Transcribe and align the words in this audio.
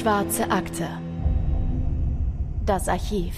Schwarze 0.00 0.50
Akte. 0.50 0.88
Das 2.64 2.88
Archiv. 2.88 3.34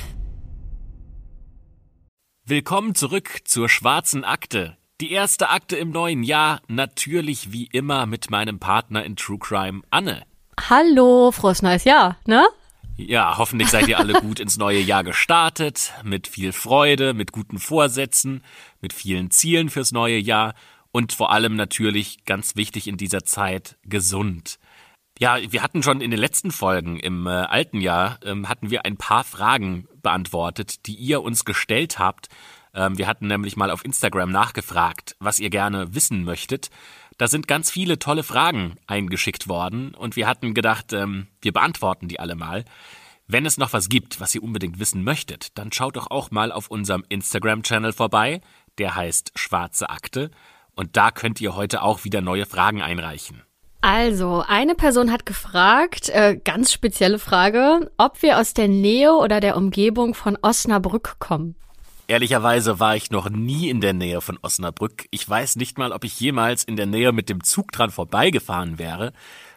Willkommen 2.45 2.95
zurück 2.95 3.41
zur 3.45 3.69
Schwarzen 3.69 4.23
Akte. 4.23 4.77
Die 5.01 5.11
erste 5.11 5.49
Akte 5.49 5.75
im 5.75 5.91
neuen 5.91 6.23
Jahr, 6.23 6.61
natürlich 6.69 7.51
wie 7.51 7.67
immer 7.67 8.07
mit 8.07 8.31
meinem 8.31 8.61
Partner 8.61 9.05
in 9.05 9.17
True 9.17 9.41
Crime, 9.41 9.83
Anne. 9.91 10.23
Hallo, 10.69 11.33
frohes 11.33 11.63
neues 11.63 11.83
Jahr, 11.83 12.17
ne? 12.27 12.47
Ja, 12.97 13.39
hoffentlich 13.39 13.69
seid 13.69 13.89
ihr 13.89 13.99
alle 13.99 14.13
gut 14.21 14.39
ins 14.39 14.57
neue 14.57 14.79
Jahr 14.79 15.03
gestartet, 15.03 15.93
mit 16.05 16.29
viel 16.29 16.53
Freude, 16.53 17.13
mit 17.13 17.33
guten 17.33 17.59
Vorsätzen, 17.59 18.45
mit 18.81 18.93
vielen 18.93 19.33
Zielen 19.33 19.69
fürs 19.69 19.91
neue 19.91 20.19
Jahr 20.19 20.55
und 20.93 21.13
vor 21.13 21.33
allem 21.33 21.57
natürlich 21.57 22.25
ganz 22.25 22.55
wichtig 22.55 22.87
in 22.87 22.99
dieser 22.99 23.25
Zeit 23.25 23.79
gesund. 23.83 24.61
Ja, 25.19 25.39
wir 25.53 25.63
hatten 25.63 25.83
schon 25.83 26.01
in 26.01 26.11
den 26.11 26.19
letzten 26.19 26.51
Folgen 26.51 26.99
im 26.99 27.27
äh, 27.27 27.31
alten 27.31 27.81
Jahr 27.81 28.19
ähm, 28.25 28.49
hatten 28.49 28.71
wir 28.71 28.85
ein 28.85 28.97
paar 28.97 29.25
Fragen 29.25 29.87
beantwortet, 30.03 30.87
die 30.87 30.95
ihr 30.95 31.23
uns 31.23 31.45
gestellt 31.45 31.99
habt. 31.99 32.29
Ähm, 32.75 32.99
wir 32.99 33.07
hatten 33.07 33.27
nämlich 33.27 33.57
mal 33.57 33.71
auf 33.71 33.85
Instagram 33.85 34.31
nachgefragt, 34.31 35.17
was 35.21 35.39
ihr 35.39 35.51
gerne 35.51 35.95
wissen 35.95 36.25
möchtet. 36.25 36.71
Da 37.19 37.29
sind 37.29 37.47
ganz 37.47 37.71
viele 37.71 37.99
tolle 37.99 38.23
Fragen 38.23 38.77
eingeschickt 38.87 39.49
worden 39.49 39.95
und 39.95 40.17
wir 40.17 40.27
hatten 40.27 40.55
gedacht, 40.55 40.93
ähm, 40.93 41.29
wir 41.41 41.53
beantworten 41.53 42.09
die 42.09 42.19
alle 42.19 42.35
mal. 42.35 42.65
Wenn 43.27 43.47
es 43.47 43.59
noch 43.59 43.73
was 43.73 43.89
gibt, 43.89 44.21
was 44.21 44.35
ihr 44.35 44.43
unbedingt 44.43 44.79
wissen 44.79 45.05
möchtet, 45.05 45.57
dann 45.57 45.73
schaut 45.73 45.97
doch 45.97 46.11
auch 46.11 46.31
mal 46.31 46.51
auf 46.51 46.69
unserem 46.69 47.05
Instagram-Channel 47.09 47.93
vorbei. 47.93 48.41
Der 48.79 48.95
heißt 48.95 49.33
Schwarze 49.37 49.91
Akte. 49.91 50.31
Und 50.75 50.97
da 50.97 51.11
könnt 51.11 51.41
ihr 51.41 51.55
heute 51.55 51.83
auch 51.83 52.05
wieder 52.05 52.23
neue 52.23 52.47
Fragen 52.47 52.83
einreichen. 52.83 53.43
Also, 53.83 54.45
eine 54.47 54.77
Person 54.77 55.11
hat 55.11 55.27
gefragt, 55.27 56.09
äh, 56.09 56.39
ganz 56.43 56.73
spezielle 56.73 57.19
Frage, 57.19 57.91
ob 57.99 58.23
wir 58.23 58.39
aus 58.39 58.55
der 58.55 58.69
Nähe 58.69 59.13
oder 59.13 59.41
der 59.41 59.57
Umgebung 59.57 60.15
von 60.15 60.39
Osnabrück 60.41 61.17
kommen. 61.19 61.57
Ehrlicherweise 62.07 62.79
war 62.79 62.95
ich 62.95 63.11
noch 63.11 63.29
nie 63.29 63.69
in 63.71 63.81
der 63.81 63.93
Nähe 63.93 64.21
von 64.21 64.39
Osnabrück. 64.41 65.07
Ich 65.11 65.29
weiß 65.29 65.57
nicht 65.57 65.79
mal, 65.79 65.91
ob 65.91 66.05
ich 66.05 66.21
jemals 66.21 66.63
in 66.63 66.77
der 66.77 66.87
Nähe 66.87 67.11
mit 67.11 67.29
dem 67.29 67.43
Zug 67.43 67.73
dran 67.73 67.91
vorbeigefahren 67.91 68.79
wäre. 68.79 69.13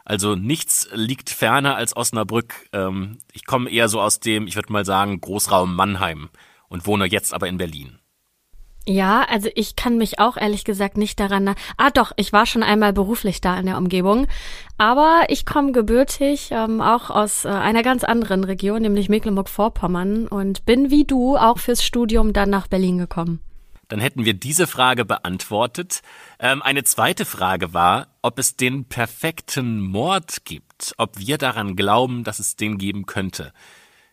Also 0.05 0.35
nichts 0.35 0.87
liegt 0.91 1.29
ferner 1.29 1.75
als 1.75 1.95
Osnabrück. 1.95 2.67
Ähm, 2.73 3.19
ich 3.31 3.45
komme 3.45 3.69
eher 3.69 3.89
so 3.89 4.01
aus 4.01 4.19
dem, 4.21 4.47
ich 4.47 4.55
würde 4.55 4.73
mal 4.73 4.85
sagen, 4.85 5.21
Großraum 5.21 5.75
Mannheim 5.75 6.29
und 6.67 6.87
wohne 6.87 7.05
jetzt 7.05 7.31
aber 7.31 7.47
in 7.47 7.57
Berlin. 7.57 7.99
Ja, 8.87 9.23
also 9.23 9.49
ich 9.55 9.75
kann 9.75 9.97
mich 9.97 10.19
auch 10.19 10.37
ehrlich 10.37 10.63
gesagt 10.63 10.95
nicht 10.95 11.19
daran. 11.19 11.55
Ah, 11.77 11.89
doch, 11.89 12.11
ich 12.17 12.31
war 12.33 12.45
schon 12.45 12.61
einmal 12.61 12.93
beruflich 12.93 13.41
da 13.41 13.57
in 13.57 13.65
der 13.65 13.77
Umgebung. 13.77 14.27
Aber 14.77 15.23
ich 15.29 15.45
komme 15.45 15.71
gebürtig 15.71 16.49
ähm, 16.51 16.81
auch 16.81 17.09
aus 17.09 17.45
äh, 17.45 17.49
einer 17.49 17.81
ganz 17.81 18.03
anderen 18.03 18.43
Region, 18.43 18.83
nämlich 18.83 19.09
Mecklenburg-Vorpommern 19.09 20.27
und 20.27 20.65
bin 20.65 20.91
wie 20.91 21.05
du 21.05 21.35
auch 21.35 21.57
fürs 21.57 21.83
Studium 21.83 22.31
dann 22.31 22.51
nach 22.51 22.67
Berlin 22.67 22.99
gekommen. 22.99 23.39
Dann 23.87 23.99
hätten 23.99 24.25
wir 24.25 24.33
diese 24.33 24.67
Frage 24.67 25.05
beantwortet. 25.05 26.01
Ähm, 26.39 26.61
eine 26.61 26.83
zweite 26.83 27.25
Frage 27.25 27.73
war, 27.73 28.07
ob 28.21 28.37
es 28.37 28.55
den 28.55 28.85
perfekten 28.85 29.79
Mord 29.79 30.45
gibt, 30.45 30.93
ob 30.97 31.17
wir 31.17 31.37
daran 31.37 31.75
glauben, 31.75 32.23
dass 32.23 32.39
es 32.39 32.55
den 32.55 32.77
geben 32.77 33.05
könnte. 33.05 33.51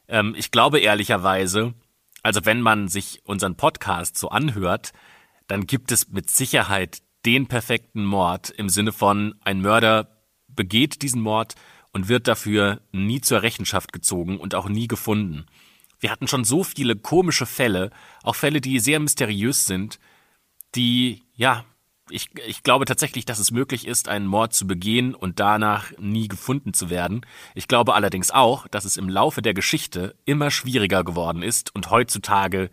Ähm, 0.08 0.34
ich 0.36 0.50
glaube 0.50 0.78
ehrlicherweise, 0.78 1.74
also 2.22 2.44
wenn 2.44 2.60
man 2.60 2.88
sich 2.88 3.20
unseren 3.24 3.56
Podcast 3.56 4.16
so 4.16 4.28
anhört, 4.28 4.92
dann 5.46 5.66
gibt 5.66 5.92
es 5.92 6.08
mit 6.10 6.30
Sicherheit 6.30 7.02
den 7.24 7.46
perfekten 7.46 8.04
Mord 8.04 8.50
im 8.50 8.68
Sinne 8.68 8.92
von 8.92 9.34
ein 9.42 9.60
Mörder 9.60 10.08
begeht 10.48 11.02
diesen 11.02 11.20
Mord 11.20 11.54
und 11.92 12.08
wird 12.08 12.26
dafür 12.28 12.80
nie 12.92 13.20
zur 13.20 13.42
Rechenschaft 13.42 13.92
gezogen 13.92 14.38
und 14.38 14.54
auch 14.54 14.68
nie 14.68 14.88
gefunden. 14.88 15.46
Wir 16.00 16.10
hatten 16.10 16.26
schon 16.26 16.44
so 16.44 16.64
viele 16.64 16.96
komische 16.96 17.46
Fälle, 17.46 17.90
auch 18.22 18.34
Fälle, 18.34 18.60
die 18.60 18.80
sehr 18.80 18.98
mysteriös 18.98 19.66
sind, 19.66 20.00
die 20.74 21.22
ja 21.34 21.64
ich, 22.10 22.30
ich 22.46 22.62
glaube 22.62 22.84
tatsächlich, 22.84 23.24
dass 23.24 23.38
es 23.38 23.50
möglich 23.50 23.86
ist, 23.86 24.08
einen 24.08 24.26
Mord 24.26 24.52
zu 24.52 24.66
begehen 24.66 25.14
und 25.14 25.40
danach 25.40 25.92
nie 25.98 26.28
gefunden 26.28 26.74
zu 26.74 26.90
werden. 26.90 27.24
Ich 27.54 27.68
glaube 27.68 27.94
allerdings 27.94 28.30
auch, 28.30 28.66
dass 28.68 28.84
es 28.84 28.96
im 28.96 29.08
Laufe 29.08 29.42
der 29.42 29.54
Geschichte 29.54 30.14
immer 30.24 30.50
schwieriger 30.50 31.04
geworden 31.04 31.42
ist 31.42 31.74
und 31.74 31.90
heutzutage 31.90 32.70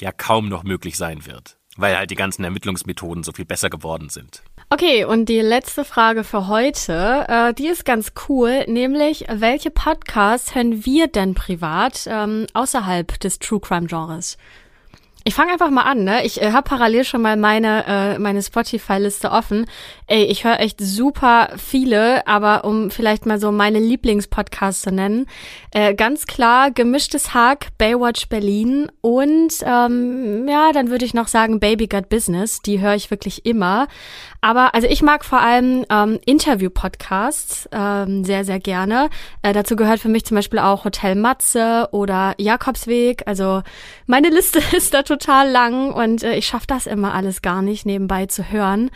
ja 0.00 0.12
kaum 0.12 0.48
noch 0.48 0.64
möglich 0.64 0.96
sein 0.96 1.26
wird, 1.26 1.58
weil 1.76 1.96
halt 1.96 2.10
die 2.10 2.16
ganzen 2.16 2.44
Ermittlungsmethoden 2.44 3.22
so 3.22 3.32
viel 3.32 3.44
besser 3.44 3.70
geworden 3.70 4.08
sind. 4.08 4.42
Okay, 4.70 5.04
und 5.04 5.28
die 5.28 5.40
letzte 5.40 5.84
Frage 5.84 6.24
für 6.24 6.46
heute, 6.46 7.26
äh, 7.28 7.54
die 7.54 7.66
ist 7.66 7.84
ganz 7.84 8.12
cool, 8.28 8.64
nämlich 8.68 9.24
welche 9.28 9.70
Podcasts 9.70 10.54
hören 10.54 10.84
wir 10.86 11.08
denn 11.08 11.34
privat 11.34 12.04
ähm, 12.06 12.46
außerhalb 12.54 13.18
des 13.20 13.40
True 13.40 13.60
Crime 13.60 13.88
Genres? 13.88 14.38
Ich 15.24 15.34
fange 15.34 15.52
einfach 15.52 15.70
mal 15.70 15.82
an, 15.82 16.04
ne? 16.04 16.24
Ich 16.24 16.40
äh, 16.40 16.52
habe 16.52 16.68
parallel 16.68 17.04
schon 17.04 17.20
mal 17.20 17.36
meine 17.36 17.84
äh, 17.86 18.18
meine 18.18 18.42
Spotify-Liste 18.42 19.30
offen. 19.30 19.66
Ey, 20.06 20.24
ich 20.24 20.44
höre 20.44 20.60
echt 20.60 20.80
super 20.80 21.50
viele, 21.58 22.26
aber 22.26 22.64
um 22.64 22.90
vielleicht 22.90 23.26
mal 23.26 23.38
so 23.38 23.52
meine 23.52 23.80
Lieblingspodcasts 23.80 24.82
zu 24.82 24.90
nennen, 24.90 25.26
äh, 25.72 25.94
ganz 25.94 26.24
klar 26.24 26.70
gemischtes 26.70 27.34
Hack, 27.34 27.68
Baywatch 27.76 28.28
Berlin 28.28 28.90
und 29.02 29.52
ähm, 29.62 30.48
ja, 30.48 30.72
dann 30.72 30.90
würde 30.90 31.04
ich 31.04 31.12
noch 31.12 31.28
sagen 31.28 31.60
Baby 31.60 31.86
Got 31.86 32.08
Business. 32.08 32.60
Die 32.62 32.80
höre 32.80 32.94
ich 32.94 33.10
wirklich 33.10 33.44
immer. 33.44 33.88
Aber 34.40 34.74
also 34.74 34.88
ich 34.88 35.02
mag 35.02 35.24
vor 35.24 35.40
allem 35.40 35.84
ähm, 35.90 36.18
Interview-Podcasts 36.24 37.68
ähm, 37.72 38.24
sehr, 38.24 38.44
sehr 38.46 38.58
gerne. 38.58 39.10
Äh, 39.42 39.52
dazu 39.52 39.76
gehört 39.76 40.00
für 40.00 40.08
mich 40.08 40.24
zum 40.24 40.36
Beispiel 40.36 40.60
auch 40.60 40.84
Hotel 40.84 41.14
Matze 41.14 41.88
oder 41.92 42.34
Jakobsweg. 42.38 43.24
Also 43.26 43.62
meine 44.06 44.30
Liste 44.30 44.60
ist 44.76 44.94
da 44.94 45.02
total 45.10 45.50
lang 45.50 45.92
und 45.92 46.22
äh, 46.22 46.36
ich 46.36 46.46
schaffe 46.46 46.66
das 46.66 46.86
immer 46.86 47.12
alles 47.12 47.42
gar 47.42 47.62
nicht 47.62 47.84
nebenbei 47.84 48.26
zu 48.26 48.50
hören. 48.50 48.90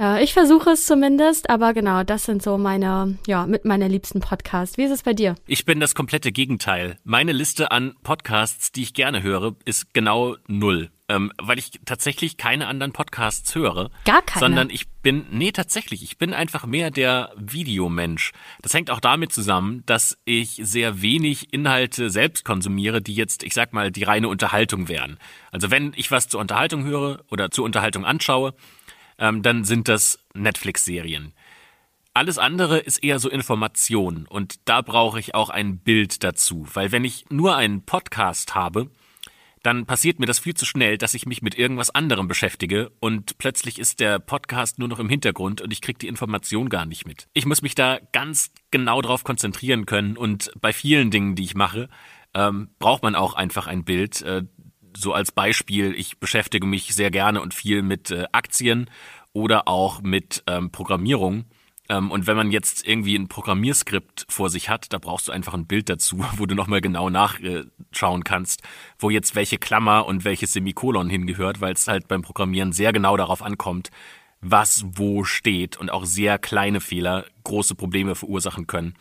Äh, 0.00 0.22
ich 0.24 0.32
versuche 0.32 0.70
es 0.70 0.84
zumindest, 0.84 1.48
aber 1.48 1.72
genau, 1.72 2.02
das 2.02 2.24
sind 2.24 2.42
so 2.42 2.58
meine, 2.58 3.18
ja, 3.26 3.46
mit 3.46 3.64
meiner 3.64 3.88
liebsten 3.88 4.20
Podcasts. 4.20 4.76
Wie 4.78 4.82
ist 4.84 4.90
es 4.90 5.04
bei 5.04 5.12
dir? 5.12 5.36
Ich 5.46 5.64
bin 5.64 5.78
das 5.78 5.94
komplette 5.94 6.32
Gegenteil. 6.32 6.96
Meine 7.04 7.32
Liste 7.32 7.70
an 7.70 7.94
Podcasts, 8.02 8.72
die 8.72 8.82
ich 8.82 8.94
gerne 8.94 9.22
höre, 9.22 9.54
ist 9.64 9.94
genau 9.94 10.36
null 10.48 10.90
ähm, 11.10 11.32
weil 11.38 11.58
ich 11.58 11.72
tatsächlich 11.84 12.36
keine 12.36 12.68
anderen 12.68 12.92
Podcasts 12.92 13.52
höre. 13.56 13.90
Gar 14.04 14.22
keine. 14.22 14.38
Sondern 14.38 14.70
ich 14.70 14.88
bin, 14.88 15.26
nee, 15.32 15.50
tatsächlich, 15.50 16.04
ich 16.04 16.18
bin 16.18 16.32
einfach 16.32 16.66
mehr 16.66 16.92
der 16.92 17.32
Videomensch. 17.36 18.30
Das 18.62 18.74
hängt 18.74 18.92
auch 18.92 19.00
damit 19.00 19.32
zusammen, 19.32 19.82
dass 19.86 20.18
ich 20.24 20.60
sehr 20.62 21.02
wenig 21.02 21.52
Inhalte 21.52 22.10
selbst 22.10 22.44
konsumiere, 22.44 23.02
die 23.02 23.16
jetzt, 23.16 23.42
ich 23.42 23.54
sag 23.54 23.72
mal, 23.72 23.90
die 23.90 24.04
reine 24.04 24.28
Unterhaltung 24.28 24.86
wären. 24.86 25.18
Also 25.50 25.72
wenn 25.72 25.92
ich 25.96 26.12
was 26.12 26.28
zur 26.28 26.38
Unterhaltung 26.38 26.84
höre 26.84 27.24
oder 27.28 27.50
zur 27.50 27.64
Unterhaltung 27.64 28.04
anschaue, 28.04 28.54
ähm, 29.18 29.42
dann 29.42 29.64
sind 29.64 29.88
das 29.88 30.20
Netflix-Serien. 30.34 31.34
Alles 32.14 32.38
andere 32.38 32.78
ist 32.78 33.02
eher 33.02 33.18
so 33.18 33.28
Information 33.28 34.26
und 34.28 34.60
da 34.64 34.80
brauche 34.80 35.18
ich 35.18 35.34
auch 35.34 35.50
ein 35.50 35.78
Bild 35.78 36.22
dazu, 36.22 36.68
weil 36.74 36.92
wenn 36.92 37.04
ich 37.04 37.24
nur 37.30 37.56
einen 37.56 37.84
Podcast 37.84 38.54
habe, 38.54 38.90
dann 39.62 39.86
passiert 39.86 40.18
mir 40.18 40.26
das 40.26 40.38
viel 40.38 40.54
zu 40.54 40.64
schnell, 40.64 40.96
dass 40.98 41.14
ich 41.14 41.26
mich 41.26 41.42
mit 41.42 41.56
irgendwas 41.58 41.90
anderem 41.90 42.28
beschäftige 42.28 42.90
und 43.00 43.38
plötzlich 43.38 43.78
ist 43.78 44.00
der 44.00 44.18
Podcast 44.18 44.78
nur 44.78 44.88
noch 44.88 44.98
im 44.98 45.08
Hintergrund 45.08 45.60
und 45.60 45.72
ich 45.72 45.82
kriege 45.82 45.98
die 45.98 46.08
Information 46.08 46.68
gar 46.68 46.86
nicht 46.86 47.06
mit. 47.06 47.28
Ich 47.34 47.46
muss 47.46 47.62
mich 47.62 47.74
da 47.74 47.98
ganz 48.12 48.50
genau 48.70 49.02
drauf 49.02 49.24
konzentrieren 49.24 49.86
können 49.86 50.16
und 50.16 50.50
bei 50.60 50.72
vielen 50.72 51.10
Dingen, 51.10 51.34
die 51.34 51.44
ich 51.44 51.54
mache, 51.54 51.88
ähm, 52.34 52.70
braucht 52.78 53.02
man 53.02 53.14
auch 53.14 53.34
einfach 53.34 53.66
ein 53.66 53.84
Bild. 53.84 54.22
Äh, 54.22 54.44
so 54.96 55.12
als 55.12 55.32
Beispiel, 55.32 55.94
ich 55.94 56.18
beschäftige 56.18 56.66
mich 56.66 56.94
sehr 56.94 57.10
gerne 57.10 57.40
und 57.40 57.54
viel 57.54 57.82
mit 57.82 58.10
äh, 58.10 58.26
Aktien 58.32 58.90
oder 59.32 59.68
auch 59.68 60.02
mit 60.02 60.42
ähm, 60.46 60.72
Programmierung. 60.72 61.44
Ähm, 61.90 62.12
und 62.12 62.28
wenn 62.28 62.36
man 62.36 62.52
jetzt 62.52 62.86
irgendwie 62.86 63.16
ein 63.16 63.26
Programmierskript 63.26 64.24
vor 64.28 64.48
sich 64.48 64.68
hat, 64.68 64.92
da 64.92 64.98
brauchst 64.98 65.26
du 65.26 65.32
einfach 65.32 65.54
ein 65.54 65.66
Bild 65.66 65.90
dazu, 65.90 66.24
wo 66.36 66.46
du 66.46 66.54
nochmal 66.54 66.80
genau 66.80 67.10
nachschauen 67.10 68.24
kannst, 68.24 68.62
wo 68.98 69.10
jetzt 69.10 69.34
welche 69.34 69.58
Klammer 69.58 70.06
und 70.06 70.24
welches 70.24 70.52
Semikolon 70.52 71.10
hingehört, 71.10 71.60
weil 71.60 71.74
es 71.74 71.88
halt 71.88 72.06
beim 72.08 72.22
Programmieren 72.22 72.72
sehr 72.72 72.92
genau 72.92 73.16
darauf 73.16 73.42
ankommt, 73.42 73.90
was 74.40 74.84
wo 74.86 75.24
steht 75.24 75.76
und 75.76 75.90
auch 75.90 76.04
sehr 76.06 76.38
kleine 76.38 76.80
Fehler 76.80 77.26
große 77.44 77.74
Probleme 77.74 78.14
verursachen 78.14 78.68
können. 78.68 78.94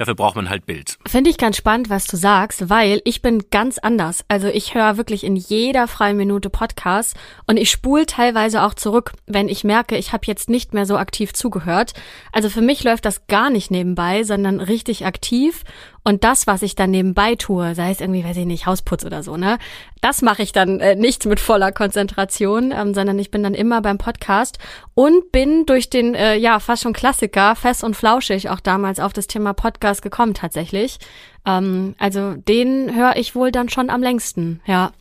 Dafür 0.00 0.14
braucht 0.14 0.34
man 0.34 0.48
halt 0.48 0.64
Bild. 0.64 0.96
Finde 1.06 1.28
ich 1.28 1.36
ganz 1.36 1.58
spannend, 1.58 1.90
was 1.90 2.06
du 2.06 2.16
sagst, 2.16 2.70
weil 2.70 3.02
ich 3.04 3.20
bin 3.20 3.50
ganz 3.50 3.76
anders. 3.76 4.24
Also 4.28 4.48
ich 4.48 4.74
höre 4.74 4.96
wirklich 4.96 5.24
in 5.24 5.36
jeder 5.36 5.86
freien 5.88 6.16
Minute 6.16 6.48
Podcasts 6.48 7.12
und 7.46 7.58
ich 7.58 7.70
spule 7.70 8.06
teilweise 8.06 8.62
auch 8.62 8.72
zurück, 8.72 9.12
wenn 9.26 9.50
ich 9.50 9.62
merke, 9.62 9.98
ich 9.98 10.14
habe 10.14 10.22
jetzt 10.24 10.48
nicht 10.48 10.72
mehr 10.72 10.86
so 10.86 10.96
aktiv 10.96 11.34
zugehört. 11.34 11.92
Also 12.32 12.48
für 12.48 12.62
mich 12.62 12.82
läuft 12.82 13.04
das 13.04 13.26
gar 13.26 13.50
nicht 13.50 13.70
nebenbei, 13.70 14.24
sondern 14.24 14.60
richtig 14.60 15.04
aktiv 15.04 15.64
Und 16.02 16.24
das, 16.24 16.46
was 16.46 16.62
ich 16.62 16.74
dann 16.74 16.90
nebenbei 16.90 17.34
tue, 17.34 17.74
sei 17.74 17.90
es 17.90 18.00
irgendwie, 18.00 18.24
weiß 18.24 18.36
ich 18.36 18.46
nicht, 18.46 18.66
Hausputz 18.66 19.04
oder 19.04 19.22
so, 19.22 19.36
ne, 19.36 19.58
das 20.00 20.22
mache 20.22 20.42
ich 20.42 20.52
dann 20.52 20.80
äh, 20.80 20.94
nicht 20.94 21.26
mit 21.26 21.40
voller 21.40 21.72
Konzentration, 21.72 22.72
ähm, 22.72 22.94
sondern 22.94 23.18
ich 23.18 23.30
bin 23.30 23.42
dann 23.42 23.54
immer 23.54 23.82
beim 23.82 23.98
Podcast 23.98 24.58
und 24.94 25.30
bin 25.32 25.66
durch 25.66 25.90
den, 25.90 26.14
äh, 26.14 26.36
ja, 26.36 26.58
fast 26.58 26.82
schon 26.82 26.92
Klassiker, 26.92 27.54
fest 27.54 27.84
und 27.84 27.96
flauschig, 27.96 28.48
auch 28.48 28.60
damals 28.60 28.98
auf 28.98 29.12
das 29.12 29.26
Thema 29.26 29.52
Podcast 29.52 30.02
gekommen 30.02 30.34
tatsächlich. 30.34 30.98
Ähm, 31.44 31.94
also 31.98 32.34
den 32.34 32.94
höre 32.94 33.16
ich 33.16 33.34
wohl 33.34 33.52
dann 33.52 33.68
schon 33.68 33.90
am 33.90 34.02
längsten, 34.02 34.60
ja. 34.66 34.92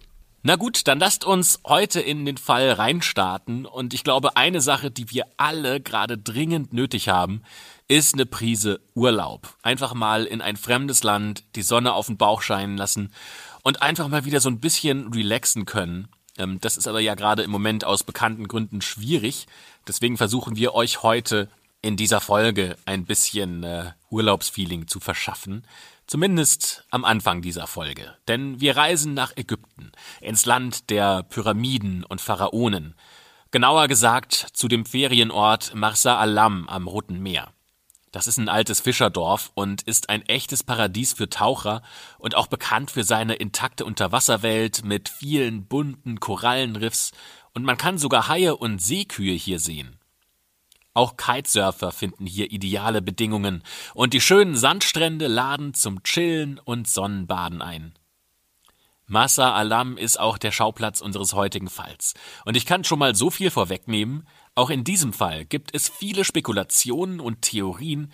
Na 0.41 0.55
gut, 0.55 0.87
dann 0.87 0.99
lasst 0.99 1.25
uns 1.25 1.59
heute 1.65 1.99
in 1.99 2.25
den 2.25 2.37
Fall 2.37 2.71
reinstarten. 2.71 3.65
Und 3.65 3.93
ich 3.93 4.05
glaube, 4.05 4.37
eine 4.37 4.61
Sache, 4.61 4.89
die 4.89 5.11
wir 5.11 5.25
alle 5.35 5.81
gerade 5.81 6.17
dringend 6.17 6.71
nötig 6.71 7.09
haben, 7.09 7.43
ist 7.89 8.13
eine 8.13 8.27
Prise 8.27 8.79
Urlaub. 8.93 9.57
Einfach 9.63 9.93
mal 9.95 10.25
in 10.25 10.41
ein 10.41 10.57
fremdes 10.57 11.03
Land, 11.03 11.43
die 11.55 11.63
Sonne 11.63 11.93
auf 11.93 12.05
den 12.05 12.17
Bauch 12.17 12.41
scheinen 12.41 12.77
lassen 12.77 13.11
und 13.63 13.81
einfach 13.81 14.07
mal 14.07 14.25
wieder 14.25 14.39
so 14.39 14.49
ein 14.49 14.59
bisschen 14.59 15.11
relaxen 15.11 15.65
können. 15.65 16.07
Ähm, 16.37 16.61
das 16.61 16.77
ist 16.77 16.87
aber 16.87 16.99
ja 16.99 17.15
gerade 17.15 17.41
im 17.41 17.49
Moment 17.49 17.83
aus 17.83 18.03
bekannten 18.03 18.47
Gründen 18.47 18.81
schwierig. 18.81 19.47
Deswegen 19.87 20.17
versuchen 20.17 20.55
wir 20.55 20.75
euch 20.75 21.01
heute 21.01 21.49
in 21.81 21.97
dieser 21.97 22.21
Folge 22.21 22.77
ein 22.85 23.05
bisschen 23.05 23.63
äh, 23.63 23.91
Urlaubsfeeling 24.11 24.87
zu 24.87 24.99
verschaffen. 24.99 25.65
Zumindest 26.05 26.85
am 26.91 27.05
Anfang 27.05 27.41
dieser 27.41 27.65
Folge. 27.65 28.15
Denn 28.27 28.61
wir 28.61 28.77
reisen 28.77 29.15
nach 29.15 29.35
Ägypten, 29.35 29.91
ins 30.21 30.45
Land 30.45 30.91
der 30.91 31.23
Pyramiden 31.23 32.03
und 32.03 32.21
Pharaonen. 32.21 32.93
Genauer 33.49 33.87
gesagt 33.87 34.33
zu 34.53 34.67
dem 34.67 34.85
Ferienort 34.85 35.73
Marsa 35.73 36.19
Alam 36.19 36.69
am 36.69 36.87
Roten 36.87 37.19
Meer. 37.19 37.51
Das 38.11 38.25
ist 38.25 38.37
ein 38.37 38.49
altes 38.49 38.79
Fischerdorf 38.79 39.51
und 39.53 39.83
ist 39.83 40.09
ein 40.09 40.23
echtes 40.23 40.63
Paradies 40.63 41.13
für 41.13 41.29
Taucher 41.29 41.83
und 42.17 42.35
auch 42.35 42.47
bekannt 42.47 42.89
für 42.89 43.03
seine 43.03 43.35
intakte 43.35 43.85
Unterwasserwelt 43.85 44.83
mit 44.83 45.09
vielen 45.09 45.65
bunten 45.67 46.19
Korallenriffs 46.19 47.11
und 47.53 47.63
man 47.63 47.77
kann 47.77 47.97
sogar 47.97 48.27
Haie 48.27 48.55
und 48.55 48.81
Seekühe 48.81 49.33
hier 49.33 49.59
sehen. 49.59 49.99
Auch 50.93 51.17
Kitesurfer 51.17 51.91
finden 51.91 52.25
hier 52.25 52.51
ideale 52.51 53.01
Bedingungen 53.01 53.63
und 53.93 54.13
die 54.13 54.21
schönen 54.21 54.55
Sandstrände 54.55 55.27
laden 55.27 55.73
zum 55.75 56.01
Chillen 56.03 56.59
und 56.59 56.87
Sonnenbaden 56.87 57.61
ein. 57.61 57.93
Massa 59.05 59.53
Alam 59.53 59.97
ist 59.97 60.19
auch 60.19 60.37
der 60.37 60.51
Schauplatz 60.51 61.01
unseres 61.01 61.33
heutigen 61.33 61.67
Falls. 61.67 62.13
Und 62.45 62.55
ich 62.55 62.67
kann 62.67 62.83
schon 62.83 62.99
mal 62.99 63.15
so 63.15 63.31
viel 63.31 63.49
vorwegnehmen, 63.49 64.27
auch 64.55 64.69
in 64.69 64.83
diesem 64.83 65.13
Fall 65.13 65.45
gibt 65.45 65.73
es 65.73 65.89
viele 65.89 66.23
Spekulationen 66.23 67.19
und 67.19 67.41
Theorien. 67.41 68.11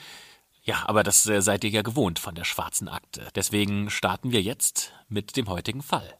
Ja, 0.64 0.84
aber 0.88 1.04
das 1.04 1.28
äh, 1.28 1.42
seid 1.42 1.64
ihr 1.64 1.70
ja 1.70 1.82
gewohnt 1.82 2.20
von 2.20 2.36
der 2.36 2.44
schwarzen 2.44 2.88
Akte. 2.88 3.28
Deswegen 3.36 3.90
starten 3.90 4.32
wir 4.32 4.42
jetzt 4.42 4.94
mit 5.08 5.38
dem 5.38 5.48
heutigen 5.48 5.82
Fall. 5.82 6.18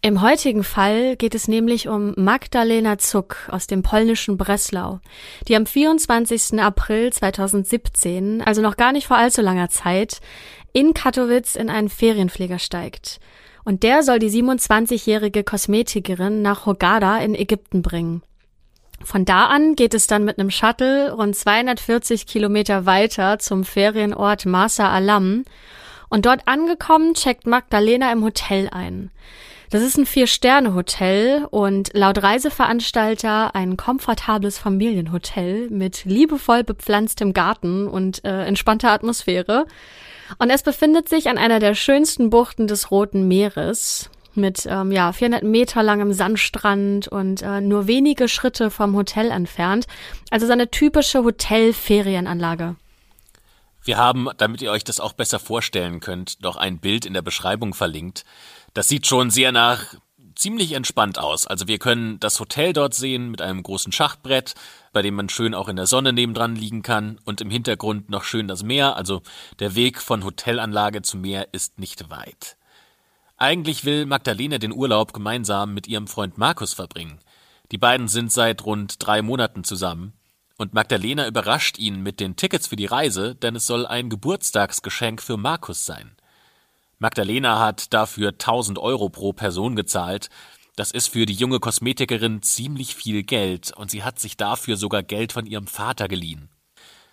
Im 0.00 0.20
heutigen 0.20 0.64
Fall 0.64 1.16
geht 1.16 1.34
es 1.34 1.48
nämlich 1.48 1.88
um 1.88 2.12
Magdalena 2.16 2.98
Zuck 2.98 3.48
aus 3.50 3.66
dem 3.66 3.82
polnischen 3.82 4.36
Breslau, 4.36 5.00
die 5.48 5.56
am 5.56 5.64
24. 5.64 6.60
April 6.60 7.10
2017, 7.10 8.42
also 8.42 8.60
noch 8.60 8.76
gar 8.76 8.92
nicht 8.92 9.06
vor 9.06 9.16
allzu 9.16 9.40
langer 9.40 9.70
Zeit, 9.70 10.20
in 10.74 10.92
Katowice 10.92 11.56
in 11.56 11.70
einen 11.70 11.88
Ferienpfleger 11.88 12.58
steigt. 12.58 13.18
Und 13.64 13.82
der 13.82 14.02
soll 14.02 14.18
die 14.18 14.28
27-jährige 14.28 15.42
Kosmetikerin 15.42 16.42
nach 16.42 16.66
Hogada 16.66 17.18
in 17.18 17.34
Ägypten 17.34 17.80
bringen. 17.80 18.22
Von 19.04 19.24
da 19.24 19.46
an 19.46 19.76
geht 19.76 19.94
es 19.94 20.06
dann 20.06 20.24
mit 20.24 20.38
einem 20.38 20.50
Shuttle 20.50 21.12
rund 21.12 21.36
240 21.36 22.26
Kilometer 22.26 22.86
weiter 22.86 23.38
zum 23.38 23.64
Ferienort 23.64 24.46
Marsa 24.46 24.90
Alam. 24.90 25.44
Und 26.08 26.26
dort 26.26 26.48
angekommen 26.48 27.14
checkt 27.14 27.46
Magdalena 27.46 28.10
im 28.12 28.24
Hotel 28.24 28.68
ein. 28.70 29.10
Das 29.70 29.82
ist 29.82 29.98
ein 29.98 30.06
Vier-Sterne-Hotel 30.06 31.46
und 31.50 31.90
laut 31.94 32.22
Reiseveranstalter 32.22 33.54
ein 33.54 33.76
komfortables 33.76 34.56
Familienhotel 34.56 35.68
mit 35.70 36.04
liebevoll 36.04 36.62
bepflanztem 36.64 37.34
Garten 37.34 37.88
und 37.88 38.24
äh, 38.24 38.44
entspannter 38.44 38.90
Atmosphäre. 38.92 39.66
Und 40.38 40.50
es 40.50 40.62
befindet 40.62 41.08
sich 41.08 41.28
an 41.28 41.38
einer 41.38 41.58
der 41.58 41.74
schönsten 41.74 42.30
Buchten 42.30 42.66
des 42.66 42.90
Roten 42.90 43.26
Meeres 43.26 44.10
mit 44.36 44.66
ähm, 44.66 44.92
ja 44.92 45.12
400 45.12 45.42
Meter 45.42 45.82
langem 45.82 46.12
Sandstrand 46.12 47.08
und 47.08 47.42
äh, 47.42 47.60
nur 47.60 47.86
wenige 47.86 48.28
Schritte 48.28 48.70
vom 48.70 48.96
Hotel 48.96 49.30
entfernt. 49.30 49.86
Also 50.30 50.46
so 50.46 50.52
eine 50.52 50.70
typische 50.70 51.24
Hotel-Ferienanlage. 51.24 52.76
Wir 53.84 53.98
haben, 53.98 54.28
damit 54.38 54.62
ihr 54.62 54.70
euch 54.70 54.84
das 54.84 54.98
auch 54.98 55.12
besser 55.12 55.38
vorstellen 55.38 56.00
könnt, 56.00 56.42
noch 56.42 56.56
ein 56.56 56.78
Bild 56.78 57.04
in 57.04 57.12
der 57.12 57.22
Beschreibung 57.22 57.74
verlinkt. 57.74 58.24
Das 58.72 58.88
sieht 58.88 59.06
schon 59.06 59.30
sehr 59.30 59.52
nach 59.52 59.94
ziemlich 60.34 60.72
entspannt 60.72 61.18
aus. 61.18 61.46
Also 61.46 61.68
wir 61.68 61.78
können 61.78 62.18
das 62.20 62.40
Hotel 62.40 62.72
dort 62.72 62.94
sehen 62.94 63.30
mit 63.30 63.42
einem 63.42 63.62
großen 63.62 63.92
Schachbrett, 63.92 64.54
bei 64.92 65.02
dem 65.02 65.14
man 65.14 65.28
schön 65.28 65.54
auch 65.54 65.68
in 65.68 65.76
der 65.76 65.86
Sonne 65.86 66.12
nebendran 66.12 66.56
liegen 66.56 66.82
kann 66.82 67.20
und 67.24 67.40
im 67.40 67.50
Hintergrund 67.50 68.10
noch 68.10 68.24
schön 68.24 68.48
das 68.48 68.62
Meer. 68.62 68.96
Also 68.96 69.22
der 69.58 69.74
Weg 69.74 70.00
von 70.00 70.24
Hotelanlage 70.24 71.02
zum 71.02 71.20
Meer 71.20 71.48
ist 71.52 71.78
nicht 71.78 72.10
weit. 72.10 72.56
Eigentlich 73.44 73.84
will 73.84 74.06
Magdalena 74.06 74.56
den 74.56 74.72
Urlaub 74.72 75.12
gemeinsam 75.12 75.74
mit 75.74 75.86
ihrem 75.86 76.06
Freund 76.06 76.38
Markus 76.38 76.72
verbringen. 76.72 77.18
Die 77.72 77.76
beiden 77.76 78.08
sind 78.08 78.32
seit 78.32 78.64
rund 78.64 79.06
drei 79.06 79.20
Monaten 79.20 79.64
zusammen. 79.64 80.14
Und 80.56 80.72
Magdalena 80.72 81.26
überrascht 81.26 81.78
ihn 81.78 82.02
mit 82.02 82.20
den 82.20 82.36
Tickets 82.36 82.68
für 82.68 82.76
die 82.76 82.86
Reise, 82.86 83.34
denn 83.34 83.54
es 83.54 83.66
soll 83.66 83.84
ein 83.84 84.08
Geburtstagsgeschenk 84.08 85.20
für 85.20 85.36
Markus 85.36 85.84
sein. 85.84 86.16
Magdalena 86.98 87.58
hat 87.58 87.92
dafür 87.92 88.30
1000 88.30 88.78
Euro 88.78 89.10
pro 89.10 89.34
Person 89.34 89.76
gezahlt. 89.76 90.30
Das 90.74 90.90
ist 90.90 91.08
für 91.08 91.26
die 91.26 91.34
junge 91.34 91.60
Kosmetikerin 91.60 92.40
ziemlich 92.40 92.94
viel 92.94 93.24
Geld 93.24 93.76
und 93.76 93.90
sie 93.90 94.04
hat 94.04 94.20
sich 94.20 94.38
dafür 94.38 94.78
sogar 94.78 95.02
Geld 95.02 95.32
von 95.32 95.44
ihrem 95.44 95.66
Vater 95.66 96.08
geliehen. 96.08 96.48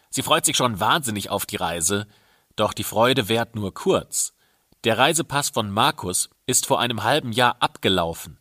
Sie 0.09 0.21
freut 0.21 0.45
sich 0.45 0.55
schon 0.55 0.79
wahnsinnig 0.79 1.29
auf 1.29 1.45
die 1.45 1.57
Reise, 1.57 2.07
doch 2.55 2.71
die 2.71 2.85
Freude 2.85 3.27
währt 3.27 3.53
nur 3.53 3.73
kurz. 3.73 4.33
Der 4.83 4.97
Reisepass 4.97 5.49
von 5.49 5.69
Markus 5.69 6.31
ist 6.47 6.65
vor 6.65 6.79
einem 6.79 7.03
halben 7.03 7.31
Jahr 7.31 7.57
abgelaufen. 7.59 8.37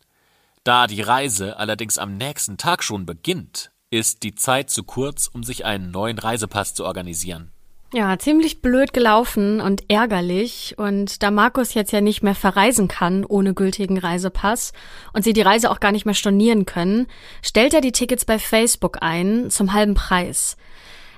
Da 0.65 0.87
die 0.87 1.03
Reise 1.03 1.59
allerdings 1.59 1.99
am 1.99 2.17
nächsten 2.17 2.57
Tag 2.57 2.83
schon 2.83 3.05
beginnt, 3.05 3.71
ist 3.91 4.23
die 4.23 4.35
Zeit 4.35 4.71
zu 4.71 4.85
kurz, 4.85 5.27
um 5.27 5.45
sich 5.45 5.67
einen 5.67 5.91
neuen 5.91 6.19
Reisepass 6.19 6.73
zu 6.73 6.87
organisieren. 6.87 7.51
Ja, 7.93 8.19
ziemlich 8.19 8.63
blöd 8.63 8.95
gelaufen 8.95 9.61
und 9.61 9.91
ärgerlich. 9.91 10.77
Und 10.79 11.23
da 11.23 11.31
Markus 11.31 11.75
jetzt 11.75 11.93
ja 11.93 12.01
nicht 12.01 12.23
mehr 12.23 12.35
verreisen 12.35 12.89
kann 12.89 13.27
ohne 13.27 13.53
gültigen 13.53 13.99
Reisepass 13.99 14.73
und 15.13 15.25
sie 15.25 15.35
die 15.35 15.43
Reise 15.43 15.71
auch 15.71 15.81
gar 15.81 15.93
nicht 15.93 16.07
mehr 16.07 16.15
stornieren 16.15 16.65
können, 16.65 17.07
stellt 17.43 17.75
er 17.75 17.83
die 17.83 17.93
Tickets 17.93 18.25
bei 18.25 18.39
Facebook 18.39 18.99
ein 19.03 19.51
zum 19.51 19.75
halben 19.75 19.93
Preis. 19.93 20.57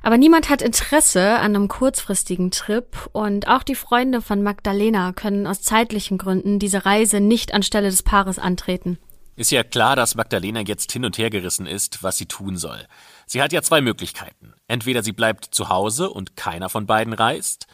Aber 0.02 0.18
niemand 0.18 0.48
hat 0.48 0.62
Interesse 0.62 1.36
an 1.36 1.54
einem 1.54 1.68
kurzfristigen 1.68 2.50
Trip 2.50 3.08
und 3.12 3.48
auch 3.48 3.62
die 3.62 3.74
Freunde 3.74 4.20
von 4.20 4.42
Magdalena 4.42 5.12
können 5.12 5.46
aus 5.46 5.62
zeitlichen 5.62 6.18
Gründen 6.18 6.58
diese 6.58 6.84
Reise 6.84 7.20
nicht 7.20 7.54
anstelle 7.54 7.88
des 7.88 8.02
Paares 8.02 8.38
antreten. 8.38 8.98
Ist 9.36 9.50
ja 9.50 9.62
klar, 9.62 9.96
dass 9.96 10.14
Magdalena 10.14 10.60
jetzt 10.60 10.92
hin 10.92 11.04
und 11.04 11.16
her 11.18 11.30
gerissen 11.30 11.66
ist, 11.66 12.02
was 12.02 12.18
sie 12.18 12.26
tun 12.26 12.56
soll. 12.56 12.86
Sie 13.26 13.40
hat 13.40 13.52
ja 13.52 13.62
zwei 13.62 13.80
Möglichkeiten. 13.80 14.52
Entweder 14.68 15.02
sie 15.02 15.12
bleibt 15.12 15.54
zu 15.54 15.68
Hause 15.68 16.10
und 16.10 16.36
keiner 16.36 16.68
von 16.68 16.86
beiden 16.86 17.14
reist, 17.14 17.66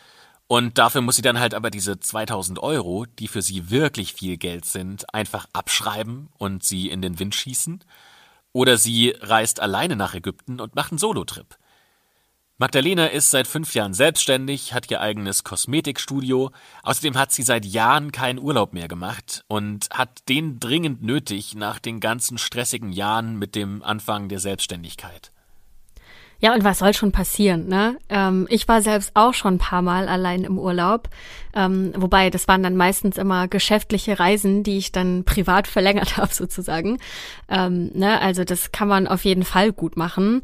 und 0.48 0.78
dafür 0.78 1.02
muss 1.02 1.16
sie 1.16 1.22
dann 1.22 1.38
halt 1.38 1.52
aber 1.52 1.70
diese 1.70 2.00
2000 2.00 2.58
Euro, 2.58 3.04
die 3.04 3.28
für 3.28 3.42
sie 3.42 3.70
wirklich 3.70 4.14
viel 4.14 4.38
Geld 4.38 4.64
sind, 4.64 5.14
einfach 5.14 5.46
abschreiben 5.52 6.30
und 6.38 6.64
sie 6.64 6.88
in 6.88 7.02
den 7.02 7.18
Wind 7.18 7.34
schießen. 7.34 7.84
Oder 8.54 8.78
sie 8.78 9.14
reist 9.20 9.60
alleine 9.60 9.94
nach 9.94 10.14
Ägypten 10.14 10.58
und 10.58 10.74
macht 10.74 10.90
einen 10.90 10.98
Solotrip. 10.98 11.58
Magdalena 12.60 13.06
ist 13.06 13.30
seit 13.30 13.46
fünf 13.46 13.72
Jahren 13.74 13.94
selbstständig, 13.94 14.74
hat 14.74 14.90
ihr 14.90 15.00
eigenes 15.00 15.44
Kosmetikstudio. 15.44 16.50
Außerdem 16.82 17.16
hat 17.16 17.30
sie 17.30 17.44
seit 17.44 17.64
Jahren 17.64 18.10
keinen 18.10 18.40
Urlaub 18.40 18.72
mehr 18.72 18.88
gemacht 18.88 19.44
und 19.46 19.88
hat 19.92 20.28
den 20.28 20.58
dringend 20.58 21.00
nötig 21.00 21.54
nach 21.54 21.78
den 21.78 22.00
ganzen 22.00 22.36
stressigen 22.36 22.90
Jahren 22.90 23.38
mit 23.38 23.54
dem 23.54 23.84
Anfang 23.84 24.28
der 24.28 24.40
Selbstständigkeit. 24.40 25.30
Ja, 26.40 26.52
und 26.52 26.64
was 26.64 26.80
soll 26.80 26.94
schon 26.94 27.12
passieren, 27.12 27.68
ne? 27.68 27.96
Ähm, 28.08 28.48
ich 28.50 28.66
war 28.66 28.82
selbst 28.82 29.12
auch 29.14 29.34
schon 29.34 29.54
ein 29.54 29.58
paar 29.58 29.82
Mal 29.82 30.08
allein 30.08 30.42
im 30.42 30.58
Urlaub. 30.58 31.08
Ähm, 31.54 31.92
wobei, 31.96 32.28
das 32.28 32.48
waren 32.48 32.64
dann 32.64 32.76
meistens 32.76 33.18
immer 33.18 33.46
geschäftliche 33.46 34.18
Reisen, 34.18 34.64
die 34.64 34.78
ich 34.78 34.90
dann 34.90 35.22
privat 35.22 35.68
verlängert 35.68 36.16
habe, 36.16 36.34
sozusagen. 36.34 36.98
Ähm, 37.48 37.92
ne? 37.94 38.20
Also 38.20 38.42
das 38.42 38.72
kann 38.72 38.88
man 38.88 39.06
auf 39.06 39.24
jeden 39.24 39.44
Fall 39.44 39.72
gut 39.72 39.96
machen. 39.96 40.42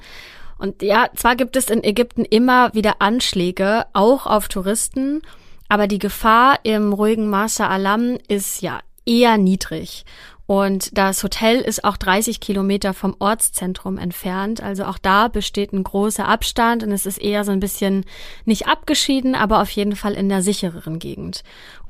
Und 0.59 0.83
ja, 0.83 1.09
zwar 1.15 1.37
gibt 1.37 1.57
es 1.57 1.71
in 1.71 1.83
Ägypten 1.83 2.25
immer 2.25 2.73
wieder 2.75 3.01
Anschläge, 3.01 3.87
auch 3.93 4.27
auf 4.27 4.49
Touristen, 4.49 5.23
aber 5.69 5.87
die 5.87 5.99
Gefahr 5.99 6.59
im 6.63 6.93
ruhigen 6.93 7.29
Marsa 7.29 7.69
Alam 7.69 8.19
ist 8.29 8.63
ja 8.63 8.81
eher 9.07 9.39
niedrig. 9.39 10.05
Und 10.47 10.97
das 10.99 11.23
Hotel 11.23 11.61
ist 11.61 11.85
auch 11.85 11.97
30 11.97 12.39
Kilometer 12.39 12.93
vom 12.93 13.17
Ortszentrum 13.19 13.97
entfernt. 13.97 14.63
Also 14.63 14.85
auch 14.85 14.99
da 14.99 15.29
besteht 15.29 15.73
ein 15.73 15.85
großer 15.85 16.29
Abstand 16.29 16.83
und 16.83 16.93
es 16.93 17.07
ist 17.07 17.17
eher 17.17 17.45
so 17.45 17.53
ein 17.53 17.61
bisschen 17.61 18.05
nicht 18.45 18.67
abgeschieden, 18.67 19.35
aber 19.35 19.63
auf 19.63 19.71
jeden 19.71 19.97
Fall 19.97 20.13
in 20.13 20.29
der 20.29 20.43
sichereren 20.43 20.99
Gegend. 20.99 21.45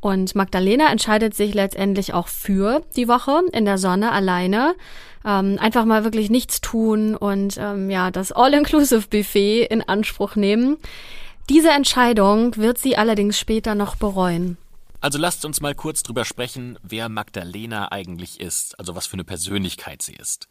Und 0.04 0.34
Magdalena 0.34 0.92
entscheidet 0.92 1.34
sich 1.34 1.54
letztendlich 1.54 2.12
auch 2.12 2.28
für 2.28 2.82
die 2.94 3.08
Woche 3.08 3.40
in 3.54 3.64
der 3.64 3.78
Sonne 3.78 4.12
alleine. 4.12 4.74
Ähm, 5.24 5.56
einfach 5.58 5.86
mal 5.86 6.04
wirklich 6.04 6.28
nichts 6.28 6.60
tun 6.60 7.16
und 7.16 7.56
ähm, 7.56 7.88
ja, 7.88 8.10
das 8.10 8.30
All-Inclusive-Buffet 8.30 9.64
in 9.64 9.80
Anspruch 9.80 10.36
nehmen. 10.36 10.76
Diese 11.48 11.70
Entscheidung 11.70 12.54
wird 12.58 12.76
sie 12.76 12.98
allerdings 12.98 13.38
später 13.38 13.74
noch 13.74 13.96
bereuen. 13.96 14.58
Also 15.00 15.16
lasst 15.16 15.46
uns 15.46 15.62
mal 15.62 15.74
kurz 15.74 16.02
drüber 16.02 16.26
sprechen, 16.26 16.78
wer 16.82 17.08
Magdalena 17.08 17.90
eigentlich 17.90 18.40
ist, 18.40 18.78
also 18.78 18.94
was 18.94 19.06
für 19.06 19.14
eine 19.14 19.24
Persönlichkeit 19.24 20.02
sie 20.02 20.16
ist. 20.16 20.48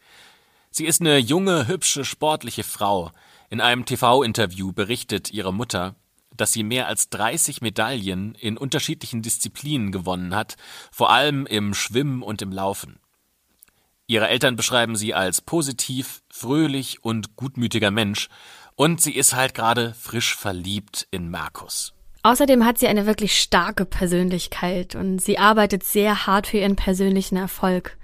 Sie 0.72 0.84
ist 0.84 1.00
eine 1.00 1.18
junge, 1.18 1.68
hübsche, 1.68 2.04
sportliche 2.04 2.64
Frau. 2.64 3.12
In 3.50 3.60
einem 3.60 3.84
TV-Interview 3.84 4.72
berichtet 4.72 5.30
ihre 5.30 5.54
Mutter, 5.54 5.94
dass 6.36 6.52
sie 6.52 6.62
mehr 6.62 6.88
als 6.88 7.08
30 7.10 7.60
Medaillen 7.60 8.34
in 8.34 8.56
unterschiedlichen 8.56 9.22
Disziplinen 9.22 9.92
gewonnen 9.92 10.34
hat, 10.34 10.56
vor 10.90 11.10
allem 11.10 11.46
im 11.46 11.74
Schwimmen 11.74 12.22
und 12.22 12.42
im 12.42 12.52
Laufen. 12.52 12.98
Ihre 14.06 14.28
Eltern 14.28 14.56
beschreiben 14.56 14.96
sie 14.96 15.14
als 15.14 15.40
positiv, 15.40 16.22
fröhlich 16.28 17.02
und 17.02 17.36
gutmütiger 17.36 17.90
Mensch, 17.90 18.28
und 18.76 19.00
sie 19.00 19.14
ist 19.14 19.34
halt 19.34 19.54
gerade 19.54 19.94
frisch 19.94 20.34
verliebt 20.36 21.06
in 21.10 21.30
Markus. 21.30 21.94
Außerdem 22.22 22.64
hat 22.64 22.78
sie 22.78 22.88
eine 22.88 23.06
wirklich 23.06 23.38
starke 23.38 23.84
Persönlichkeit 23.84 24.94
und 24.94 25.20
sie 25.20 25.38
arbeitet 25.38 25.84
sehr 25.84 26.26
hart 26.26 26.46
für 26.46 26.56
ihren 26.56 26.74
persönlichen 26.74 27.36
Erfolg. 27.36 27.98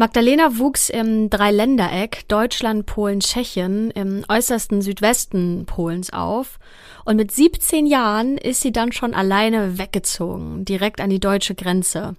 Magdalena 0.00 0.58
wuchs 0.58 0.90
im 0.90 1.28
Dreiländereck 1.28 2.28
Deutschland, 2.28 2.86
Polen, 2.86 3.18
Tschechien 3.18 3.90
im 3.90 4.24
äußersten 4.28 4.80
Südwesten 4.80 5.66
Polens 5.66 6.12
auf 6.12 6.60
und 7.04 7.16
mit 7.16 7.32
17 7.32 7.84
Jahren 7.84 8.38
ist 8.38 8.60
sie 8.60 8.70
dann 8.70 8.92
schon 8.92 9.12
alleine 9.12 9.76
weggezogen, 9.76 10.64
direkt 10.64 11.00
an 11.00 11.10
die 11.10 11.18
deutsche 11.18 11.56
Grenze. 11.56 12.14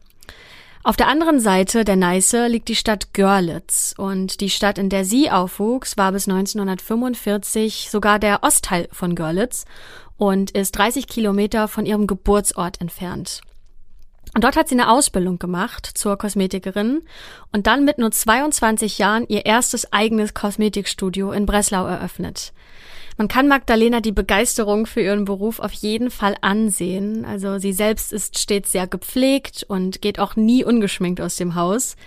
Auf 0.83 0.97
der 0.97 1.07
anderen 1.07 1.39
Seite 1.39 1.85
der 1.85 1.95
Neiße 1.95 2.47
liegt 2.47 2.67
die 2.67 2.75
Stadt 2.75 3.13
Görlitz 3.13 3.95
und 3.97 4.41
die 4.41 4.49
Stadt, 4.49 4.77
in 4.77 4.89
der 4.89 5.05
sie 5.05 5.31
aufwuchs, 5.31 5.95
war 5.95 6.11
bis 6.11 6.27
1945 6.27 7.87
sogar 7.89 8.19
der 8.19 8.43
Ostteil 8.43 8.89
von 8.91 9.15
Görlitz 9.15 9.63
und 10.17 10.51
ist 10.51 10.73
30 10.73 11.07
Kilometer 11.07 11.69
von 11.69 11.85
ihrem 11.85 12.07
Geburtsort 12.07 12.81
entfernt. 12.81 13.39
Und 14.33 14.43
dort 14.43 14.55
hat 14.55 14.69
sie 14.69 14.75
eine 14.75 14.89
Ausbildung 14.89 15.39
gemacht 15.39 15.89
zur 15.93 16.17
Kosmetikerin 16.17 17.01
und 17.51 17.67
dann 17.67 17.83
mit 17.83 17.97
nur 17.97 18.11
22 18.11 18.99
Jahren 18.99 19.25
ihr 19.27 19.45
erstes 19.45 19.91
eigenes 19.91 20.33
Kosmetikstudio 20.33 21.31
in 21.31 21.45
Breslau 21.45 21.87
eröffnet. 21.87 22.53
Man 23.19 23.27
kann 23.27 23.49
Magdalena 23.49 23.99
die 23.99 24.13
Begeisterung 24.13 24.85
für 24.85 25.01
ihren 25.01 25.25
Beruf 25.25 25.59
auf 25.59 25.73
jeden 25.73 26.09
Fall 26.09 26.35
ansehen. 26.39 27.25
Also 27.25 27.57
sie 27.57 27.73
selbst 27.73 28.13
ist 28.13 28.39
stets 28.39 28.71
sehr 28.71 28.87
gepflegt 28.87 29.65
und 29.67 30.01
geht 30.01 30.19
auch 30.19 30.37
nie 30.37 30.63
ungeschminkt 30.63 31.19
aus 31.19 31.35
dem 31.35 31.55
Haus. 31.55 31.97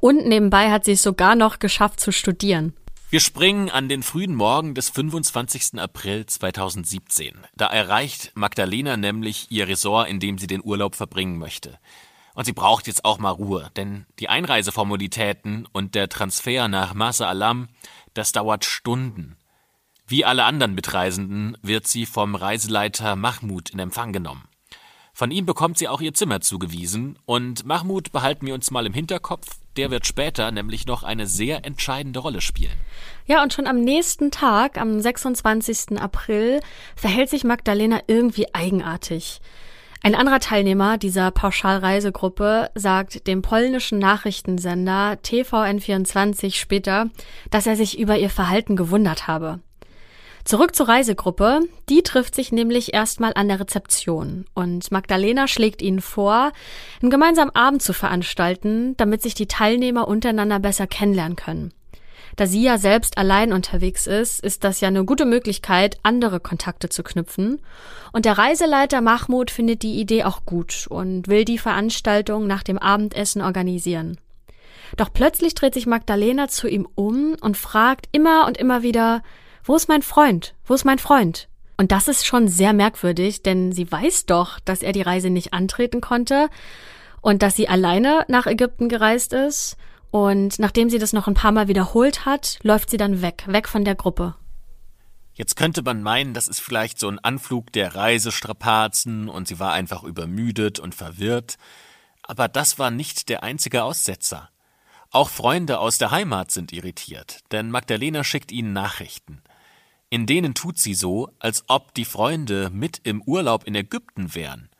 Und 0.00 0.26
nebenbei 0.26 0.70
hat 0.70 0.86
sie 0.86 0.92
es 0.92 1.02
sogar 1.02 1.34
noch 1.34 1.58
geschafft 1.58 2.00
zu 2.00 2.12
studieren. 2.12 2.72
Wir 3.10 3.20
springen 3.20 3.70
an 3.70 3.88
den 3.88 4.02
frühen 4.02 4.34
Morgen 4.34 4.74
des 4.74 4.90
25. 4.90 5.78
April 5.78 6.26
2017. 6.26 7.46
Da 7.54 7.66
erreicht 7.66 8.32
Magdalena 8.34 8.96
nämlich 8.96 9.50
ihr 9.50 9.68
Resort, 9.68 10.08
in 10.08 10.18
dem 10.18 10.38
sie 10.38 10.48
den 10.48 10.64
Urlaub 10.64 10.96
verbringen 10.96 11.38
möchte. 11.38 11.78
Und 12.34 12.46
sie 12.46 12.52
braucht 12.52 12.88
jetzt 12.88 13.04
auch 13.04 13.18
mal 13.18 13.30
Ruhe, 13.30 13.70
denn 13.76 14.06
die 14.18 14.28
Einreiseformalitäten 14.28 15.68
und 15.72 15.94
der 15.94 16.08
Transfer 16.08 16.66
nach 16.66 16.94
Masa 16.94 17.28
Alam, 17.28 17.68
das 18.14 18.32
dauert 18.32 18.64
Stunden. 18.64 19.36
Wie 20.08 20.24
alle 20.24 20.44
anderen 20.44 20.74
Mitreisenden 20.74 21.56
wird 21.62 21.86
sie 21.86 22.06
vom 22.06 22.34
Reiseleiter 22.34 23.14
Mahmoud 23.14 23.70
in 23.70 23.78
Empfang 23.78 24.12
genommen. 24.12 24.48
Von 25.12 25.30
ihm 25.30 25.46
bekommt 25.46 25.78
sie 25.78 25.86
auch 25.86 26.00
ihr 26.00 26.14
Zimmer 26.14 26.40
zugewiesen 26.40 27.16
und 27.24 27.64
Mahmoud 27.64 28.10
behalten 28.10 28.46
wir 28.46 28.54
uns 28.54 28.72
mal 28.72 28.84
im 28.84 28.92
Hinterkopf, 28.92 29.46
der 29.76 29.90
wird 29.90 30.06
später 30.06 30.50
nämlich 30.50 30.86
noch 30.86 31.02
eine 31.02 31.26
sehr 31.26 31.64
entscheidende 31.64 32.20
Rolle 32.20 32.40
spielen. 32.40 32.76
Ja, 33.26 33.42
und 33.42 33.52
schon 33.52 33.66
am 33.66 33.80
nächsten 33.80 34.30
Tag, 34.30 34.78
am 34.78 35.00
26. 35.00 35.98
April, 35.98 36.60
verhält 36.96 37.30
sich 37.30 37.44
Magdalena 37.44 38.00
irgendwie 38.06 38.54
eigenartig. 38.54 39.40
Ein 40.02 40.14
anderer 40.14 40.38
Teilnehmer 40.38 40.98
dieser 40.98 41.30
Pauschalreisegruppe 41.30 42.70
sagt 42.74 43.26
dem 43.26 43.40
polnischen 43.40 43.98
Nachrichtensender 43.98 45.16
TVN24 45.24 46.56
später, 46.56 47.08
dass 47.50 47.66
er 47.66 47.74
sich 47.74 47.98
über 47.98 48.18
ihr 48.18 48.28
Verhalten 48.28 48.76
gewundert 48.76 49.28
habe. 49.28 49.60
Zurück 50.44 50.76
zur 50.76 50.88
Reisegruppe. 50.88 51.60
Die 51.88 52.02
trifft 52.02 52.34
sich 52.34 52.52
nämlich 52.52 52.92
erstmal 52.92 53.32
an 53.34 53.48
der 53.48 53.60
Rezeption 53.60 54.44
und 54.54 54.92
Magdalena 54.92 55.48
schlägt 55.48 55.80
ihnen 55.80 56.02
vor, 56.02 56.52
einen 57.00 57.10
gemeinsamen 57.10 57.54
Abend 57.54 57.82
zu 57.82 57.94
veranstalten, 57.94 58.94
damit 58.98 59.22
sich 59.22 59.34
die 59.34 59.46
Teilnehmer 59.46 60.06
untereinander 60.06 60.58
besser 60.58 60.86
kennenlernen 60.86 61.36
können. 61.36 61.72
Da 62.36 62.46
sie 62.46 62.62
ja 62.62 62.78
selbst 62.78 63.16
allein 63.16 63.52
unterwegs 63.52 64.06
ist, 64.06 64.40
ist 64.40 64.64
das 64.64 64.80
ja 64.80 64.88
eine 64.88 65.04
gute 65.04 65.24
Möglichkeit, 65.24 65.98
andere 66.02 66.40
Kontakte 66.40 66.88
zu 66.88 67.02
knüpfen. 67.02 67.60
Und 68.12 68.24
der 68.24 68.36
Reiseleiter 68.36 69.00
Mahmoud 69.00 69.50
findet 69.50 69.82
die 69.82 70.00
Idee 70.00 70.24
auch 70.24 70.44
gut 70.44 70.86
und 70.90 71.28
will 71.28 71.44
die 71.44 71.58
Veranstaltung 71.58 72.46
nach 72.46 72.64
dem 72.64 72.78
Abendessen 72.78 73.40
organisieren. 73.40 74.18
Doch 74.96 75.12
plötzlich 75.12 75.54
dreht 75.54 75.74
sich 75.74 75.86
Magdalena 75.86 76.48
zu 76.48 76.68
ihm 76.68 76.86
um 76.94 77.34
und 77.40 77.56
fragt 77.56 78.08
immer 78.12 78.46
und 78.46 78.58
immer 78.58 78.82
wieder, 78.82 79.22
wo 79.64 79.74
ist 79.76 79.88
mein 79.88 80.02
Freund? 80.02 80.54
Wo 80.64 80.74
ist 80.74 80.84
mein 80.84 80.98
Freund? 80.98 81.48
Und 81.76 81.90
das 81.90 82.06
ist 82.06 82.26
schon 82.26 82.48
sehr 82.48 82.72
merkwürdig, 82.72 83.42
denn 83.42 83.72
sie 83.72 83.90
weiß 83.90 84.26
doch, 84.26 84.60
dass 84.60 84.82
er 84.82 84.92
die 84.92 85.02
Reise 85.02 85.30
nicht 85.30 85.52
antreten 85.52 86.00
konnte 86.00 86.48
und 87.20 87.42
dass 87.42 87.56
sie 87.56 87.68
alleine 87.68 88.24
nach 88.28 88.46
Ägypten 88.46 88.88
gereist 88.88 89.32
ist. 89.32 89.76
Und 90.10 90.58
nachdem 90.58 90.90
sie 90.90 90.98
das 90.98 91.12
noch 91.12 91.26
ein 91.26 91.34
paar 91.34 91.50
Mal 91.50 91.66
wiederholt 91.66 92.26
hat, 92.26 92.58
läuft 92.62 92.90
sie 92.90 92.98
dann 92.98 93.22
weg, 93.22 93.44
weg 93.48 93.66
von 93.66 93.84
der 93.84 93.96
Gruppe. 93.96 94.36
Jetzt 95.32 95.56
könnte 95.56 95.82
man 95.82 96.02
meinen, 96.02 96.34
das 96.34 96.46
ist 96.46 96.60
vielleicht 96.60 97.00
so 97.00 97.08
ein 97.08 97.18
Anflug 97.18 97.72
der 97.72 97.96
Reisestrapazen 97.96 99.28
und 99.28 99.48
sie 99.48 99.58
war 99.58 99.72
einfach 99.72 100.04
übermüdet 100.04 100.78
und 100.78 100.94
verwirrt. 100.94 101.56
Aber 102.22 102.46
das 102.46 102.78
war 102.78 102.92
nicht 102.92 103.28
der 103.28 103.42
einzige 103.42 103.82
Aussetzer. 103.82 104.50
Auch 105.10 105.28
Freunde 105.28 105.78
aus 105.78 105.98
der 105.98 106.10
Heimat 106.10 106.50
sind 106.50 106.72
irritiert, 106.72 107.40
denn 107.50 107.70
Magdalena 107.70 108.22
schickt 108.22 108.52
ihnen 108.52 108.72
Nachrichten. 108.72 109.42
In 110.14 110.26
denen 110.26 110.54
tut 110.54 110.78
sie 110.78 110.94
so, 110.94 111.32
als 111.40 111.64
ob 111.66 111.92
die 111.92 112.04
Freunde 112.04 112.70
mit 112.70 113.00
im 113.02 113.20
Urlaub 113.22 113.64
in 113.64 113.74
Ägypten 113.74 114.36
wären. 114.36 114.70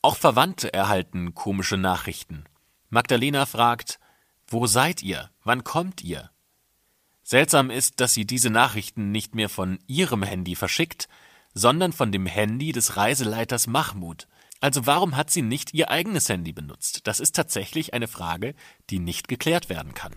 Auch 0.00 0.16
Verwandte 0.16 0.72
erhalten 0.72 1.34
komische 1.34 1.76
Nachrichten. 1.76 2.44
Magdalena 2.88 3.44
fragt, 3.44 4.00
wo 4.46 4.66
seid 4.66 5.02
ihr? 5.02 5.28
Wann 5.44 5.62
kommt 5.62 6.02
ihr? 6.02 6.30
Seltsam 7.22 7.68
ist, 7.68 8.00
dass 8.00 8.14
sie 8.14 8.24
diese 8.24 8.48
Nachrichten 8.48 9.10
nicht 9.12 9.34
mehr 9.34 9.50
von 9.50 9.78
ihrem 9.88 10.22
Handy 10.22 10.54
verschickt, 10.54 11.06
sondern 11.52 11.92
von 11.92 12.10
dem 12.10 12.24
Handy 12.24 12.72
des 12.72 12.96
Reiseleiters 12.96 13.66
Mahmoud. 13.66 14.26
Also 14.62 14.86
warum 14.86 15.18
hat 15.18 15.30
sie 15.30 15.42
nicht 15.42 15.74
ihr 15.74 15.90
eigenes 15.90 16.30
Handy 16.30 16.54
benutzt? 16.54 17.06
Das 17.06 17.20
ist 17.20 17.36
tatsächlich 17.36 17.92
eine 17.92 18.08
Frage, 18.08 18.54
die 18.88 19.00
nicht 19.00 19.28
geklärt 19.28 19.68
werden 19.68 19.92
kann. 19.92 20.14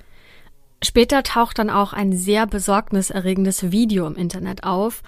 Später 0.86 1.24
taucht 1.24 1.60
dann 1.60 1.70
auch 1.70 1.94
ein 1.94 2.14
sehr 2.14 2.48
besorgniserregendes 2.48 3.72
Video 3.72 4.08
im 4.08 4.16
Internet 4.16 4.64
auf. 4.64 5.02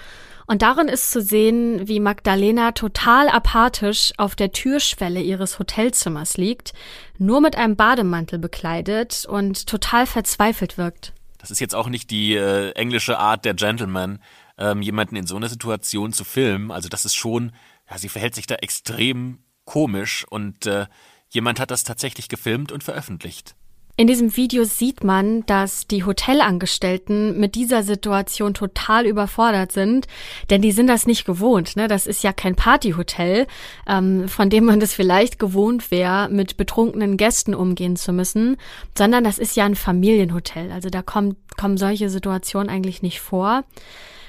Und 0.47 0.61
darin 0.61 0.87
ist 0.87 1.11
zu 1.11 1.21
sehen, 1.21 1.87
wie 1.87 1.99
Magdalena 1.99 2.71
total 2.71 3.27
apathisch 3.27 4.13
auf 4.17 4.35
der 4.35 4.53
Türschwelle 4.53 5.21
ihres 5.21 5.59
Hotelzimmers 5.59 6.37
liegt, 6.37 6.73
nur 7.17 7.41
mit 7.41 7.57
einem 7.57 7.75
Bademantel 7.75 8.39
bekleidet 8.39 9.25
und 9.25 9.67
total 9.67 10.07
verzweifelt 10.07 10.77
wirkt. 10.77 11.13
Das 11.37 11.51
ist 11.51 11.59
jetzt 11.59 11.75
auch 11.75 11.89
nicht 11.89 12.11
die 12.11 12.35
äh, 12.35 12.71
englische 12.71 13.19
Art 13.19 13.45
der 13.45 13.53
Gentleman, 13.53 14.19
ähm, 14.57 14.81
jemanden 14.81 15.17
in 15.17 15.27
so 15.27 15.35
einer 15.35 15.49
Situation 15.49 16.13
zu 16.13 16.23
filmen. 16.23 16.71
Also 16.71 16.89
das 16.89 17.05
ist 17.05 17.15
schon, 17.15 17.51
ja, 17.89 17.97
sie 17.97 18.09
verhält 18.09 18.33
sich 18.33 18.47
da 18.47 18.55
extrem 18.55 19.39
komisch 19.65 20.25
und 20.29 20.65
äh, 20.65 20.87
jemand 21.29 21.59
hat 21.59 21.71
das 21.71 21.83
tatsächlich 21.83 22.29
gefilmt 22.29 22.71
und 22.71 22.83
veröffentlicht. 22.83 23.55
In 23.99 24.05
diesem 24.05 24.37
Video 24.37 24.63
sieht 24.63 25.03
man, 25.03 25.43
dass 25.47 25.87
die 25.87 26.03
Hotelangestellten 26.03 27.39
mit 27.39 27.55
dieser 27.55 27.81
Situation 27.81 28.53
total 28.53 29.07
überfordert 29.07 29.71
sind, 29.71 30.05
denn 30.51 30.61
die 30.61 30.71
sind 30.71 30.85
das 30.85 31.07
nicht 31.07 31.25
gewohnt. 31.25 31.75
Ne? 31.75 31.87
Das 31.87 32.05
ist 32.05 32.23
ja 32.23 32.31
kein 32.31 32.55
Partyhotel, 32.55 33.47
ähm, 33.87 34.29
von 34.29 34.51
dem 34.51 34.65
man 34.65 34.79
das 34.79 34.93
vielleicht 34.93 35.39
gewohnt 35.39 35.89
wäre, 35.89 36.29
mit 36.29 36.57
betrunkenen 36.57 37.17
Gästen 37.17 37.55
umgehen 37.55 37.95
zu 37.95 38.13
müssen, 38.13 38.57
sondern 38.95 39.23
das 39.23 39.39
ist 39.39 39.55
ja 39.55 39.65
ein 39.65 39.75
Familienhotel. 39.75 40.71
Also 40.71 40.91
da 40.91 41.01
kommen, 41.01 41.35
kommen 41.59 41.77
solche 41.77 42.11
Situationen 42.11 42.69
eigentlich 42.69 43.01
nicht 43.01 43.19
vor. 43.19 43.63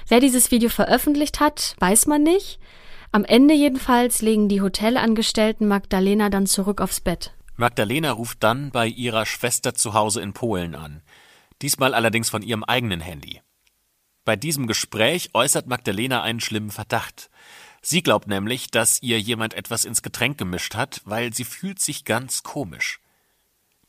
Wer 0.07 0.19
dieses 0.19 0.49
Video 0.49 0.69
veröffentlicht 0.69 1.39
hat, 1.39 1.75
weiß 1.77 2.07
man 2.07 2.23
nicht. 2.23 2.57
Am 3.11 3.23
Ende 3.23 3.53
jedenfalls 3.53 4.23
legen 4.23 4.49
die 4.49 4.63
Hotelangestellten 4.63 5.67
Magdalena 5.67 6.29
dann 6.29 6.47
zurück 6.47 6.81
aufs 6.81 7.01
Bett. 7.01 7.33
Magdalena 7.59 8.11
ruft 8.11 8.41
dann 8.41 8.71
bei 8.71 8.87
ihrer 8.87 9.25
Schwester 9.25 9.75
zu 9.75 9.93
Hause 9.93 10.21
in 10.21 10.31
Polen 10.31 10.75
an, 10.75 11.01
diesmal 11.61 11.93
allerdings 11.93 12.29
von 12.29 12.41
ihrem 12.41 12.63
eigenen 12.63 13.01
Handy. 13.01 13.41
Bei 14.23 14.37
diesem 14.37 14.65
Gespräch 14.65 15.31
äußert 15.33 15.67
Magdalena 15.67 16.23
einen 16.23 16.39
schlimmen 16.39 16.71
Verdacht. 16.71 17.29
Sie 17.81 18.01
glaubt 18.01 18.27
nämlich, 18.27 18.71
dass 18.71 19.01
ihr 19.01 19.19
jemand 19.19 19.55
etwas 19.55 19.83
ins 19.83 20.01
Getränk 20.01 20.37
gemischt 20.37 20.75
hat, 20.75 21.01
weil 21.03 21.33
sie 21.33 21.43
fühlt 21.43 21.79
sich 21.79 22.05
ganz 22.05 22.43
komisch. 22.43 23.01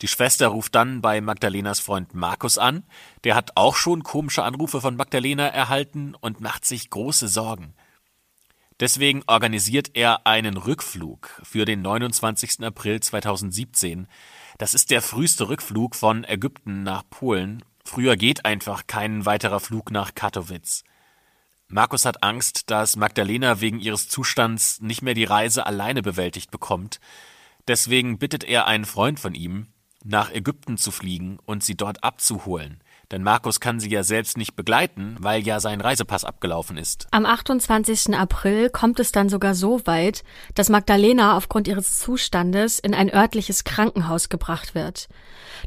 Die 0.01 0.09
Schwester 0.09 0.49
ruft 0.49 0.75
dann 0.75 1.01
bei 1.01 1.21
Magdalenas 1.21 1.79
Freund 1.79 2.13
Markus 2.13 2.57
an, 2.57 2.83
der 3.23 3.35
hat 3.35 3.51
auch 3.55 3.77
schon 3.77 4.03
komische 4.03 4.43
Anrufe 4.43 4.81
von 4.81 4.97
Magdalena 4.97 5.47
erhalten 5.47 6.13
und 6.19 6.41
macht 6.41 6.65
sich 6.65 6.89
große 6.89 7.29
Sorgen. 7.29 7.73
Deswegen 8.81 9.21
organisiert 9.27 9.91
er 9.93 10.25
einen 10.25 10.57
Rückflug 10.57 11.39
für 11.43 11.65
den 11.65 11.83
29. 11.83 12.63
April 12.63 12.99
2017. 12.99 14.07
Das 14.57 14.73
ist 14.73 14.89
der 14.89 15.03
früheste 15.03 15.49
Rückflug 15.49 15.95
von 15.95 16.23
Ägypten 16.23 16.81
nach 16.81 17.03
Polen. 17.07 17.63
Früher 17.85 18.15
geht 18.17 18.43
einfach 18.43 18.87
kein 18.87 19.27
weiterer 19.27 19.59
Flug 19.59 19.91
nach 19.91 20.15
Katowice. 20.15 20.83
Markus 21.67 22.05
hat 22.05 22.23
Angst, 22.23 22.71
dass 22.71 22.95
Magdalena 22.95 23.61
wegen 23.61 23.79
ihres 23.79 24.09
Zustands 24.09 24.81
nicht 24.81 25.03
mehr 25.03 25.13
die 25.13 25.25
Reise 25.25 25.67
alleine 25.67 26.01
bewältigt 26.01 26.49
bekommt. 26.49 26.99
Deswegen 27.67 28.17
bittet 28.17 28.43
er 28.43 28.65
einen 28.65 28.85
Freund 28.85 29.19
von 29.19 29.35
ihm, 29.35 29.67
nach 30.03 30.31
Ägypten 30.31 30.77
zu 30.77 30.89
fliegen 30.89 31.37
und 31.45 31.63
sie 31.63 31.77
dort 31.77 32.03
abzuholen. 32.03 32.83
Denn 33.11 33.23
Markus 33.23 33.59
kann 33.59 33.79
sie 33.79 33.89
ja 33.89 34.03
selbst 34.03 34.37
nicht 34.37 34.55
begleiten, 34.55 35.17
weil 35.19 35.45
ja 35.45 35.59
sein 35.59 35.81
Reisepass 35.81 36.23
abgelaufen 36.23 36.77
ist. 36.77 37.07
Am 37.11 37.25
28. 37.25 38.15
April 38.15 38.69
kommt 38.69 38.99
es 38.99 39.11
dann 39.11 39.27
sogar 39.27 39.53
so 39.53 39.85
weit, 39.85 40.23
dass 40.55 40.69
Magdalena 40.69 41.35
aufgrund 41.35 41.67
ihres 41.67 41.99
Zustandes 41.99 42.79
in 42.79 42.93
ein 42.93 43.13
örtliches 43.13 43.65
Krankenhaus 43.65 44.29
gebracht 44.29 44.75
wird. 44.75 45.09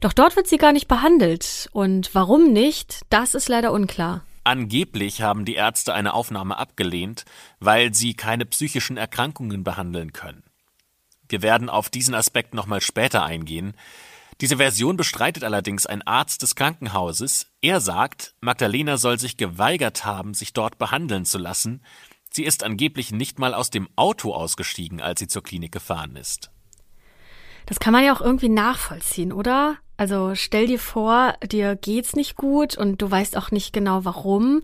Doch 0.00 0.14
dort 0.14 0.36
wird 0.36 0.46
sie 0.46 0.56
gar 0.56 0.72
nicht 0.72 0.88
behandelt. 0.88 1.68
Und 1.72 2.14
warum 2.14 2.52
nicht, 2.52 3.02
das 3.10 3.34
ist 3.34 3.48
leider 3.48 3.72
unklar. 3.72 4.22
Angeblich 4.44 5.22
haben 5.22 5.44
die 5.44 5.54
Ärzte 5.54 5.94
eine 5.94 6.12
Aufnahme 6.12 6.58
abgelehnt, 6.58 7.24
weil 7.60 7.94
sie 7.94 8.14
keine 8.14 8.44
psychischen 8.44 8.96
Erkrankungen 8.96 9.64
behandeln 9.64 10.12
können. 10.12 10.42
Wir 11.28 11.42
werden 11.42 11.70
auf 11.70 11.88
diesen 11.88 12.14
Aspekt 12.14 12.52
nochmal 12.52 12.82
später 12.82 13.24
eingehen. 13.24 13.74
Diese 14.40 14.56
Version 14.56 14.96
bestreitet 14.96 15.44
allerdings 15.44 15.86
ein 15.86 16.02
Arzt 16.02 16.42
des 16.42 16.54
Krankenhauses. 16.54 17.46
Er 17.60 17.80
sagt, 17.80 18.34
Magdalena 18.40 18.96
soll 18.96 19.18
sich 19.18 19.36
geweigert 19.36 20.04
haben, 20.04 20.34
sich 20.34 20.52
dort 20.52 20.78
behandeln 20.78 21.24
zu 21.24 21.38
lassen. 21.38 21.84
Sie 22.30 22.44
ist 22.44 22.64
angeblich 22.64 23.12
nicht 23.12 23.38
mal 23.38 23.54
aus 23.54 23.70
dem 23.70 23.88
Auto 23.94 24.34
ausgestiegen, 24.34 25.00
als 25.00 25.20
sie 25.20 25.28
zur 25.28 25.42
Klinik 25.42 25.70
gefahren 25.72 26.16
ist. 26.16 26.50
Das 27.66 27.78
kann 27.78 27.92
man 27.92 28.04
ja 28.04 28.14
auch 28.14 28.20
irgendwie 28.20 28.48
nachvollziehen, 28.48 29.32
oder? 29.32 29.78
Also 29.96 30.34
stell 30.34 30.66
dir 30.66 30.80
vor, 30.80 31.34
dir 31.46 31.76
geht's 31.76 32.16
nicht 32.16 32.36
gut 32.36 32.76
und 32.76 33.00
du 33.00 33.10
weißt 33.10 33.36
auch 33.36 33.52
nicht 33.52 33.72
genau 33.72 34.04
warum. 34.04 34.62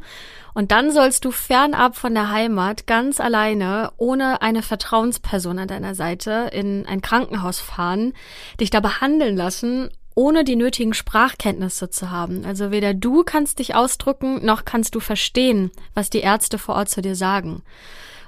Und 0.55 0.73
dann 0.73 0.91
sollst 0.91 1.25
du 1.25 1.31
fernab 1.31 1.97
von 1.97 2.15
der 2.15 2.31
Heimat 2.31 2.89
ganz 2.89 3.21
alleine, 3.21 3.93
ohne 3.97 4.43
eine 4.43 4.63
Vertrauensperson 4.63 5.61
an 5.61 5.69
deiner 5.69 5.95
Seite, 5.95 6.51
in 6.53 6.85
ein 6.87 7.01
Krankenhaus 7.01 7.61
fahren, 7.61 8.13
dich 8.59 8.71
da 8.71 8.81
behandeln 8.81 9.37
lassen, 9.37 9.91
ohne 10.17 10.43
die 10.43 10.57
nötigen 10.57 10.95
Sprachkenntnisse 10.95 11.91
zu 11.91 12.11
haben. 12.11 12.45
Also 12.45 12.73
weder 12.73 12.93
du 12.93 13.23
kannst 13.23 13.61
dich 13.61 13.77
ausdrücken, 13.77 14.45
noch 14.45 14.65
kannst 14.65 14.97
du 14.97 15.01
verstehen, 15.01 15.71
was 15.95 16.11
die 16.11 16.21
Ärzte 16.21 16.59
vor 16.59 16.75
Ort 16.75 16.89
zu 16.89 17.03
dir 17.03 17.15
sagen. 17.15 17.63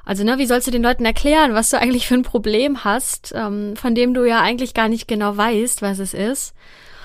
Also, 0.04 0.24
ne, 0.24 0.38
wie 0.38 0.46
sollst 0.46 0.66
du 0.66 0.72
den 0.72 0.82
Leuten 0.82 1.04
erklären, 1.04 1.54
was 1.54 1.70
du 1.70 1.78
eigentlich 1.78 2.08
für 2.08 2.14
ein 2.14 2.24
Problem 2.24 2.82
hast, 2.82 3.32
ähm, 3.36 3.76
von 3.76 3.94
dem 3.94 4.14
du 4.14 4.24
ja 4.24 4.40
eigentlich 4.40 4.74
gar 4.74 4.88
nicht 4.88 5.06
genau 5.06 5.36
weißt, 5.36 5.80
was 5.80 6.00
es 6.00 6.12
ist? 6.12 6.54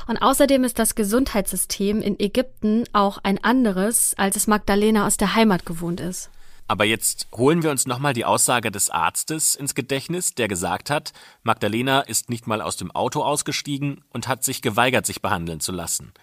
Und 0.08 0.18
außerdem 0.18 0.64
ist 0.64 0.80
das 0.80 0.96
Gesundheitssystem 0.96 2.02
in 2.02 2.20
Ägypten 2.20 2.86
auch 2.94 3.20
ein 3.24 3.44
anderes, 3.44 4.14
als 4.18 4.38
es 4.38 4.48
Magdalena 4.48 5.06
aus 5.06 5.18
der 5.18 5.36
Heimat 5.36 5.66
gewohnt 5.66 6.00
ist. 6.00 6.30
Aber 6.70 6.84
jetzt 6.84 7.28
holen 7.34 7.64
wir 7.64 7.72
uns 7.72 7.88
nochmal 7.88 8.14
die 8.14 8.26
Aussage 8.26 8.72
des 8.72 8.90
Arztes 8.90 9.56
ins 9.56 9.76
Gedächtnis, 9.76 10.34
der 10.34 10.48
gesagt 10.48 10.90
hat, 10.90 11.14
Magdalena 11.44 12.02
ist 12.02 12.30
nicht 12.30 12.46
mal 12.46 12.62
aus 12.62 12.76
dem 12.76 12.92
Auto 12.92 13.22
ausgestiegen 13.22 14.04
und 14.10 14.28
hat 14.28 14.44
sich 14.44 14.62
geweigert, 14.62 15.06
sich 15.06 15.22
behandeln 15.22 15.62
zu 15.62 15.72
lassen. 15.72 16.14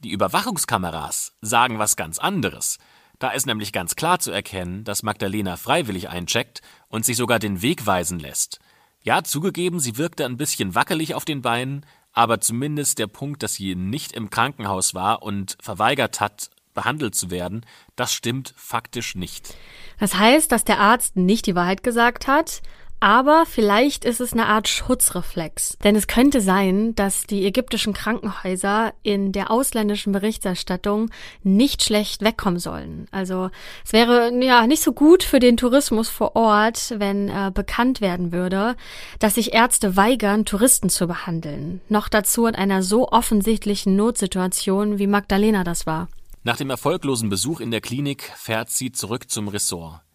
Die 0.00 0.10
Überwachungskameras 0.10 1.32
sagen 1.40 1.78
was 1.78 1.96
ganz 1.96 2.18
anderes. 2.18 2.78
Da 3.18 3.30
ist 3.30 3.46
nämlich 3.46 3.72
ganz 3.72 3.96
klar 3.96 4.18
zu 4.18 4.30
erkennen, 4.30 4.84
dass 4.84 5.02
Magdalena 5.02 5.56
freiwillig 5.56 6.10
eincheckt 6.10 6.60
und 6.88 7.04
sich 7.04 7.16
sogar 7.16 7.38
den 7.38 7.62
Weg 7.62 7.86
weisen 7.86 8.18
lässt. 8.18 8.60
Ja, 9.02 9.22
zugegeben, 9.22 9.80
sie 9.80 9.96
wirkte 9.96 10.24
ein 10.24 10.36
bisschen 10.36 10.74
wackelig 10.74 11.14
auf 11.14 11.24
den 11.24 11.40
Beinen, 11.40 11.86
aber 12.16 12.40
zumindest 12.40 12.98
der 12.98 13.08
Punkt, 13.08 13.42
dass 13.42 13.54
sie 13.54 13.74
nicht 13.74 14.12
im 14.12 14.30
Krankenhaus 14.30 14.94
war 14.94 15.22
und 15.22 15.58
verweigert 15.60 16.18
hat, 16.18 16.50
behandelt 16.72 17.14
zu 17.14 17.30
werden, 17.30 17.66
das 17.94 18.12
stimmt 18.12 18.54
faktisch 18.56 19.14
nicht. 19.14 19.54
Das 20.00 20.14
heißt, 20.14 20.50
dass 20.50 20.64
der 20.64 20.80
Arzt 20.80 21.16
nicht 21.16 21.46
die 21.46 21.54
Wahrheit 21.54 21.82
gesagt 21.82 22.26
hat, 22.26 22.62
aber 23.00 23.44
vielleicht 23.46 24.04
ist 24.04 24.20
es 24.20 24.32
eine 24.32 24.46
Art 24.46 24.68
Schutzreflex. 24.68 25.76
Denn 25.84 25.96
es 25.96 26.06
könnte 26.06 26.40
sein, 26.40 26.94
dass 26.94 27.26
die 27.26 27.44
ägyptischen 27.44 27.92
Krankenhäuser 27.92 28.94
in 29.02 29.32
der 29.32 29.50
ausländischen 29.50 30.12
Berichterstattung 30.12 31.10
nicht 31.42 31.82
schlecht 31.82 32.22
wegkommen 32.22 32.58
sollen. 32.58 33.06
Also 33.10 33.50
es 33.84 33.92
wäre 33.92 34.32
ja 34.42 34.66
nicht 34.66 34.82
so 34.82 34.92
gut 34.92 35.22
für 35.22 35.40
den 35.40 35.56
Tourismus 35.56 36.08
vor 36.08 36.36
Ort, 36.36 36.94
wenn 36.98 37.28
äh, 37.28 37.50
bekannt 37.52 38.00
werden 38.00 38.32
würde, 38.32 38.76
dass 39.18 39.34
sich 39.34 39.52
Ärzte 39.52 39.96
weigern, 39.96 40.44
Touristen 40.44 40.88
zu 40.88 41.06
behandeln. 41.06 41.80
Noch 41.88 42.08
dazu 42.08 42.46
in 42.46 42.54
einer 42.54 42.82
so 42.82 43.08
offensichtlichen 43.08 43.96
Notsituation, 43.96 44.98
wie 44.98 45.06
Magdalena 45.06 45.64
das 45.64 45.86
war. 45.86 46.08
Nach 46.44 46.56
dem 46.56 46.70
erfolglosen 46.70 47.28
Besuch 47.28 47.60
in 47.60 47.70
der 47.70 47.80
Klinik 47.80 48.32
fährt 48.36 48.70
sie 48.70 48.92
zurück 48.92 49.28
zum 49.30 49.48
Ressort. 49.48 50.05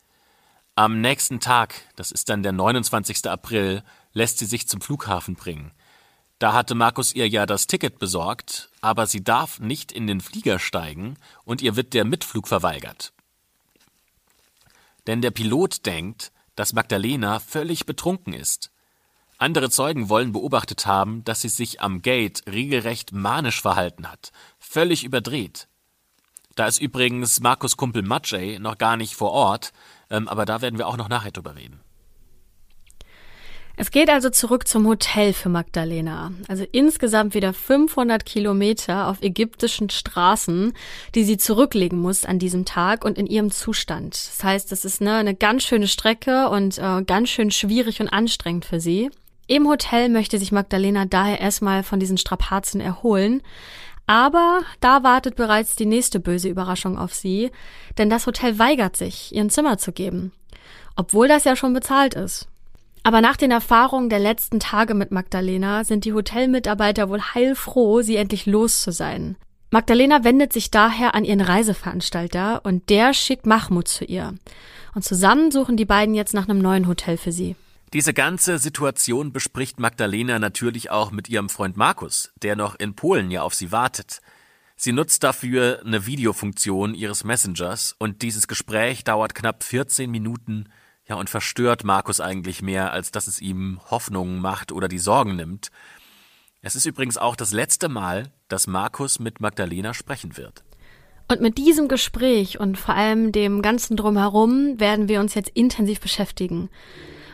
Am 0.76 1.02
nächsten 1.02 1.42
Tag, 1.42 1.82
das 1.98 2.12
ist 2.12 2.30
dann 2.30 2.44
der 2.44 2.54
29. 2.54 3.28
April, 3.28 3.84
lässt 4.14 4.38
sie 4.38 4.46
sich 4.46 4.70
zum 4.70 4.80
Flughafen 4.80 5.36
bringen. 5.36 5.72
Da 6.40 6.54
hatte 6.54 6.76
Markus 6.76 7.14
ihr 7.14 7.28
ja 7.28 7.46
das 7.46 7.68
Ticket 7.68 8.00
besorgt, 8.00 8.70
aber 8.80 9.06
sie 9.06 9.24
darf 9.24 9.60
nicht 9.60 9.92
in 9.92 10.08
den 10.08 10.22
Flieger 10.22 10.60
steigen 10.60 11.18
und 11.44 11.62
ihr 11.62 11.76
wird 11.76 11.94
der 11.94 12.06
Mitflug 12.06 12.48
verweigert. 12.48 13.12
Denn 15.08 15.22
der 15.22 15.32
Pilot 15.32 15.86
denkt, 15.86 16.32
dass 16.56 16.74
Magdalena 16.74 17.40
völlig 17.40 17.86
betrunken 17.86 18.34
ist. 18.34 18.72
Andere 19.38 19.70
Zeugen 19.70 20.08
wollen 20.08 20.32
beobachtet 20.32 20.86
haben, 20.86 21.24
dass 21.26 21.42
sie 21.42 21.50
sich 21.50 21.82
am 21.82 22.02
Gate 22.02 22.44
regelrecht 22.48 23.12
manisch 23.12 23.62
verhalten 23.62 24.10
hat, 24.10 24.32
völlig 24.58 25.04
überdreht. 25.04 25.68
Da 26.56 26.68
ist 26.68 26.80
übrigens 26.80 27.40
Markus 27.40 27.78
Kumpel 27.78 28.04
Matjay 28.04 28.60
noch 28.60 28.78
gar 28.78 28.98
nicht 28.98 29.16
vor 29.16 29.32
Ort, 29.32 29.74
ähm, 30.12 30.28
aber 30.28 30.45
da 30.45 30.62
werden 30.62 30.78
wir 30.78 30.88
auch 30.88 30.97
noch 30.97 31.10
nachher 31.10 31.32
drüber 31.32 31.56
reden. 31.56 31.80
Es 33.78 33.89
geht 33.89 34.10
also 34.10 34.30
zurück 34.30 34.67
zum 34.67 34.86
Hotel 34.86 35.34
für 35.34 35.50
Magdalena. 35.50 36.32
Also 36.47 36.65
insgesamt 36.71 37.34
wieder 37.34 37.54
500 37.54 38.26
Kilometer 38.26 39.08
auf 39.08 39.24
ägyptischen 39.24 39.89
Straßen, 39.89 40.74
die 41.15 41.24
sie 41.24 41.38
zurücklegen 41.38 42.00
muss 42.00 42.26
an 42.26 42.38
diesem 42.38 42.65
Tag 42.65 43.04
und 43.06 43.17
in 43.17 43.26
ihrem 43.26 43.50
Zustand. 43.50 44.13
Das 44.13 44.43
heißt, 44.43 44.71
es 44.71 44.86
ist 44.86 45.02
ne, 45.02 45.15
eine 45.15 45.34
ganz 45.34 45.63
schöne 45.63 45.88
Strecke 45.88 46.50
und 46.50 46.78
äh, 46.78 47.02
ganz 47.04 47.30
schön 47.30 47.50
schwierig 47.50 48.02
und 48.02 48.10
anstrengend 48.10 48.65
für 48.65 48.80
sie. 48.80 49.10
Im 49.47 49.67
Hotel 49.67 50.10
möchte 50.10 50.38
sich 50.38 50.52
Magdalena 50.52 51.06
daher 51.06 51.39
erstmal 51.39 51.84
von 51.84 52.00
diesen 52.00 52.17
Strapazen 52.17 52.82
erholen. 52.82 53.41
Aber 54.12 54.63
da 54.82 55.04
wartet 55.04 55.38
bereits 55.38 55.78
die 55.78 55.86
nächste 55.86 56.19
böse 56.19 56.50
Überraschung 56.50 56.97
auf 56.97 57.13
sie, 57.13 57.50
denn 57.97 58.10
das 58.10 58.28
Hotel 58.28 58.60
weigert 58.60 58.97
sich, 58.97 59.34
ihr 59.34 59.41
ein 59.41 59.50
Zimmer 59.50 59.78
zu 59.78 59.93
geben, 59.93 60.34
obwohl 60.97 61.30
das 61.30 61.45
ja 61.45 61.56
schon 61.56 61.71
bezahlt 61.71 62.13
ist. 62.13 62.50
Aber 63.04 63.21
nach 63.21 63.38
den 63.38 63.52
Erfahrungen 63.52 64.10
der 64.10 64.19
letzten 64.19 64.60
Tage 64.60 64.95
mit 64.95 65.12
Magdalena 65.12 65.86
sind 65.86 66.04
die 66.04 66.12
Hotelmitarbeiter 66.12 67.08
wohl 67.08 67.21
heilfroh, 67.21 68.02
sie 68.02 68.17
endlich 68.17 68.45
los 68.45 68.82
zu 68.82 68.91
sein. 68.91 69.38
Magdalena 69.69 70.26
wendet 70.26 70.52
sich 70.52 70.71
daher 70.71 71.15
an 71.15 71.24
ihren 71.24 71.39
Reiseveranstalter 71.39 72.65
und 72.65 72.89
der 72.89 73.13
schickt 73.13 73.45
Mahmoud 73.45 73.88
zu 73.88 74.04
ihr. 74.04 74.34
Und 74.93 75.06
zusammen 75.06 75.52
suchen 75.52 75.78
die 75.78 75.86
beiden 75.86 76.15
jetzt 76.15 76.34
nach 76.34 76.50
einem 76.50 76.60
neuen 76.60 76.89
Hotel 76.89 77.15
für 77.15 77.32
sie. 77.32 77.56
Diese 77.93 78.13
ganze 78.13 78.58
Situation 78.58 79.34
bespricht 79.34 79.82
Magdalena 79.82 80.39
natürlich 80.39 80.91
auch 80.91 81.12
mit 81.12 81.27
ihrem 81.27 81.49
Freund 81.49 81.75
Markus, 81.75 82.32
der 82.41 82.56
noch 82.56 82.75
in 82.75 82.95
Polen 82.95 83.32
ja 83.32 83.41
auf 83.41 83.54
sie 83.54 83.73
wartet. 83.73 84.21
Sie 84.77 84.93
nutzt 84.93 85.23
dafür 85.23 85.82
eine 85.86 86.06
Videofunktion 86.06 86.93
ihres 86.93 87.25
Messengers 87.25 87.93
und 87.99 88.21
dieses 88.21 88.47
Gespräch 88.47 89.04
dauert 89.04 89.36
knapp 89.36 89.63
14 89.63 90.10
Minuten, 90.10 90.69
ja, 91.06 91.15
und 91.15 91.30
verstört 91.30 91.84
Markus 91.84 92.21
eigentlich 92.21 92.62
mehr, 92.62 92.93
als 92.93 93.12
dass 93.12 93.27
es 93.27 93.41
ihm 93.41 93.82
Hoffnungen 93.89 94.39
macht 94.39 94.71
oder 94.71 94.88
die 94.88 94.97
Sorgen 94.97 95.36
nimmt. 95.36 95.69
Es 96.62 96.75
ist 96.75 96.86
übrigens 96.86 97.17
auch 97.17 97.36
das 97.36 97.51
letzte 97.51 97.89
Mal, 97.89 98.32
dass 98.47 98.67
Markus 98.67 99.19
mit 99.19 99.41
Magdalena 99.41 99.93
sprechen 99.93 100.38
wird. 100.38 100.63
Und 101.27 101.41
mit 101.41 101.58
diesem 101.58 101.89
Gespräch 101.89 102.58
und 102.58 102.77
vor 102.77 102.95
allem 102.95 103.34
dem 103.34 103.62
ganzen 103.62 103.97
Drumherum 103.97 104.80
werden 104.80 105.10
wir 105.10 105.19
uns 105.19 105.34
jetzt 105.34 105.49
intensiv 105.49 105.99
beschäftigen. 105.99 106.69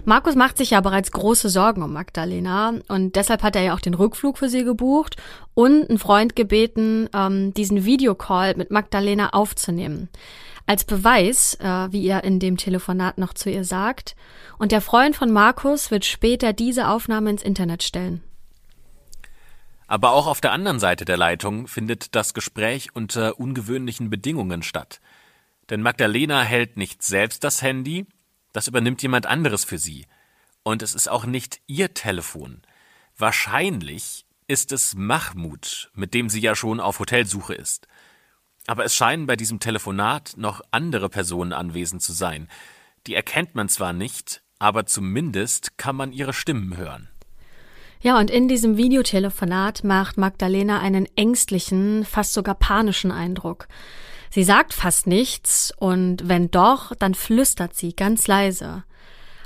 Markus 0.08 0.36
macht 0.36 0.58
sich 0.58 0.70
ja 0.70 0.80
bereits 0.80 1.12
große 1.12 1.50
Sorgen 1.50 1.84
um 1.84 1.92
Magdalena 1.92 2.76
und 2.88 3.18
deshalb 3.18 3.44
hat 3.44 3.58
er 3.58 3.64
ja 3.64 3.74
auch 3.74 3.82
den 3.82 3.94
Rückflug 3.94 4.38
für 4.38 4.48
sie 4.48 4.64
gebucht 4.64 5.18
und 5.54 5.90
einen 5.90 6.00
Freund 6.00 6.34
gebeten, 6.34 7.10
ähm, 7.14 7.54
diesen 7.54 7.84
Videocall 7.84 8.56
mit 8.56 8.72
Magdalena 8.72 9.32
aufzunehmen. 9.32 10.08
Als 10.66 10.86
Beweis, 10.86 11.56
äh, 11.56 11.92
wie 11.92 12.08
er 12.08 12.24
in 12.24 12.40
dem 12.40 12.56
Telefonat 12.56 13.18
noch 13.18 13.34
zu 13.34 13.50
ihr 13.50 13.66
sagt. 13.66 14.16
Und 14.58 14.72
der 14.72 14.80
Freund 14.80 15.18
von 15.18 15.30
Markus 15.30 15.92
wird 15.92 16.06
später 16.06 16.54
diese 16.54 16.88
Aufnahme 16.88 17.30
ins 17.30 17.44
Internet 17.44 17.84
stellen. 17.84 18.24
Aber 19.88 20.14
auch 20.14 20.28
auf 20.28 20.40
der 20.40 20.54
anderen 20.54 20.80
Seite 20.80 21.04
der 21.04 21.18
Leitung 21.18 21.68
findet 21.68 22.16
das 22.16 22.34
Gespräch 22.34 22.96
unter 22.96 23.38
ungewöhnlichen 23.42 24.10
Bedingungen 24.10 24.64
statt. 24.64 25.02
Denn 25.70 25.82
Magdalena 25.82 26.44
hält 26.44 26.78
nicht 26.78 27.04
selbst 27.04 27.44
das 27.44 27.62
Handy, 27.62 28.06
das 28.54 28.68
übernimmt 28.68 29.02
jemand 29.02 29.26
anderes 29.26 29.66
für 29.66 29.78
sie. 29.78 30.06
Und 30.64 30.82
es 30.82 30.94
ist 30.94 31.10
auch 31.10 31.26
nicht 31.26 31.62
ihr 31.68 31.94
Telefon. 31.94 32.62
Wahrscheinlich 33.18 34.26
ist 34.48 34.72
es 34.72 34.96
Mahmoud, 34.96 35.92
mit 35.94 36.14
dem 36.14 36.30
sie 36.30 36.40
ja 36.40 36.56
schon 36.56 36.80
auf 36.80 37.00
Hotelsuche 37.00 37.54
ist. 37.54 37.88
Aber 38.66 38.84
es 38.86 38.96
scheinen 38.96 39.28
bei 39.28 39.36
diesem 39.36 39.60
Telefonat 39.60 40.34
noch 40.38 40.62
andere 40.72 41.10
Personen 41.10 41.54
anwesend 41.54 42.02
zu 42.02 42.14
sein. 42.14 42.48
Die 43.08 43.16
erkennt 43.16 43.56
man 43.56 43.70
zwar 43.70 43.94
nicht, 43.94 44.42
aber 44.60 44.86
zumindest 44.86 45.78
kann 45.78 45.96
man 45.96 46.12
ihre 46.12 46.34
Stimmen 46.34 46.76
hören. 46.78 47.10
Ja, 48.00 48.20
und 48.20 48.30
in 48.30 48.48
diesem 48.48 48.78
Videotelefonat 48.78 49.84
macht 49.84 50.18
Magdalena 50.18 50.80
einen 50.80 51.08
ängstlichen, 51.16 52.06
fast 52.06 52.34
sogar 52.34 52.56
panischen 52.56 53.12
Eindruck. 53.12 53.68
Sie 54.30 54.44
sagt 54.44 54.74
fast 54.74 55.08
nichts 55.08 55.74
und 55.78 56.28
wenn 56.28 56.52
doch, 56.52 56.94
dann 56.96 57.16
flüstert 57.16 57.76
sie 57.76 57.96
ganz 57.96 58.28
leise. 58.28 58.84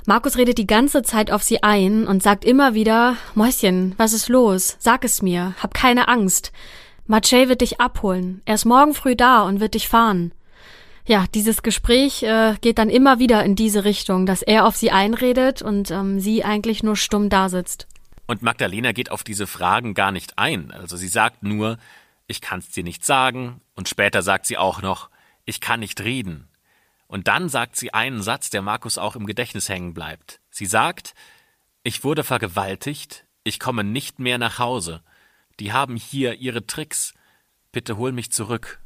Markus 0.04 0.36
redet 0.36 0.58
die 0.58 0.66
ganze 0.66 1.02
Zeit 1.02 1.30
auf 1.30 1.42
sie 1.42 1.62
ein 1.62 2.08
und 2.08 2.22
sagt 2.22 2.44
immer 2.44 2.74
wieder, 2.74 3.16
Mäuschen, 3.34 3.94
was 3.98 4.12
ist 4.12 4.28
los? 4.28 4.76
Sag 4.80 5.04
es 5.04 5.22
mir, 5.22 5.54
hab 5.62 5.74
keine 5.74 6.08
Angst. 6.08 6.52
Maciej 7.06 7.48
wird 7.48 7.60
dich 7.60 7.80
abholen. 7.80 8.42
Er 8.44 8.56
ist 8.56 8.64
morgen 8.64 8.94
früh 8.94 9.14
da 9.14 9.42
und 9.42 9.60
wird 9.60 9.74
dich 9.74 9.88
fahren. 9.88 10.32
Ja, 11.04 11.24
dieses 11.34 11.62
Gespräch 11.62 12.22
äh, 12.22 12.54
geht 12.60 12.78
dann 12.78 12.88
immer 12.88 13.18
wieder 13.18 13.44
in 13.44 13.56
diese 13.56 13.84
Richtung, 13.84 14.24
dass 14.26 14.42
er 14.42 14.66
auf 14.66 14.76
sie 14.76 14.90
einredet 14.92 15.62
und 15.62 15.90
ähm, 15.90 16.20
sie 16.20 16.44
eigentlich 16.44 16.82
nur 16.82 16.96
stumm 16.96 17.28
dasitzt. 17.28 17.88
Und 18.26 18.42
Magdalena 18.42 18.92
geht 18.92 19.10
auf 19.10 19.24
diese 19.24 19.46
Fragen 19.48 19.94
gar 19.94 20.12
nicht 20.12 20.38
ein. 20.38 20.70
Also 20.70 20.96
sie 20.96 21.08
sagt 21.08 21.42
nur, 21.42 21.76
ich 22.32 22.40
kann's 22.40 22.70
dir 22.70 22.82
nicht 22.82 23.04
sagen, 23.04 23.60
und 23.74 23.88
später 23.88 24.22
sagt 24.22 24.46
sie 24.46 24.56
auch 24.56 24.80
noch, 24.82 25.10
ich 25.44 25.60
kann 25.60 25.80
nicht 25.80 26.00
reden. 26.00 26.48
Und 27.06 27.28
dann 27.28 27.50
sagt 27.50 27.76
sie 27.76 27.92
einen 27.92 28.22
Satz, 28.22 28.48
der 28.48 28.62
Markus 28.62 28.96
auch 28.96 29.16
im 29.16 29.26
Gedächtnis 29.26 29.68
hängen 29.68 29.92
bleibt. 29.92 30.40
Sie 30.50 30.64
sagt, 30.64 31.14
ich 31.82 32.04
wurde 32.04 32.24
vergewaltigt, 32.24 33.26
ich 33.44 33.60
komme 33.60 33.84
nicht 33.84 34.18
mehr 34.18 34.38
nach 34.38 34.58
Hause. 34.58 35.02
Die 35.60 35.72
haben 35.72 35.96
hier 35.96 36.36
ihre 36.36 36.66
Tricks. 36.66 37.12
Bitte 37.70 37.98
hol 37.98 38.12
mich 38.12 38.32
zurück. 38.32 38.80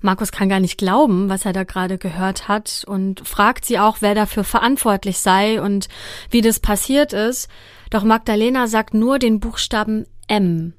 Markus 0.00 0.32
kann 0.32 0.48
gar 0.48 0.60
nicht 0.60 0.76
glauben, 0.76 1.28
was 1.28 1.44
er 1.44 1.52
da 1.52 1.62
gerade 1.62 1.98
gehört 1.98 2.48
hat 2.48 2.84
und 2.86 3.26
fragt 3.26 3.64
sie 3.64 3.78
auch, 3.78 3.98
wer 4.00 4.16
dafür 4.16 4.42
verantwortlich 4.42 5.18
sei 5.18 5.60
und 5.60 5.88
wie 6.30 6.40
das 6.40 6.58
passiert 6.58 7.12
ist. 7.12 7.48
Doch 7.90 8.02
Magdalena 8.02 8.66
sagt 8.66 8.92
nur 8.92 9.20
den 9.20 9.38
Buchstaben 9.38 10.04
M. 10.26 10.74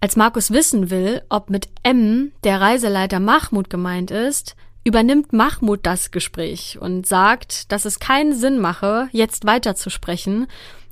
Als 0.00 0.16
Markus 0.16 0.50
wissen 0.50 0.90
will, 0.90 1.22
ob 1.28 1.50
mit 1.50 1.68
M 1.82 2.32
der 2.44 2.60
Reiseleiter 2.60 3.18
Mahmoud 3.18 3.70
gemeint 3.70 4.10
ist, 4.10 4.56
übernimmt 4.84 5.32
Mahmoud 5.32 5.80
das 5.82 6.10
Gespräch 6.10 6.78
und 6.80 7.06
sagt, 7.06 7.72
dass 7.72 7.84
es 7.84 7.98
keinen 7.98 8.34
Sinn 8.34 8.58
mache, 8.58 9.08
jetzt 9.12 9.46
weiterzusprechen 9.46 10.46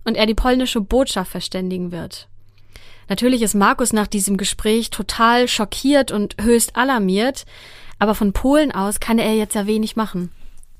und 0.05 0.17
er 0.17 0.27
die 0.27 0.35
polnische 0.35 0.81
Botschaft 0.81 1.31
verständigen 1.31 1.93
wird. 1.93 2.29
Natürlich 3.09 3.43
ist 3.43 3.55
Markus 3.55 3.93
nach 3.93 4.07
diesem 4.07 4.37
Gespräch 4.37 4.90
total 4.90 5.49
schockiert 5.49 6.11
und 6.11 6.37
höchst 6.40 6.75
alarmiert, 6.75 7.45
aber 7.99 8.14
von 8.14 8.33
Polen 8.33 8.73
aus 8.73 8.99
kann 8.99 9.19
er 9.19 9.35
jetzt 9.35 9.55
ja 9.55 9.67
wenig 9.67 9.97
machen. 9.97 10.33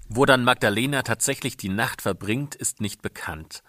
Wo 0.09 0.25
dann 0.25 0.45
Magdalena 0.45 1.03
tatsächlich 1.03 1.57
die 1.57 1.69
Nacht 1.69 2.03
verbringt, 2.03 2.55
ist 2.55 2.81
nicht 2.81 3.03
bekannt. 3.03 3.63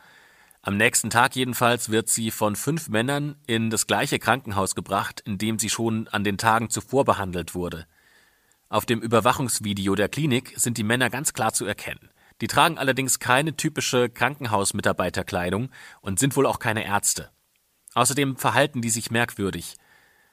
Am 0.68 0.78
nächsten 0.78 1.12
Tag 1.12 1.36
jedenfalls 1.36 1.92
wird 1.92 2.10
sie 2.10 2.32
von 2.32 2.56
fünf 2.56 2.90
Männern 2.90 3.36
in 3.46 3.70
das 3.70 3.86
gleiche 3.86 4.18
Krankenhaus 4.18 4.74
gebracht, 4.74 5.22
in 5.24 5.38
dem 5.38 5.60
sie 5.60 5.70
schon 5.70 6.08
an 6.08 6.24
den 6.24 6.40
Tagen 6.40 6.72
zuvor 6.72 7.06
behandelt 7.06 7.54
wurde. 7.54 7.86
Auf 8.68 8.88
dem 8.88 9.00
Überwachungsvideo 9.00 9.94
der 9.94 10.10
Klinik 10.10 10.54
sind 10.56 10.80
die 10.80 10.84
Männer 10.84 11.12
ganz 11.12 11.34
klar 11.34 11.54
zu 11.54 11.68
erkennen. 11.68 12.10
Die 12.42 12.48
tragen 12.48 12.80
allerdings 12.80 13.20
keine 13.20 13.56
typische 13.56 14.10
Krankenhausmitarbeiterkleidung 14.10 15.70
und 16.02 16.18
sind 16.18 16.36
wohl 16.36 16.48
auch 16.48 16.58
keine 16.58 16.84
Ärzte. 16.84 17.30
Außerdem 17.94 18.36
verhalten 18.36 18.82
die 18.82 18.90
sich 18.90 19.12
merkwürdig. 19.12 19.76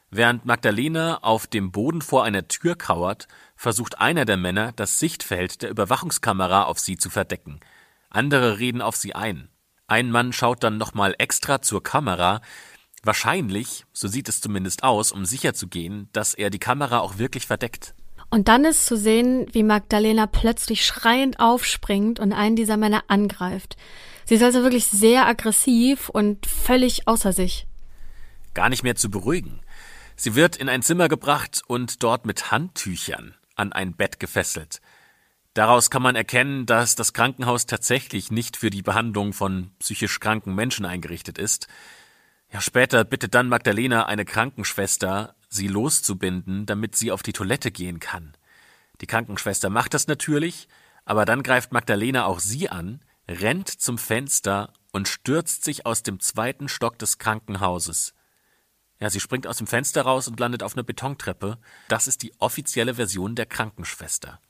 Während 0.09 0.47
Magdalena 0.47 1.19
auf 1.19 1.47
dem 1.47 1.73
Boden 1.73 2.01
vor 2.01 2.25
einer 2.25 2.49
Tür 2.49 2.75
kauert, 2.75 3.29
versucht 3.55 4.01
einer 4.01 4.25
der 4.25 4.39
Männer, 4.39 4.73
das 4.73 4.99
Sichtfeld 4.99 5.61
der 5.61 5.69
Überwachungskamera 5.69 6.63
auf 6.63 6.79
sie 6.79 6.97
zu 6.97 7.11
verdecken. 7.11 7.61
Andere 8.09 8.59
reden 8.59 8.81
auf 8.81 8.97
sie 8.97 9.15
ein. 9.15 9.52
Ein 9.93 10.11
Mann 10.11 10.33
schaut 10.33 10.63
dann 10.63 10.79
nochmal 10.79 11.15
extra 11.19 11.61
zur 11.61 11.83
Kamera, 11.83 12.41
wahrscheinlich, 13.03 13.85
so 13.93 14.09
sieht 14.09 14.27
es 14.31 14.41
zumindest 14.41 14.85
aus, 14.85 15.13
um 15.13 15.27
sicherzugehen, 15.27 16.09
dass 16.15 16.33
er 16.33 16.49
die 16.49 16.59
Kamera 16.59 17.01
auch 17.01 17.19
wirklich 17.19 17.47
verdeckt. 17.47 17.95
Und 18.31 18.49
dann 18.49 18.65
ist 18.65 18.87
zu 18.87 18.97
sehen, 18.97 19.49
wie 19.53 19.63
Magdalena 19.63 20.27
plötzlich 20.27 20.87
schreiend 20.87 21.41
aufspringt 21.41 22.21
und 22.21 22.33
einen 22.33 22.57
dieser 22.57 22.79
Männer 22.79 23.05
angreift. 23.09 23.77
Sie 24.25 24.37
ist 24.37 24.43
also 24.43 24.63
wirklich 24.63 24.87
sehr 24.87 25.27
aggressiv 25.27 26.09
und 26.09 26.47
völlig 26.47 27.07
außer 27.07 27.35
sich. 27.35 27.67
Gar 28.55 28.71
nicht 28.71 28.85
mehr 28.85 28.97
zu 28.97 29.11
beruhigen. 29.11 29.61
Sie 30.17 30.35
wird 30.35 30.57
in 30.57 30.71
ein 30.71 30.81
Zimmer 30.81 31.09
gebracht 31.09 31.61
und 31.67 32.03
dort 32.03 32.25
mit 32.25 32.51
Handtüchern 32.51 33.35
an 33.57 33.75
ein 33.75 33.93
Bett 33.93 34.19
gefesselt. 34.19 34.81
Daraus 35.55 35.91
kann 35.91 36.03
man 36.03 36.17
erkennen, 36.17 36.65
dass 36.65 36.95
das 36.95 37.13
Krankenhaus 37.13 37.67
tatsächlich 37.67 38.31
nicht 38.31 38.57
für 38.57 38.71
die 38.71 38.83
Behandlung 38.83 39.35
von 39.35 39.71
psychisch 39.81 40.19
kranken 40.19 40.55
Menschen 40.55 40.87
eingerichtet 40.87 41.37
ist. 41.37 41.69
Ja, 42.51 42.61
später 42.61 43.05
bittet 43.05 43.35
dann 43.35 43.49
Magdalena 43.49 44.07
eine 44.07 44.25
Krankenschwester, 44.25 45.35
sie 45.51 45.69
loszubinden, 45.69 46.65
damit 46.65 46.97
sie 46.97 47.13
auf 47.13 47.23
die 47.23 47.35
Toilette 47.35 47.71
gehen 47.71 48.01
kann. 48.01 48.33
Die 49.03 49.07
Krankenschwester 49.07 49.69
macht 49.69 49.93
das 49.93 50.07
natürlich, 50.07 50.69
aber 51.05 51.27
dann 51.27 51.43
greift 51.43 51.73
Magdalena 51.73 52.25
auch 52.25 52.41
sie 52.41 52.71
an, 52.71 53.01
rennt 53.29 53.69
zum 53.69 53.99
Fenster 53.99 54.73
und 54.91 55.09
stürzt 55.09 55.65
sich 55.65 55.85
aus 55.85 56.03
dem 56.03 56.21
zweiten 56.21 56.69
Stock 56.69 56.99
des 56.99 57.19
Krankenhauses. 57.19 58.15
Ja, 59.01 59.11
sie 59.11 59.21
springt 59.21 59.47
aus 59.47 59.59
dem 59.59 59.67
Fenster 59.67 60.03
raus 60.03 60.29
und 60.29 60.39
landet 60.39 60.63
auf 60.63 60.75
einer 60.75 60.85
Betontreppe. 60.85 61.59
Das 61.89 62.07
ist 62.07 62.23
die 62.23 62.33
offizielle 62.39 62.95
Version 62.95 63.35
der 63.35 63.47
Krankenschwester. 63.47 64.41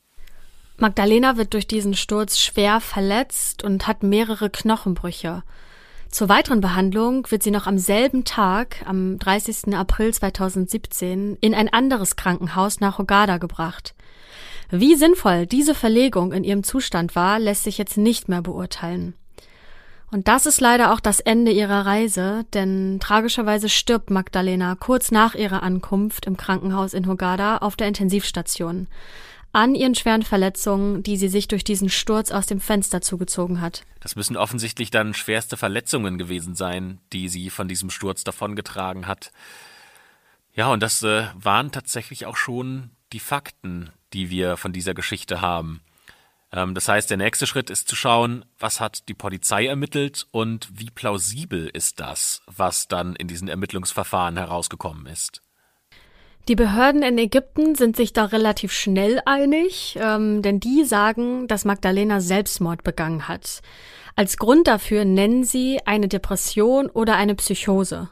Magdalena 0.79 1.37
wird 1.37 1.55
durch 1.55 1.67
diesen 1.67 1.95
Sturz 1.95 2.39
schwer 2.39 2.81
verletzt 2.81 3.63
und 3.63 3.87
hat 3.87 4.03
mehrere 4.03 4.51
Knochenbrüche. 4.51 5.43
Zur 6.09 6.29
weiteren 6.29 6.61
Behandlung 6.61 7.31
wird 7.31 7.43
sie 7.43 7.51
noch 7.51 7.67
am 7.67 7.79
selben 7.79 8.25
Tag, 8.25 8.85
am 8.85 9.19
30. 9.19 9.75
April 9.75 10.13
2017, 10.13 11.39
in 11.41 11.55
ein 11.55 11.73
anderes 11.73 12.17
Krankenhaus 12.17 12.81
nach 12.81 12.99
Hogada 12.99 13.39
gebracht. 13.39 13.95
Wie 14.71 14.95
sinnvoll 14.95 15.47
diese 15.47 15.75
Verlegung 15.75 16.33
in 16.33 16.45
ihrem 16.45 16.65
Zustand 16.65 17.17
war, 17.17 17.39
lässt 17.39 17.65
sich 17.65 17.79
jetzt 17.79 17.97
nicht 17.97 18.29
mehr 18.29 18.43
beurteilen. 18.43 19.15
Und 20.11 20.29
das 20.29 20.45
ist 20.45 20.61
leider 20.61 20.93
auch 20.93 21.01
das 21.01 21.21
Ende 21.21 21.53
ihrer 21.53 21.87
Reise, 21.87 22.45
denn 22.53 22.99
tragischerweise 23.01 23.71
stirbt 23.71 24.11
Magdalena 24.11 24.77
kurz 24.79 25.11
nach 25.11 25.35
ihrer 25.35 25.63
Ankunft 25.63 26.27
im 26.27 26.37
Krankenhaus 26.37 26.93
in 26.93 27.07
Hogada 27.07 27.57
auf 27.59 27.77
der 27.77 27.89
Intensivstation 27.89 28.89
an 29.53 29.75
ihren 29.75 29.95
schweren 29.95 30.23
Verletzungen, 30.23 31.03
die 31.03 31.17
sie 31.17 31.29
sich 31.29 31.47
durch 31.49 31.65
diesen 31.65 31.91
Sturz 31.91 32.31
aus 32.31 32.47
dem 32.47 32.61
Fenster 32.61 33.03
zugezogen 33.03 33.61
hat. 33.61 33.85
Das 34.01 34.17
müssen 34.17 34.37
offensichtlich 34.37 34.91
dann 34.91 35.15
schwerste 35.15 35.57
Verletzungen 35.57 36.19
gewesen 36.19 36.55
sein, 36.55 37.01
die 37.13 37.29
sie 37.29 37.51
von 37.51 37.69
diesem 37.69 37.91
Sturz 37.91 38.25
davongetragen 38.25 39.07
hat. 39.07 39.31
Ja, 40.55 40.69
und 40.69 40.83
das 40.83 41.03
äh, 41.03 41.27
waren 41.35 41.71
tatsächlich 41.71 42.27
auch 42.27 42.37
schon 42.37 42.91
die 43.13 43.21
Fakten, 43.21 43.91
die 44.13 44.31
wir 44.31 44.57
von 44.57 44.73
dieser 44.73 44.95
Geschichte 44.95 45.41
haben. 45.41 45.81
Ähm, 46.53 46.75
das 46.75 46.89
heißt, 46.89 47.11
der 47.11 47.17
nächste 47.17 47.47
Schritt 47.47 47.71
ist 47.71 47.89
zu 47.89 47.97
schauen, 47.97 48.45
was 48.59 48.81
hat 48.81 49.09
die 49.09 49.15
Polizei 49.15 49.67
ermittelt 49.67 50.27
und 50.31 50.69
wie 50.73 50.91
plausibel 50.91 51.69
ist 51.69 52.01
das, 52.01 52.43
was 52.47 52.89
dann 52.89 53.17
in 53.17 53.29
diesen 53.29 53.49
Ermittlungsverfahren 53.49 54.37
herausgekommen 54.37 55.07
ist. 55.07 55.43
Die 56.49 56.57
Behörden 56.57 57.05
in 57.05 57.19
Ägypten 57.19 57.77
sind 57.77 57.97
sich 57.97 58.13
da 58.13 58.25
relativ 58.25 58.73
schnell 58.73 59.21
einig, 59.27 59.97
ähm, 60.01 60.43
denn 60.43 60.59
die 60.59 60.85
sagen, 60.85 61.47
dass 61.47 61.65
Magdalena 61.65 62.21
Selbstmord 62.21 62.83
begangen 62.83 63.29
hat. 63.29 63.63
Als 64.17 64.37
Grund 64.37 64.67
dafür 64.67 65.05
nennen 65.05 65.45
sie 65.45 65.81
eine 65.87 66.09
Depression 66.09 66.91
oder 66.91 67.17
eine 67.17 67.37
Psychose. 67.37 68.11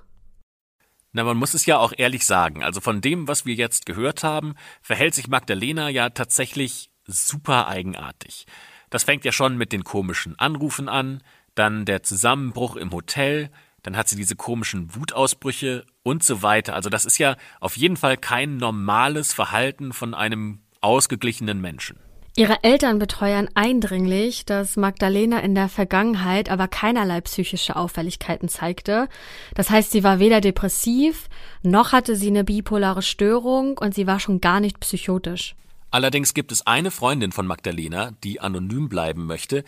Na, 1.13 1.25
man 1.25 1.37
muss 1.37 1.55
es 1.55 1.67
ja 1.67 1.79
auch 1.79 1.93
ehrlich 1.97 2.25
sagen. 2.25 2.63
Also 2.63 2.81
von 2.81 3.01
dem, 3.01 3.27
was 3.27 3.47
wir 3.47 3.55
jetzt 3.55 3.85
gehört 3.85 4.23
haben, 4.23 4.55
verhält 4.81 5.15
sich 5.15 5.27
Magdalena 5.27 5.89
ja 5.89 6.11
tatsächlich 6.11 6.91
super 7.05 7.67
eigenartig. 7.67 8.47
Das 8.91 9.03
fängt 9.03 9.25
ja 9.25 9.33
schon 9.33 9.57
mit 9.57 9.73
den 9.73 9.83
komischen 9.83 10.39
Anrufen 10.39 10.89
an, 10.89 11.21
dann 11.57 11.85
der 11.85 12.05
Zusammenbruch 12.05 12.77
im 12.77 12.93
Hotel, 12.93 13.51
dann 13.83 13.97
hat 13.97 14.09
sie 14.09 14.17
diese 14.17 14.37
komischen 14.37 14.95
Wutausbrüche 14.95 15.85
und 16.03 16.23
so 16.23 16.43
weiter. 16.43 16.75
Also 16.75 16.91
das 16.91 17.05
ist 17.05 17.19
ja 17.19 17.37
auf 17.61 17.77
jeden 17.77 17.97
Fall 17.97 18.17
kein 18.17 18.57
normales 18.57 19.33
Verhalten 19.33 19.93
von 19.93 20.15
einem 20.15 20.61
ausgeglichenen 20.81 21.61
Menschen. 21.61 21.99
Ihre 22.37 22.63
Eltern 22.63 22.99
beteuern 23.01 23.49
eindringlich, 23.55 24.45
dass 24.47 24.77
Magdalena 24.77 25.41
in 25.41 25.55
der 25.55 25.69
Vergangenheit 25.69 26.49
aber 26.49 26.69
keinerlei 26.69 27.21
psychische 27.23 27.75
Auffälligkeiten 27.75 28.49
zeigte. 28.49 29.09
Das 29.55 29.69
heißt, 29.69 29.91
sie 29.91 30.05
war 30.05 30.21
weder 30.21 30.41
depressiv, 30.41 31.29
noch 31.63 31.93
hatte 31.93 32.15
sie 32.15 32.29
eine 32.29 32.45
bipolare 32.45 33.03
Störung 33.03 33.77
und 33.79 33.95
sie 33.95 34.07
war 34.07 34.21
schon 34.21 34.41
gar 34.41 34.61
nicht 34.61 34.79
psychotisch. 34.79 35.57
Allerdings 35.91 36.33
gibt 36.35 36.53
es 36.53 36.65
eine 36.67 36.93
Freundin 36.93 37.33
von 37.33 37.49
Magdalena, 37.49 38.13
die 38.23 38.41
anonym 38.41 38.89
bleiben 38.89 39.27
möchte, 39.27 39.65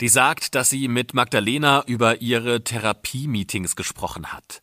die 0.00 0.08
sagt, 0.08 0.54
dass 0.54 0.70
sie 0.70 0.88
mit 0.88 1.14
Magdalena 1.14 1.84
über 1.86 2.20
ihre 2.20 2.62
Therapie-Meetings 2.62 3.76
gesprochen 3.76 4.32
hat. 4.32 4.62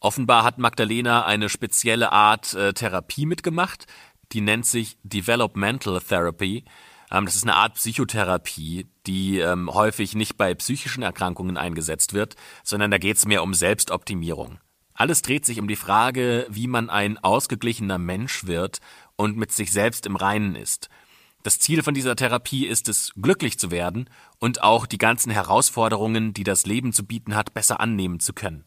Offenbar 0.00 0.44
hat 0.44 0.58
Magdalena 0.58 1.24
eine 1.24 1.48
spezielle 1.48 2.12
Art 2.12 2.54
äh, 2.54 2.72
Therapie 2.72 3.26
mitgemacht, 3.26 3.86
die 4.32 4.40
nennt 4.40 4.66
sich 4.66 4.96
Developmental 5.02 6.00
Therapy. 6.00 6.64
Ähm, 7.10 7.24
das 7.24 7.34
ist 7.34 7.42
eine 7.44 7.56
Art 7.56 7.74
Psychotherapie, 7.74 8.86
die 9.06 9.38
ähm, 9.38 9.72
häufig 9.72 10.14
nicht 10.14 10.36
bei 10.36 10.54
psychischen 10.54 11.02
Erkrankungen 11.02 11.56
eingesetzt 11.56 12.12
wird, 12.12 12.36
sondern 12.62 12.90
da 12.90 12.98
geht 12.98 13.16
es 13.16 13.26
mehr 13.26 13.42
um 13.42 13.54
Selbstoptimierung. 13.54 14.58
Alles 14.94 15.22
dreht 15.22 15.46
sich 15.46 15.60
um 15.60 15.68
die 15.68 15.76
Frage, 15.76 16.46
wie 16.50 16.66
man 16.66 16.90
ein 16.90 17.18
ausgeglichener 17.18 17.98
Mensch 17.98 18.46
wird 18.46 18.78
und 19.16 19.36
mit 19.36 19.52
sich 19.52 19.72
selbst 19.72 20.06
im 20.06 20.16
Reinen 20.16 20.56
ist. 20.56 20.88
Das 21.42 21.58
Ziel 21.58 21.82
von 21.82 21.94
dieser 21.94 22.16
Therapie 22.16 22.66
ist 22.66 22.88
es, 22.88 23.12
glücklich 23.20 23.58
zu 23.58 23.70
werden 23.70 24.10
und 24.38 24.62
auch 24.62 24.86
die 24.86 24.98
ganzen 24.98 25.30
Herausforderungen, 25.30 26.34
die 26.34 26.44
das 26.44 26.66
Leben 26.66 26.92
zu 26.92 27.04
bieten 27.04 27.34
hat, 27.34 27.54
besser 27.54 27.80
annehmen 27.80 28.20
zu 28.20 28.32
können. 28.32 28.64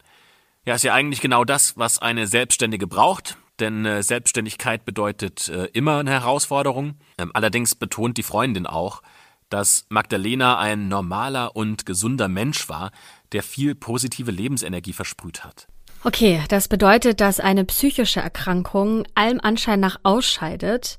Ja, 0.64 0.74
ist 0.74 0.84
ja 0.84 0.94
eigentlich 0.94 1.20
genau 1.20 1.44
das, 1.44 1.76
was 1.76 1.98
eine 1.98 2.26
Selbstständige 2.26 2.86
braucht 2.86 3.36
denn 3.62 3.86
äh, 3.86 4.02
Selbstständigkeit 4.02 4.84
bedeutet 4.84 5.48
äh, 5.48 5.66
immer 5.66 5.98
eine 5.98 6.10
Herausforderung. 6.10 6.96
Ähm, 7.18 7.30
allerdings 7.34 7.74
betont 7.74 8.18
die 8.18 8.22
Freundin 8.22 8.66
auch, 8.66 9.02
dass 9.48 9.86
Magdalena 9.88 10.58
ein 10.58 10.88
normaler 10.88 11.54
und 11.54 11.86
gesunder 11.86 12.28
Mensch 12.28 12.68
war, 12.68 12.90
der 13.32 13.42
viel 13.42 13.74
positive 13.74 14.30
Lebensenergie 14.30 14.92
versprüht 14.92 15.44
hat. 15.44 15.68
Okay, 16.04 16.42
das 16.48 16.66
bedeutet, 16.66 17.20
dass 17.20 17.38
eine 17.38 17.64
psychische 17.64 18.20
Erkrankung 18.20 19.04
allem 19.14 19.40
Anschein 19.40 19.78
nach 19.78 20.00
ausscheidet. 20.02 20.96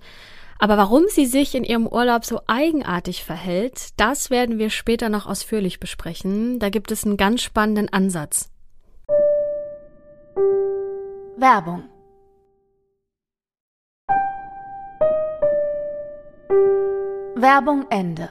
Aber 0.60 0.78
warum 0.78 1.04
sie 1.10 1.26
sich 1.26 1.56
in 1.56 1.64
ihrem 1.64 1.88
Urlaub 1.88 2.26
so 2.26 2.42
eigenartig 2.48 3.24
verhält, 3.24 4.00
das 4.00 4.30
werden 4.30 4.58
wir 4.60 4.70
später 4.70 5.10
noch 5.10 5.26
ausführlich 5.26 5.80
besprechen. 5.80 6.60
Da 6.60 6.70
gibt 6.70 6.92
es 6.92 7.06
einen 7.06 7.18
ganz 7.18 7.42
spannenden 7.42 7.92
Ansatz. 7.92 8.50
Werbung 11.38 11.84
Werbung 17.36 17.86
Ende. 17.90 18.30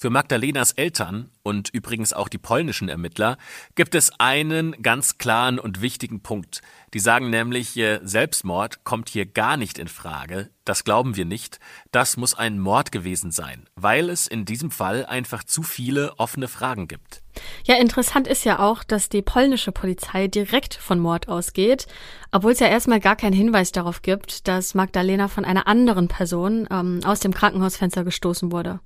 Für 0.00 0.10
Magdalenas 0.10 0.70
Eltern 0.70 1.28
und 1.42 1.70
übrigens 1.70 2.12
auch 2.12 2.28
die 2.28 2.38
polnischen 2.38 2.88
Ermittler 2.88 3.36
gibt 3.74 3.96
es 3.96 4.12
einen 4.20 4.80
ganz 4.80 5.18
klaren 5.18 5.58
und 5.58 5.82
wichtigen 5.82 6.20
Punkt. 6.20 6.60
Die 6.94 7.00
sagen 7.00 7.30
nämlich, 7.30 7.70
Selbstmord 8.04 8.84
kommt 8.84 9.08
hier 9.08 9.26
gar 9.26 9.56
nicht 9.56 9.76
in 9.76 9.88
Frage. 9.88 10.50
Das 10.64 10.84
glauben 10.84 11.16
wir 11.16 11.24
nicht. 11.24 11.58
Das 11.90 12.16
muss 12.16 12.34
ein 12.34 12.60
Mord 12.60 12.92
gewesen 12.92 13.32
sein, 13.32 13.68
weil 13.74 14.08
es 14.08 14.28
in 14.28 14.44
diesem 14.44 14.70
Fall 14.70 15.04
einfach 15.04 15.42
zu 15.42 15.64
viele 15.64 16.16
offene 16.16 16.46
Fragen 16.46 16.86
gibt. 16.86 17.20
Ja, 17.64 17.74
interessant 17.74 18.28
ist 18.28 18.44
ja 18.44 18.60
auch, 18.60 18.84
dass 18.84 19.08
die 19.08 19.22
polnische 19.22 19.72
Polizei 19.72 20.28
direkt 20.28 20.74
von 20.74 21.00
Mord 21.00 21.26
ausgeht, 21.26 21.88
obwohl 22.30 22.52
es 22.52 22.60
ja 22.60 22.68
erstmal 22.68 23.00
gar 23.00 23.16
keinen 23.16 23.32
Hinweis 23.32 23.72
darauf 23.72 24.02
gibt, 24.02 24.46
dass 24.46 24.76
Magdalena 24.76 25.26
von 25.26 25.44
einer 25.44 25.66
anderen 25.66 26.06
Person 26.06 26.68
ähm, 26.70 27.00
aus 27.04 27.18
dem 27.18 27.34
Krankenhausfenster 27.34 28.04
gestoßen 28.04 28.52
wurde 28.52 28.78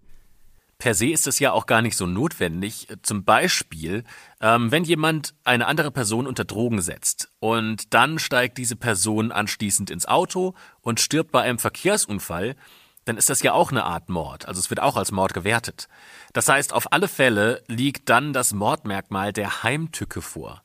per 0.82 0.94
se 0.94 1.06
ist 1.06 1.28
es 1.28 1.38
ja 1.38 1.52
auch 1.52 1.66
gar 1.66 1.80
nicht 1.80 1.96
so 1.96 2.06
notwendig. 2.06 2.88
Zum 3.02 3.22
Beispiel, 3.22 4.02
ähm, 4.40 4.72
wenn 4.72 4.82
jemand 4.82 5.32
eine 5.44 5.68
andere 5.68 5.92
Person 5.92 6.26
unter 6.26 6.44
Drogen 6.44 6.80
setzt 6.82 7.30
und 7.38 7.94
dann 7.94 8.18
steigt 8.18 8.58
diese 8.58 8.74
Person 8.74 9.30
anschließend 9.30 9.92
ins 9.92 10.06
Auto 10.06 10.54
und 10.80 10.98
stirbt 10.98 11.30
bei 11.30 11.42
einem 11.42 11.60
Verkehrsunfall, 11.60 12.56
dann 13.04 13.16
ist 13.16 13.30
das 13.30 13.44
ja 13.44 13.52
auch 13.52 13.70
eine 13.70 13.84
Art 13.84 14.08
Mord. 14.08 14.48
Also 14.48 14.58
es 14.58 14.70
wird 14.70 14.80
auch 14.80 14.96
als 14.96 15.12
Mord 15.12 15.34
gewertet. 15.34 15.86
Das 16.32 16.48
heißt, 16.48 16.72
auf 16.72 16.92
alle 16.92 17.06
Fälle 17.06 17.62
liegt 17.68 18.08
dann 18.08 18.32
das 18.32 18.52
Mordmerkmal 18.52 19.32
der 19.32 19.62
Heimtücke 19.62 20.20
vor. 20.20 20.64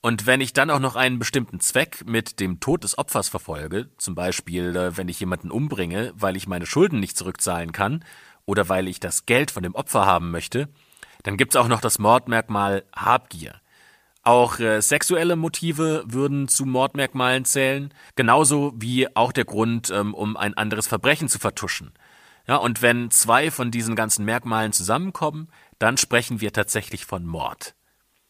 Und 0.00 0.26
wenn 0.26 0.40
ich 0.40 0.52
dann 0.52 0.68
auch 0.68 0.80
noch 0.80 0.96
einen 0.96 1.20
bestimmten 1.20 1.60
Zweck 1.60 2.02
mit 2.06 2.40
dem 2.40 2.58
Tod 2.58 2.82
des 2.82 2.98
Opfers 2.98 3.28
verfolge, 3.28 3.88
zum 3.98 4.16
Beispiel 4.16 4.74
äh, 4.74 4.96
wenn 4.96 5.08
ich 5.08 5.20
jemanden 5.20 5.52
umbringe, 5.52 6.12
weil 6.16 6.36
ich 6.36 6.48
meine 6.48 6.66
Schulden 6.66 6.98
nicht 6.98 7.16
zurückzahlen 7.16 7.70
kann 7.70 8.04
oder 8.46 8.68
weil 8.68 8.88
ich 8.88 9.00
das 9.00 9.26
Geld 9.26 9.50
von 9.50 9.62
dem 9.62 9.74
Opfer 9.74 10.06
haben 10.06 10.30
möchte, 10.30 10.68
dann 11.22 11.36
gibt's 11.36 11.56
auch 11.56 11.68
noch 11.68 11.80
das 11.80 11.98
Mordmerkmal 11.98 12.84
Habgier. 12.94 13.60
Auch 14.22 14.58
äh, 14.58 14.80
sexuelle 14.80 15.36
Motive 15.36 16.04
würden 16.06 16.48
zu 16.48 16.64
Mordmerkmalen 16.64 17.44
zählen, 17.44 17.92
genauso 18.16 18.72
wie 18.76 19.14
auch 19.14 19.32
der 19.32 19.44
Grund, 19.44 19.90
ähm, 19.90 20.14
um 20.14 20.36
ein 20.36 20.54
anderes 20.54 20.86
Verbrechen 20.86 21.28
zu 21.28 21.38
vertuschen. 21.38 21.92
Ja, 22.46 22.56
und 22.56 22.82
wenn 22.82 23.10
zwei 23.10 23.50
von 23.50 23.70
diesen 23.70 23.96
ganzen 23.96 24.24
Merkmalen 24.24 24.72
zusammenkommen, 24.72 25.48
dann 25.78 25.96
sprechen 25.96 26.40
wir 26.40 26.52
tatsächlich 26.52 27.04
von 27.04 27.26
Mord. 27.26 27.74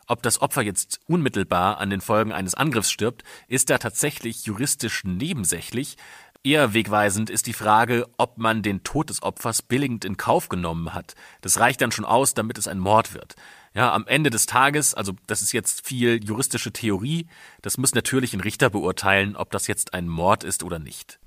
Ob 0.06 0.22
das 0.22 0.40
Opfer 0.42 0.62
jetzt 0.62 1.00
unmittelbar 1.06 1.78
an 1.78 1.90
den 1.90 2.00
Folgen 2.00 2.32
eines 2.32 2.54
Angriffs 2.54 2.90
stirbt, 2.90 3.22
ist 3.48 3.70
da 3.70 3.78
tatsächlich 3.78 4.44
juristisch 4.44 5.02
nebensächlich, 5.04 5.96
Eher 6.46 6.74
wegweisend 6.74 7.30
ist 7.30 7.46
die 7.46 7.54
Frage, 7.54 8.06
ob 8.18 8.36
man 8.36 8.60
den 8.60 8.84
Tod 8.84 9.08
des 9.08 9.22
Opfers 9.22 9.62
billigend 9.62 10.04
in 10.04 10.18
Kauf 10.18 10.50
genommen 10.50 10.92
hat. 10.92 11.14
Das 11.40 11.58
reicht 11.58 11.80
dann 11.80 11.90
schon 11.90 12.04
aus, 12.04 12.34
damit 12.34 12.58
es 12.58 12.68
ein 12.68 12.78
Mord 12.78 13.14
wird. 13.14 13.34
Ja, 13.72 13.94
am 13.94 14.06
Ende 14.06 14.28
des 14.28 14.44
Tages, 14.44 14.92
also 14.92 15.14
das 15.26 15.40
ist 15.40 15.52
jetzt 15.52 15.86
viel 15.86 16.22
juristische 16.22 16.70
Theorie, 16.70 17.28
das 17.62 17.78
muss 17.78 17.94
natürlich 17.94 18.34
ein 18.34 18.42
Richter 18.42 18.68
beurteilen, 18.68 19.36
ob 19.36 19.52
das 19.52 19.68
jetzt 19.68 19.94
ein 19.94 20.06
Mord 20.06 20.44
ist 20.44 20.62
oder 20.62 20.78
nicht. 20.78 21.18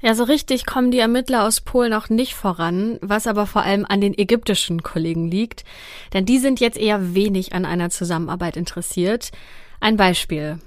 Ja, 0.00 0.14
so 0.14 0.22
richtig 0.22 0.66
kommen 0.66 0.92
die 0.92 1.00
Ermittler 1.00 1.42
aus 1.42 1.60
Polen 1.60 1.92
auch 1.92 2.08
nicht 2.08 2.36
voran, 2.36 2.96
was 3.02 3.26
aber 3.26 3.48
vor 3.48 3.62
allem 3.62 3.84
an 3.84 4.00
den 4.00 4.16
ägyptischen 4.16 4.84
Kollegen 4.84 5.28
liegt, 5.28 5.64
denn 6.12 6.26
die 6.26 6.38
sind 6.38 6.60
jetzt 6.60 6.78
eher 6.78 7.12
wenig 7.12 7.54
an 7.54 7.64
einer 7.64 7.90
Zusammenarbeit 7.90 8.56
interessiert. 8.56 9.32
Ein 9.80 9.96
Beispiel. 9.96 10.60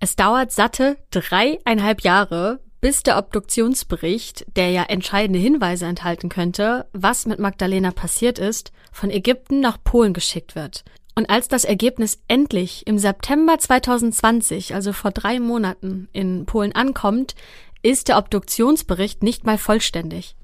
Es 0.00 0.16
dauert 0.16 0.50
satte 0.50 0.98
dreieinhalb 1.10 2.02
Jahre, 2.02 2.60
bis 2.86 3.02
der 3.02 3.18
Obduktionsbericht, 3.18 4.46
der 4.54 4.70
ja 4.70 4.84
entscheidende 4.84 5.40
Hinweise 5.40 5.86
enthalten 5.86 6.28
könnte, 6.28 6.86
was 6.92 7.26
mit 7.26 7.40
Magdalena 7.40 7.90
passiert 7.90 8.38
ist, 8.38 8.70
von 8.92 9.10
Ägypten 9.10 9.58
nach 9.58 9.82
Polen 9.82 10.12
geschickt 10.12 10.54
wird. 10.54 10.84
Und 11.16 11.28
als 11.28 11.48
das 11.48 11.64
Ergebnis 11.64 12.22
endlich 12.28 12.86
im 12.86 12.96
September 12.96 13.58
2020, 13.58 14.72
also 14.72 14.92
vor 14.92 15.10
drei 15.10 15.40
Monaten, 15.40 16.08
in 16.12 16.46
Polen 16.46 16.76
ankommt, 16.76 17.34
ist 17.82 18.06
der 18.06 18.18
Obduktionsbericht 18.18 19.20
nicht 19.20 19.44
mal 19.44 19.58
vollständig. 19.58 20.36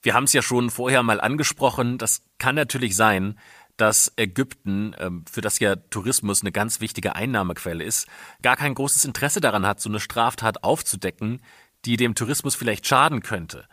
Wir 0.00 0.14
haben 0.14 0.24
es 0.24 0.32
ja 0.32 0.40
schon 0.40 0.70
vorher 0.70 1.02
mal 1.02 1.20
angesprochen, 1.20 1.98
das 1.98 2.22
kann 2.38 2.54
natürlich 2.54 2.96
sein, 2.96 3.38
dass 3.80 4.12
Ägypten, 4.16 4.94
ähm, 4.98 5.24
für 5.30 5.40
das 5.40 5.58
ja 5.58 5.76
Tourismus 5.76 6.42
eine 6.42 6.52
ganz 6.52 6.80
wichtige 6.80 7.14
Einnahmequelle 7.14 7.82
ist, 7.82 8.06
gar 8.42 8.56
kein 8.56 8.74
großes 8.74 9.04
Interesse 9.04 9.40
daran 9.40 9.66
hat, 9.66 9.80
so 9.80 9.88
eine 9.88 10.00
Straftat 10.00 10.62
aufzudecken, 10.62 11.40
die 11.84 11.96
dem 11.96 12.14
Tourismus 12.14 12.54
vielleicht 12.54 12.86
schaden 12.86 13.22
könnte. 13.22 13.66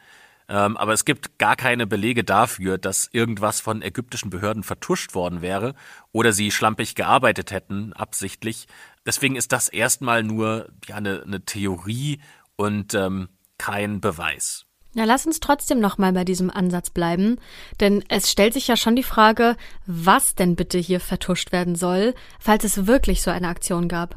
Ähm, 0.49 0.77
aber 0.77 0.93
es 0.93 1.03
gibt 1.03 1.39
gar 1.39 1.57
keine 1.57 1.85
Belege 1.87 2.23
dafür, 2.23 2.77
dass 2.77 3.09
irgendwas 3.11 3.59
von 3.59 3.81
ägyptischen 3.81 4.29
Behörden 4.29 4.63
vertuscht 4.63 5.13
worden 5.13 5.41
wäre 5.41 5.75
oder 6.13 6.31
sie 6.31 6.51
schlampig 6.51 6.95
gearbeitet 6.95 7.51
hätten, 7.51 7.91
absichtlich. 7.93 8.67
Deswegen 9.05 9.35
ist 9.35 9.51
das 9.51 9.67
erstmal 9.67 10.23
nur 10.23 10.69
ja, 10.87 10.95
eine, 10.95 11.23
eine 11.23 11.43
Theorie 11.43 12.21
und 12.55 12.93
ähm, 12.93 13.27
kein 13.57 13.99
Beweis. 13.99 14.66
Na, 14.97 15.03
lass 15.03 15.27
uns 15.27 15.39
trotzdem 15.39 15.79
nochmal 15.79 16.11
bei 16.11 16.23
diesem 16.23 16.49
Ansatz 16.49 16.89
bleiben, 16.89 17.37
denn 17.79 18.03
es 18.09 18.31
stellt 18.31 18.53
sich 18.55 18.67
ja 18.67 18.75
schon 18.75 18.95
die 18.95 19.03
Frage, 19.03 19.55
was 19.85 20.33
denn 20.33 20.55
bitte 20.55 20.79
hier 20.79 20.99
vertuscht 20.99 21.51
werden 21.51 21.75
soll, 21.75 22.15
falls 22.39 22.63
es 22.63 22.87
wirklich 22.87 23.21
so 23.21 23.29
eine 23.29 23.47
Aktion 23.47 23.89
gab. 23.89 24.15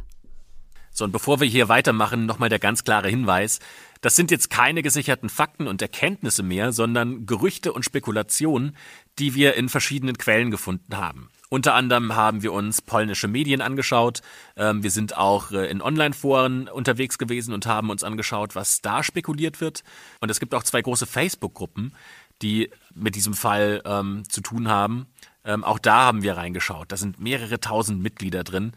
So, 0.91 1.05
und 1.05 1.13
bevor 1.13 1.39
wir 1.39 1.47
hier 1.47 1.69
weitermachen, 1.69 2.25
nochmal 2.25 2.49
der 2.49 2.59
ganz 2.59 2.83
klare 2.83 3.11
Hinweis. 3.11 3.59
Das 4.01 4.17
sind 4.17 4.31
jetzt 4.31 4.49
keine 4.49 4.81
gesicherten 4.81 5.29
Fakten 5.29 5.69
und 5.69 5.83
Erkenntnisse 5.83 6.43
mehr, 6.43 6.73
sondern 6.73 7.27
Gerüchte 7.27 7.75
und 7.75 7.85
Spekulationen, 7.85 8.75
die 9.19 9.35
wir 9.35 9.57
in 9.57 9.69
verschiedenen 9.69 10.17
Quellen 10.17 10.51
gefunden 10.51 10.97
haben. 10.97 11.29
Unter 11.51 11.75
anderem 11.75 12.15
haben 12.15 12.43
wir 12.43 12.53
uns 12.53 12.81
polnische 12.81 13.27
Medien 13.27 13.61
angeschaut. 13.61 14.23
Ähm, 14.57 14.85
wir 14.85 14.91
sind 14.91 15.17
auch 15.17 15.51
äh, 15.51 15.69
in 15.69 15.83
Online-Foren 15.83 16.69
unterwegs 16.69 17.19
gewesen 17.19 17.53
und 17.53 17.67
haben 17.67 17.91
uns 17.91 18.05
angeschaut, 18.05 18.55
was 18.55 18.81
da 18.81 19.03
spekuliert 19.03 19.61
wird. 19.61 19.83
Und 20.21 20.31
es 20.31 20.39
gibt 20.39 20.55
auch 20.55 20.63
zwei 20.63 20.81
große 20.81 21.07
Facebook-Gruppen, 21.07 21.93
die 22.41 22.71
mit 22.95 23.17
diesem 23.17 23.35
Fall 23.35 23.83
ähm, 23.85 24.23
zu 24.29 24.41
tun 24.41 24.69
haben. 24.69 25.09
Ähm, 25.45 25.65
auch 25.65 25.81
da 25.81 26.05
haben 26.05 26.23
wir 26.23 26.37
reingeschaut. 26.37 26.93
Da 26.93 26.97
sind 26.97 27.19
mehrere 27.19 27.59
tausend 27.59 28.01
Mitglieder 28.01 28.45
drin 28.45 28.73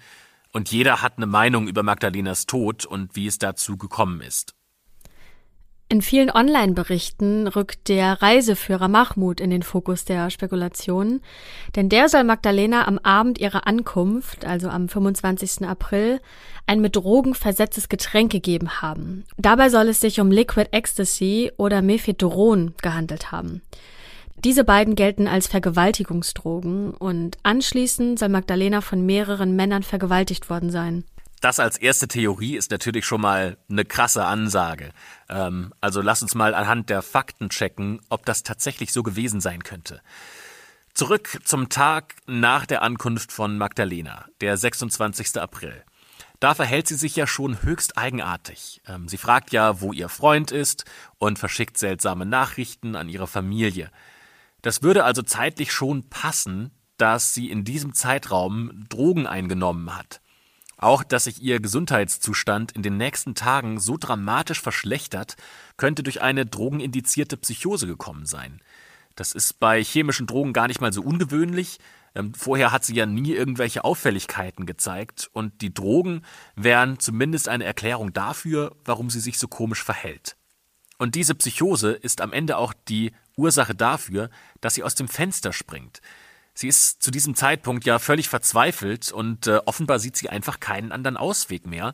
und 0.52 0.72
jeder 0.72 1.02
hat 1.02 1.18
eine 1.18 1.28
Meinung 1.28 1.68
über 1.68 1.84
Magdalenas 1.84 2.46
Tod 2.48 2.86
und 2.86 3.16
wie 3.16 3.28
es 3.28 3.38
dazu 3.38 3.78
gekommen 3.78 4.22
ist. 4.22 4.56
In 5.94 6.02
vielen 6.02 6.32
Online-Berichten 6.32 7.46
rückt 7.46 7.88
der 7.88 8.20
Reiseführer 8.20 8.88
Mahmoud 8.88 9.40
in 9.40 9.52
den 9.52 9.62
Fokus 9.62 10.06
der 10.06 10.32
Spekulationen, 10.32 11.22
denn 11.76 11.88
der 11.88 12.10
soll 12.10 12.24
Magdalena 12.24 12.88
am 12.88 12.98
Abend 12.98 13.38
ihrer 13.38 13.68
Ankunft, 13.68 14.44
also 14.44 14.70
am 14.70 14.90
25. 14.90 15.68
April, 15.68 16.20
ein 16.66 16.82
mit 16.82 16.96
Drogen 16.96 17.36
versetztes 17.36 17.90
Getränk 17.90 18.32
gegeben 18.32 18.82
haben. 18.82 19.26
Dabei 19.38 19.70
soll 19.70 19.88
es 19.88 20.02
sich 20.02 20.20
um 20.20 20.32
Liquid 20.32 20.70
Ecstasy 20.72 21.52
oder 21.58 21.84
Mephedron 21.84 22.74
gehandelt 22.82 23.32
haben. 23.32 23.62
Diese 24.44 24.64
beiden 24.64 24.96
gelten 24.96 25.28
als 25.28 25.46
Vergewaltigungsdrogen 25.46 26.96
und 26.96 27.38
anschließend 27.44 28.18
soll 28.18 28.30
Magdalena 28.30 28.82
von 28.82 29.06
mehreren 29.06 29.56
Männern 29.56 29.84
vergewaltigt 29.84 30.50
worden 30.50 30.72
sein. 30.72 31.04
Das 31.44 31.60
als 31.60 31.78
erste 31.78 32.08
Theorie 32.08 32.56
ist 32.56 32.72
natürlich 32.72 33.06
schon 33.06 33.20
mal 33.20 33.58
eine 33.70 33.84
krasse 33.84 34.24
Ansage. 34.24 34.94
Ähm, 35.28 35.74
also 35.82 36.00
lass 36.00 36.22
uns 36.22 36.36
mal 36.36 36.56
anhand 36.56 36.90
der 36.90 37.02
Fakten 37.02 37.50
checken, 37.50 38.00
ob 38.08 38.26
das 38.26 38.44
tatsächlich 38.44 38.94
so 38.94 39.04
gewesen 39.04 39.42
sein 39.42 39.62
könnte. 39.62 40.02
Zurück 40.94 41.42
zum 41.44 41.68
Tag 41.68 42.16
nach 42.28 42.66
der 42.66 42.82
Ankunft 42.82 43.34
von 43.34 43.58
Magdalena, 43.58 44.26
der 44.40 44.56
26. 44.56 45.36
April. 45.38 45.84
Da 46.40 46.54
verhält 46.54 46.88
sie 46.88 46.96
sich 46.96 47.18
ja 47.18 47.28
schon 47.28 47.62
höchst 47.62 47.98
eigenartig. 47.98 48.82
Ähm, 48.88 49.10
sie 49.10 49.18
fragt 49.18 49.52
ja, 49.52 49.82
wo 49.82 49.92
ihr 49.92 50.08
Freund 50.08 50.50
ist 50.50 50.86
und 51.18 51.40
verschickt 51.40 51.78
seltsame 51.78 52.26
Nachrichten 52.26 52.96
an 52.96 53.10
ihre 53.10 53.28
Familie. 53.28 53.92
Das 54.62 54.82
würde 54.82 55.04
also 55.04 55.22
zeitlich 55.22 55.74
schon 55.74 56.10
passen, 56.10 56.72
dass 56.96 57.34
sie 57.34 57.52
in 57.52 57.66
diesem 57.66 57.94
Zeitraum 57.94 58.86
Drogen 58.88 59.28
eingenommen 59.28 59.94
hat. 59.94 60.22
Auch, 60.78 61.04
dass 61.04 61.26
sich 61.26 61.42
ihr 61.42 61.60
Gesundheitszustand 61.60 62.72
in 62.72 62.84
den 62.84 62.98
nächsten 62.98 63.36
Tagen 63.36 63.80
so 63.80 63.98
dramatisch 63.98 64.62
verschlechtert, 64.62 65.36
könnte 65.78 66.04
durch 66.04 66.22
eine 66.22 66.46
drogenindizierte 66.46 67.38
Psychose 67.38 67.88
gekommen 67.88 68.26
sein. 68.26 68.62
Das 69.16 69.34
ist 69.34 69.60
bei 69.60 69.84
chemischen 69.84 70.28
Drogen 70.28 70.54
gar 70.54 70.68
nicht 70.68 70.82
mal 70.82 70.92
so 70.92 71.02
ungewöhnlich. 71.02 71.80
Ähm, 72.16 72.34
vorher 72.34 72.72
hat 72.72 72.84
sie 72.84 72.96
ja 72.96 73.06
nie 73.06 73.32
irgendwelche 73.32 73.84
Auffälligkeiten 73.84 74.66
gezeigt 74.66 75.30
und 75.34 75.62
die 75.62 75.74
Drogen 75.74 76.24
wären 76.56 77.00
zumindest 77.00 77.48
eine 77.48 77.64
Erklärung 77.64 78.14
dafür, 78.14 78.76
warum 78.86 79.10
sie 79.10 79.20
sich 79.20 79.38
so 79.40 79.48
komisch 79.48 79.84
verhält. 79.84 80.36
Und 80.98 81.16
diese 81.16 81.36
Psychose 81.36 81.92
ist 81.92 82.22
am 82.22 82.34
Ende 82.34 82.58
auch 82.58 82.74
die 82.88 83.12
Ursache 83.36 83.76
dafür, 83.76 84.30
dass 84.62 84.76
sie 84.76 84.84
aus 84.84 84.96
dem 84.96 85.08
Fenster 85.08 85.54
springt. 85.54 86.02
Sie 86.54 86.68
ist 86.68 87.02
zu 87.02 87.12
diesem 87.12 87.36
Zeitpunkt 87.36 87.86
ja 87.86 88.00
völlig 88.00 88.30
verzweifelt 88.30 89.12
und 89.12 89.48
äh, 89.48 89.60
offenbar 89.66 90.00
sieht 90.00 90.16
sie 90.16 90.30
einfach 90.30 90.60
keinen 90.60 90.92
anderen 90.92 91.18
Ausweg 91.18 91.66
mehr. 91.66 91.94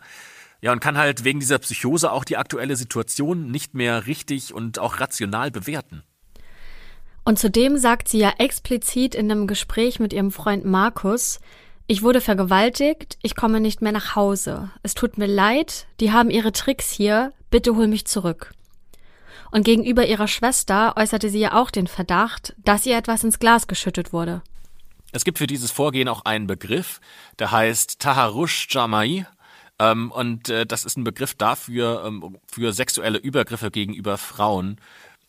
Ja, 0.62 0.74
und 0.74 0.82
kann 0.82 0.98
halt 0.98 1.24
wegen 1.24 1.40
dieser 1.40 1.60
Psychose 1.60 2.12
auch 2.12 2.26
die 2.26 2.36
aktuelle 2.36 2.76
Situation 2.76 3.50
nicht 3.50 3.74
mehr 3.74 4.08
richtig 4.08 4.54
und 4.54 4.78
auch 4.78 5.00
rational 5.00 5.52
bewerten. 5.52 6.04
Und 7.24 7.40
zudem 7.40 7.78
sagt 7.78 8.10
sie 8.10 8.20
ja 8.20 8.34
explizit 8.38 9.16
in 9.16 9.32
einem 9.32 9.48
Gespräch 9.48 10.00
mit 10.00 10.12
ihrem 10.12 10.32
Freund 10.32 10.66
Markus, 10.66 11.40
ich 11.92 12.04
wurde 12.04 12.22
vergewaltigt, 12.22 13.18
ich 13.24 13.36
komme 13.36 13.60
nicht 13.60 13.82
mehr 13.82 13.92
nach 13.92 14.16
Hause. 14.16 14.70
Es 14.84 14.94
tut 14.94 15.18
mir 15.18 15.26
leid, 15.26 15.88
die 16.00 16.12
haben 16.12 16.30
ihre 16.30 16.52
Tricks 16.52 16.92
hier, 16.92 17.34
bitte 17.50 17.76
hol 17.76 17.88
mich 17.88 18.06
zurück. 18.06 18.52
Und 19.52 19.64
gegenüber 19.64 20.06
ihrer 20.06 20.28
Schwester 20.28 20.96
äußerte 20.96 21.30
sie 21.30 21.40
ja 21.40 21.60
auch 21.60 21.72
den 21.72 21.88
Verdacht, 21.88 22.56
dass 22.64 22.86
ihr 22.86 22.98
etwas 22.98 23.24
ins 23.24 23.40
Glas 23.40 23.68
geschüttet 23.68 24.14
wurde. 24.14 24.42
Es 25.12 25.26
gibt 25.26 25.40
für 25.40 25.48
dieses 25.48 25.72
Vorgehen 25.72 26.08
auch 26.08 26.26
einen 26.26 26.48
Begriff, 26.48 27.02
der 27.40 27.52
heißt 27.52 28.00
Taharush 28.00 28.68
Jamai. 28.70 29.26
Ähm, 29.80 30.12
und 30.12 30.50
äh, 30.50 30.66
das 30.66 30.86
ist 30.86 30.98
ein 30.98 31.04
Begriff 31.04 31.34
dafür, 31.34 32.04
ähm, 32.06 32.38
für 32.48 32.74
sexuelle 32.74 33.18
Übergriffe 33.18 33.72
gegenüber 33.72 34.18
Frauen. 34.18 34.80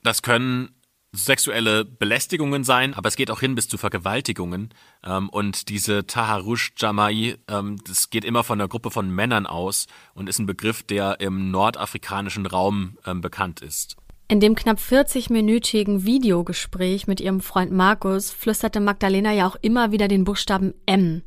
Das 0.02 0.22
können 0.22 0.74
sexuelle 1.12 1.84
Belästigungen 1.84 2.62
sein, 2.62 2.94
aber 2.94 3.08
es 3.08 3.16
geht 3.16 3.30
auch 3.30 3.40
hin 3.40 3.54
bis 3.54 3.68
zu 3.68 3.78
Vergewaltigungen. 3.78 4.74
Ähm, 5.02 5.28
und 5.30 5.68
diese 5.68 6.06
Taharush 6.06 6.72
Jamai, 6.76 7.36
ähm, 7.48 7.78
das 7.86 8.10
geht 8.10 8.24
immer 8.24 8.44
von 8.44 8.60
einer 8.60 8.68
Gruppe 8.68 8.90
von 8.90 9.10
Männern 9.10 9.46
aus 9.46 9.86
und 10.14 10.28
ist 10.28 10.38
ein 10.38 10.46
Begriff, 10.46 10.82
der 10.82 11.20
im 11.20 11.50
nordafrikanischen 11.50 12.46
Raum 12.46 12.98
ähm, 13.06 13.20
bekannt 13.22 13.60
ist. 13.60 13.96
In 14.30 14.38
dem 14.38 14.54
knapp 14.54 14.78
40-minütigen 14.78 16.04
Videogespräch 16.04 17.08
mit 17.08 17.20
ihrem 17.20 17.40
Freund 17.40 17.72
Markus 17.72 18.30
flüsterte 18.30 18.78
Magdalena 18.78 19.32
ja 19.32 19.48
auch 19.48 19.56
immer 19.60 19.90
wieder 19.90 20.06
den 20.06 20.22
Buchstaben 20.22 20.72
M. 20.86 21.22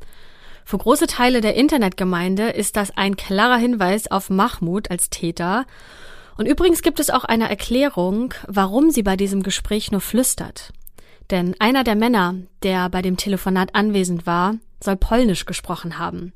Für 0.63 0.77
große 0.77 1.07
Teile 1.07 1.41
der 1.41 1.55
Internetgemeinde 1.55 2.51
ist 2.51 2.77
das 2.77 2.95
ein 2.95 3.17
klarer 3.17 3.57
Hinweis 3.57 4.09
auf 4.09 4.29
Mahmoud 4.29 4.89
als 4.89 5.09
Täter. 5.09 5.65
Und 6.37 6.45
übrigens 6.45 6.81
gibt 6.81 7.01
es 7.01 7.09
auch 7.09 7.25
eine 7.25 7.49
Erklärung, 7.49 8.33
warum 8.47 8.89
sie 8.89 9.03
bei 9.03 9.17
diesem 9.17 9.43
Gespräch 9.43 9.91
nur 9.91 9.99
flüstert. 9.99 10.71
Denn 11.29 11.55
einer 11.59 11.83
der 11.83 11.95
Männer, 11.95 12.35
der 12.63 12.87
bei 12.87 13.01
dem 13.01 13.17
Telefonat 13.17 13.75
anwesend 13.75 14.25
war, 14.25 14.55
soll 14.81 14.95
Polnisch 14.95 15.43
gesprochen 15.45 15.99
haben. 15.99 16.31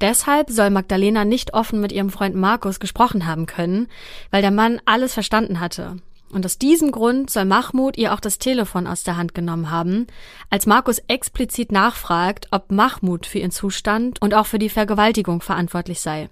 Deshalb 0.00 0.50
soll 0.50 0.70
Magdalena 0.70 1.24
nicht 1.24 1.52
offen 1.52 1.80
mit 1.80 1.92
ihrem 1.92 2.10
Freund 2.10 2.34
Markus 2.34 2.80
gesprochen 2.80 3.26
haben 3.26 3.46
können, 3.46 3.88
weil 4.30 4.40
der 4.40 4.50
Mann 4.50 4.80
alles 4.86 5.12
verstanden 5.12 5.60
hatte. 5.60 5.96
Und 6.32 6.46
aus 6.46 6.58
diesem 6.58 6.92
Grund 6.92 7.28
soll 7.28 7.44
Mahmoud 7.44 7.98
ihr 7.98 8.14
auch 8.14 8.20
das 8.20 8.38
Telefon 8.38 8.86
aus 8.86 9.02
der 9.02 9.16
Hand 9.16 9.34
genommen 9.34 9.70
haben, 9.70 10.06
als 10.48 10.64
Markus 10.64 11.00
explizit 11.08 11.72
nachfragt, 11.72 12.46
ob 12.52 12.70
Mahmoud 12.70 13.26
für 13.26 13.40
ihren 13.40 13.50
Zustand 13.50 14.22
und 14.22 14.34
auch 14.34 14.46
für 14.46 14.60
die 14.60 14.68
Vergewaltigung 14.68 15.42
verantwortlich 15.42 16.00
sei. 16.00 16.28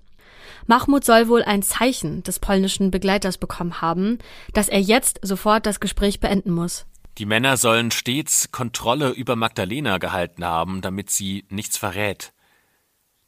Mahmoud 0.67 1.05
soll 1.05 1.29
wohl 1.29 1.43
ein 1.43 1.63
Zeichen 1.63 2.23
des 2.23 2.39
polnischen 2.39 2.91
Begleiters 2.91 3.39
bekommen 3.39 3.81
haben, 3.81 4.19
dass 4.55 4.69
er 4.69 4.81
jetzt 4.81 5.19
sofort 5.23 5.67
das 5.67 5.81
Gespräch 5.81 6.21
beenden 6.21 6.53
muss. 6.53 6.87
Die 7.19 7.27
Männer 7.27 7.57
sollen 7.57 7.91
stets 7.91 8.53
Kontrolle 8.53 9.11
über 9.11 9.35
Magdalena 9.35 9.99
gehalten 9.99 10.45
haben, 10.45 10.81
damit 10.81 11.11
sie 11.11 11.45
nichts 11.49 11.77
verrät. 11.77 12.33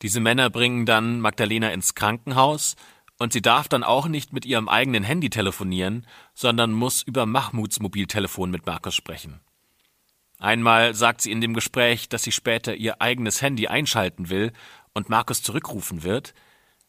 Diese 0.03 0.21
Männer 0.21 0.51
bringen 0.51 0.87
dann 0.87 1.21
Magdalena 1.21 1.71
ins 1.71 1.95
Krankenhaus 1.95 2.77
und 3.19 3.33
sie 3.35 3.43
darf 3.43 3.69
dann 3.69 3.85
auch 3.85 4.09
nicht 4.09 4.33
mit 4.33 4.47
ihrem 4.47 4.69
eigenen 4.69 5.05
Handy 5.05 5.29
telefonieren, 5.29 6.07
sondern 6.35 6.73
muss 6.73 7.03
über 7.03 7.27
Mahmuds 7.27 7.81
Mobiltelefon 7.81 8.51
mit 8.51 8.65
Markus 8.65 8.95
sprechen. 8.95 9.41
Einmal 10.39 10.95
sagt 10.95 11.21
sie 11.21 11.31
in 11.31 11.43
dem 11.43 11.53
Gespräch, 11.53 12.09
dass 12.09 12.23
sie 12.23 12.33
später 12.33 12.75
ihr 12.75 13.03
eigenes 13.03 13.43
Handy 13.43 13.67
einschalten 13.67 14.31
will 14.31 14.53
und 14.95 15.11
Markus 15.11 15.43
zurückrufen 15.43 16.03
wird, 16.03 16.33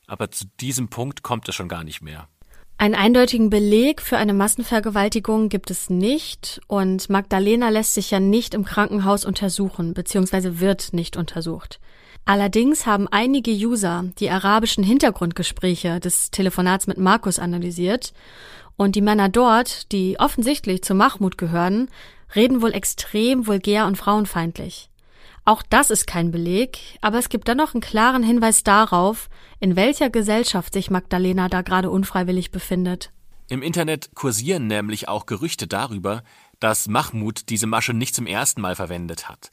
aber 0.08 0.32
zu 0.32 0.46
diesem 0.62 0.88
Punkt 0.88 1.22
kommt 1.22 1.50
es 1.50 1.56
schon 1.56 1.68
gar 1.68 1.84
nicht 1.84 2.02
mehr. 2.02 2.30
Einen 2.78 2.96
eindeutigen 2.96 3.50
Beleg 3.50 4.02
für 4.02 4.18
eine 4.18 4.34
Massenvergewaltigung 4.34 5.50
gibt 5.50 5.70
es 5.70 5.90
nicht 5.90 6.62
und 6.68 7.10
Magdalena 7.10 7.70
lässt 7.70 7.94
sich 7.94 8.10
ja 8.10 8.22
nicht 8.22 8.54
im 8.54 8.64
Krankenhaus 8.64 9.26
untersuchen 9.26 9.94
bzw. 9.94 10.60
wird 10.60 10.94
nicht 10.94 11.18
untersucht. 11.18 11.80
Allerdings 12.26 12.86
haben 12.86 13.08
einige 13.08 13.52
User 13.52 14.06
die 14.20 14.30
arabischen 14.30 14.84
Hintergrundgespräche 14.84 16.00
des 16.00 16.32
Telefonats 16.32 16.88
mit 16.88 16.98
Markus 16.98 17.40
analysiert 17.40 18.14
und 18.78 18.96
die 18.96 19.02
Männer 19.02 19.30
dort, 19.30 19.92
die 19.92 20.20
offensichtlich 20.20 20.84
zu 20.84 20.94
Mahmoud 20.94 21.38
gehören, 21.38 21.90
reden 22.36 22.62
wohl 22.62 22.74
extrem 22.74 23.48
vulgär 23.48 23.86
und 23.86 23.98
frauenfeindlich. 23.98 24.90
Auch 25.44 25.64
das 25.64 25.90
ist 25.90 26.06
kein 26.06 26.32
Beleg, 26.32 26.78
aber 27.02 27.18
es 27.18 27.30
gibt 27.30 27.48
dennoch 27.48 27.74
einen 27.74 27.82
klaren 27.82 28.24
Hinweis 28.24 28.64
darauf, 28.64 29.28
in 29.60 29.76
welcher 29.76 30.10
Gesellschaft 30.10 30.74
sich 30.74 30.92
Magdalena 30.92 31.50
da 31.50 31.62
gerade 31.62 31.90
unfreiwillig 31.90 32.52
befindet. 32.52 33.12
Im 33.50 33.64
Internet 33.64 34.12
kursieren 34.16 34.68
nämlich 34.68 35.10
auch 35.10 35.26
Gerüchte 35.26 35.68
darüber, 35.68 36.24
dass 36.60 36.88
Mahmoud 36.88 37.50
diese 37.50 37.68
Masche 37.68 37.94
nicht 37.94 38.16
zum 38.16 38.28
ersten 38.28 38.62
Mal 38.62 38.76
verwendet 38.76 39.28
hat. 39.28 39.52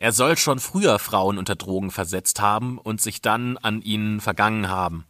Er 0.00 0.12
soll 0.12 0.38
schon 0.38 0.60
früher 0.60 0.98
Frauen 0.98 1.36
unter 1.36 1.56
Drogen 1.56 1.90
versetzt 1.90 2.40
haben 2.40 2.78
und 2.78 3.02
sich 3.02 3.20
dann 3.20 3.58
an 3.58 3.82
ihnen 3.82 4.22
vergangen 4.22 4.70
haben. 4.70 5.04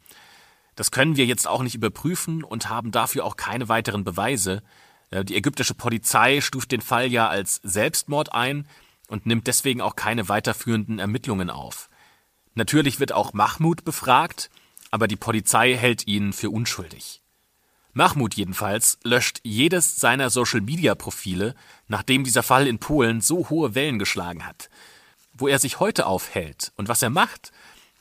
Das 0.74 0.90
können 0.90 1.16
wir 1.16 1.26
jetzt 1.26 1.46
auch 1.46 1.62
nicht 1.62 1.76
überprüfen 1.76 2.42
und 2.42 2.68
haben 2.68 2.90
dafür 2.90 3.24
auch 3.24 3.36
keine 3.36 3.68
weiteren 3.68 4.02
Beweise. 4.02 4.64
Äh, 5.10 5.24
die 5.24 5.36
ägyptische 5.36 5.74
Polizei 5.74 6.40
stuft 6.40 6.72
den 6.72 6.80
Fall 6.80 7.06
ja 7.06 7.28
als 7.28 7.60
Selbstmord 7.62 8.32
ein 8.32 8.66
und 9.06 9.26
nimmt 9.26 9.46
deswegen 9.46 9.80
auch 9.80 9.94
keine 9.94 10.28
weiterführenden 10.28 10.98
Ermittlungen 10.98 11.50
auf. 11.50 11.88
Natürlich 12.56 12.98
wird 12.98 13.12
auch 13.12 13.32
Mahmoud 13.32 13.84
befragt, 13.84 14.50
aber 14.90 15.06
die 15.06 15.14
Polizei 15.14 15.76
hält 15.76 16.08
ihn 16.08 16.32
für 16.32 16.50
unschuldig. 16.50 17.19
Mahmoud 17.92 18.34
jedenfalls 18.34 18.98
löscht 19.04 19.40
jedes 19.42 19.96
seiner 19.96 20.30
Social-Media-Profile, 20.30 21.54
nachdem 21.88 22.24
dieser 22.24 22.42
Fall 22.42 22.66
in 22.66 22.78
Polen 22.78 23.20
so 23.20 23.50
hohe 23.50 23.74
Wellen 23.74 23.98
geschlagen 23.98 24.46
hat. 24.46 24.70
Wo 25.32 25.48
er 25.48 25.58
sich 25.58 25.80
heute 25.80 26.06
aufhält 26.06 26.72
und 26.76 26.88
was 26.88 27.02
er 27.02 27.10
macht, 27.10 27.52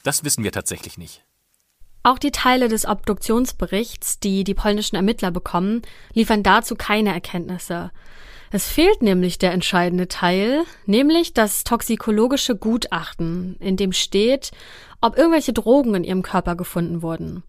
das 0.04 0.24
wissen 0.24 0.44
wir 0.44 0.52
tatsächlich 0.52 0.98
nicht. 0.98 1.24
Auch 2.04 2.18
die 2.18 2.32
Teile 2.32 2.70
des 2.70 2.86
Obduktionsberichts, 2.86 4.20
die 4.20 4.44
die 4.44 4.54
polnischen 4.54 4.96
Ermittler 4.96 5.32
bekommen, 5.32 5.82
liefern 6.14 6.44
dazu 6.44 6.76
keine 6.76 7.14
Erkenntnisse. 7.14 7.92
Es 8.52 8.68
fehlt 8.68 9.02
nämlich 9.02 9.38
der 9.38 9.52
entscheidende 9.52 10.08
Teil, 10.08 10.64
nämlich 10.86 11.34
das 11.34 11.64
toxikologische 11.64 12.56
Gutachten, 12.56 13.58
in 13.60 13.78
dem 13.78 13.92
steht, 13.92 14.52
ob 15.02 15.18
irgendwelche 15.18 15.54
Drogen 15.54 15.94
in 15.94 16.04
ihrem 16.04 16.24
Körper 16.24 16.56
gefunden 16.56 17.02
wurden. 17.02 17.44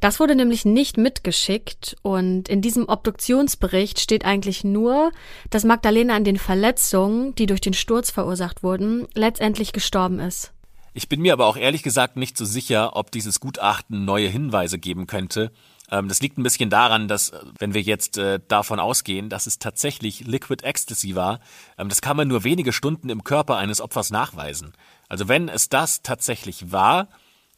Das 0.00 0.20
wurde 0.20 0.34
nämlich 0.34 0.64
nicht 0.64 0.96
mitgeschickt 0.96 1.96
und 2.02 2.48
in 2.48 2.62
diesem 2.62 2.88
Obduktionsbericht 2.88 4.00
steht 4.00 4.24
eigentlich 4.24 4.64
nur, 4.64 5.12
dass 5.50 5.64
Magdalena 5.64 6.14
an 6.14 6.24
den 6.24 6.38
Verletzungen, 6.38 7.34
die 7.34 7.46
durch 7.46 7.60
den 7.60 7.74
Sturz 7.74 8.10
verursacht 8.10 8.62
wurden, 8.62 9.06
letztendlich 9.14 9.72
gestorben 9.72 10.18
ist. 10.20 10.52
Ich 10.94 11.08
bin 11.08 11.20
mir 11.20 11.34
aber 11.34 11.46
auch 11.46 11.56
ehrlich 11.56 11.82
gesagt 11.82 12.16
nicht 12.16 12.38
so 12.38 12.44
sicher, 12.44 12.96
ob 12.96 13.10
dieses 13.10 13.40
Gutachten 13.40 14.04
neue 14.04 14.28
Hinweise 14.28 14.78
geben 14.78 15.06
könnte, 15.06 15.52
ähm, 15.90 16.08
das 16.08 16.20
liegt 16.20 16.38
ein 16.38 16.42
bisschen 16.42 16.70
daran, 16.70 17.08
dass, 17.08 17.30
äh, 17.30 17.40
wenn 17.58 17.74
wir 17.74 17.82
jetzt 17.82 18.18
äh, 18.18 18.40
davon 18.48 18.80
ausgehen, 18.80 19.28
dass 19.28 19.46
es 19.46 19.58
tatsächlich 19.58 20.26
Liquid 20.26 20.64
Ecstasy 20.64 21.14
war, 21.14 21.40
ähm, 21.78 21.88
das 21.88 22.00
kann 22.00 22.16
man 22.16 22.28
nur 22.28 22.44
wenige 22.44 22.72
Stunden 22.72 23.08
im 23.08 23.24
Körper 23.24 23.56
eines 23.56 23.80
Opfers 23.80 24.10
nachweisen. 24.10 24.72
Also 25.08 25.28
wenn 25.28 25.48
es 25.48 25.68
das 25.68 26.02
tatsächlich 26.02 26.72
war 26.72 27.08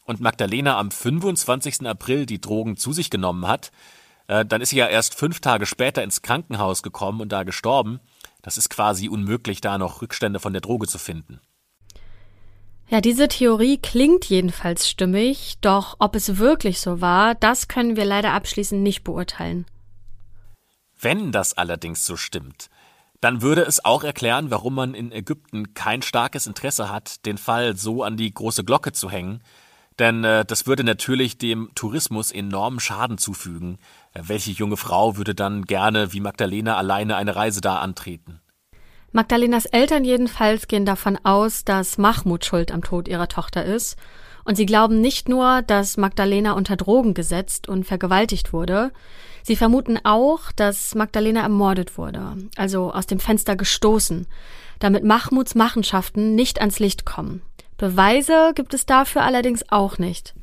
und 0.08 0.20
Magdalena 0.20 0.78
am 0.78 0.90
25. 0.90 1.86
April 1.86 2.24
die 2.24 2.40
Drogen 2.40 2.76
zu 2.76 2.92
sich 2.92 3.10
genommen 3.10 3.46
hat, 3.46 3.70
äh, 4.26 4.44
dann 4.44 4.62
ist 4.62 4.70
sie 4.70 4.78
ja 4.78 4.86
erst 4.86 5.14
fünf 5.14 5.40
Tage 5.40 5.66
später 5.66 6.02
ins 6.02 6.22
Krankenhaus 6.22 6.82
gekommen 6.82 7.20
und 7.20 7.30
da 7.30 7.42
gestorben. 7.42 8.00
Das 8.40 8.56
ist 8.56 8.70
quasi 8.70 9.08
unmöglich, 9.08 9.60
da 9.60 9.76
noch 9.76 10.00
Rückstände 10.00 10.40
von 10.40 10.54
der 10.54 10.62
Droge 10.62 10.86
zu 10.86 10.98
finden. 10.98 11.40
Ja, 12.88 13.02
diese 13.02 13.28
Theorie 13.28 13.76
klingt 13.76 14.24
jedenfalls 14.24 14.88
stimmig, 14.88 15.58
doch 15.60 15.96
ob 15.98 16.16
es 16.16 16.38
wirklich 16.38 16.80
so 16.80 17.02
war, 17.02 17.34
das 17.34 17.68
können 17.68 17.96
wir 17.96 18.06
leider 18.06 18.32
abschließend 18.32 18.82
nicht 18.82 19.04
beurteilen. 19.04 19.66
Wenn 20.98 21.32
das 21.32 21.52
allerdings 21.52 22.06
so 22.06 22.16
stimmt, 22.16 22.70
dann 23.20 23.42
würde 23.42 23.60
es 23.62 23.84
auch 23.84 24.04
erklären, 24.04 24.50
warum 24.50 24.74
man 24.74 24.94
in 24.94 25.12
Ägypten 25.12 25.74
kein 25.74 26.00
starkes 26.00 26.46
Interesse 26.46 26.90
hat, 26.90 27.26
den 27.26 27.36
Fall 27.36 27.76
so 27.76 28.02
an 28.02 28.16
die 28.16 28.32
große 28.32 28.64
Glocke 28.64 28.92
zu 28.92 29.10
hängen, 29.10 29.42
denn 29.98 30.24
äh, 30.24 30.44
das 30.44 30.66
würde 30.66 30.84
natürlich 30.84 31.38
dem 31.38 31.70
Tourismus 31.74 32.30
enormen 32.30 32.80
Schaden 32.80 33.18
zufügen. 33.18 33.78
Äh, 34.14 34.22
welche 34.26 34.52
junge 34.52 34.76
Frau 34.76 35.16
würde 35.16 35.34
dann 35.34 35.64
gerne 35.64 36.12
wie 36.12 36.20
Magdalena 36.20 36.76
alleine 36.76 37.16
eine 37.16 37.34
Reise 37.36 37.60
da 37.60 37.78
antreten? 37.78 38.40
Magdalenas 39.10 39.64
Eltern 39.64 40.04
jedenfalls 40.04 40.68
gehen 40.68 40.84
davon 40.84 41.18
aus, 41.24 41.64
dass 41.64 41.96
Mahmoud 41.96 42.44
schuld 42.44 42.70
am 42.70 42.82
Tod 42.82 43.08
ihrer 43.08 43.28
Tochter 43.28 43.64
ist. 43.64 43.96
Und 44.44 44.56
sie 44.56 44.66
glauben 44.66 45.00
nicht 45.00 45.28
nur, 45.28 45.62
dass 45.62 45.96
Magdalena 45.96 46.52
unter 46.52 46.76
Drogen 46.76 47.14
gesetzt 47.14 47.68
und 47.68 47.84
vergewaltigt 47.84 48.52
wurde, 48.52 48.92
sie 49.42 49.56
vermuten 49.56 49.98
auch, 50.04 50.52
dass 50.52 50.94
Magdalena 50.94 51.42
ermordet 51.42 51.98
wurde, 51.98 52.36
also 52.56 52.92
aus 52.92 53.06
dem 53.06 53.20
Fenster 53.20 53.56
gestoßen, 53.56 54.26
damit 54.78 55.04
Mahmuds 55.04 55.54
Machenschaften 55.54 56.34
nicht 56.34 56.60
ans 56.60 56.78
Licht 56.78 57.04
kommen. 57.04 57.42
Beweise 57.78 58.52
gibt 58.54 58.74
es 58.74 58.86
dafür 58.86 59.22
allerdings 59.22 59.64
auch 59.70 59.98
nicht. 59.98 60.34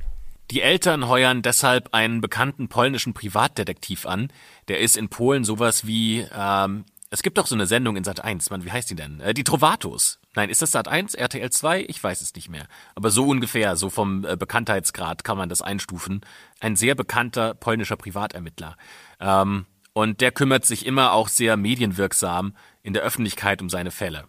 Die 0.52 0.62
Eltern 0.62 1.08
heuern 1.08 1.42
deshalb 1.42 1.94
einen 1.94 2.22
bekannten 2.22 2.70
polnischen 2.70 3.14
Privatdetektiv 3.14 4.06
an. 4.06 4.32
Der 4.68 4.80
ist 4.80 4.96
in 4.96 5.10
Polen 5.10 5.44
sowas 5.44 5.86
wie 5.86 6.26
ähm, 6.34 6.86
es 7.10 7.24
gibt 7.24 7.38
doch 7.38 7.48
so 7.48 7.56
eine 7.56 7.68
Sendung 7.68 7.96
in 7.96 8.04
Sat 8.04 8.24
1, 8.24 8.50
Mann, 8.50 8.66
wie 8.66 8.72
heißt 8.72 8.90
die 8.90 8.96
denn? 8.96 9.20
Äh, 9.20 9.34
die 9.34 9.44
Trovatos. 9.44 10.20
Nein, 10.36 10.50
ist 10.50 10.62
das 10.62 10.72
Sat 10.72 10.88
1, 10.88 11.14
RTL 11.14 11.50
2? 11.50 11.86
Ich 11.88 12.04
weiß 12.04 12.22
es 12.22 12.34
nicht 12.36 12.50
mehr. 12.50 12.68
Aber 12.94 13.10
so 13.10 13.26
ungefähr, 13.26 13.76
so 13.76 13.90
vom 13.90 14.26
äh, 14.26 14.36
Bekanntheitsgrad 14.36 15.24
kann 15.24 15.38
man 15.38 15.50
das 15.50 15.62
einstufen. 15.62 16.22
Ein 16.60 16.76
sehr 16.76 16.96
bekannter 16.96 17.54
polnischer 17.54 17.96
Privatermittler. 17.96 18.76
Ähm, 19.20 19.66
und 19.94 20.20
der 20.20 20.32
kümmert 20.32 20.66
sich 20.66 20.86
immer 20.86 21.14
auch 21.14 21.30
sehr 21.30 21.58
medienwirksam 21.58 22.56
in 22.84 22.94
der 22.94 23.04
Öffentlichkeit 23.04 23.62
um 23.62 23.70
seine 23.70 23.92
Fälle. 23.92 24.26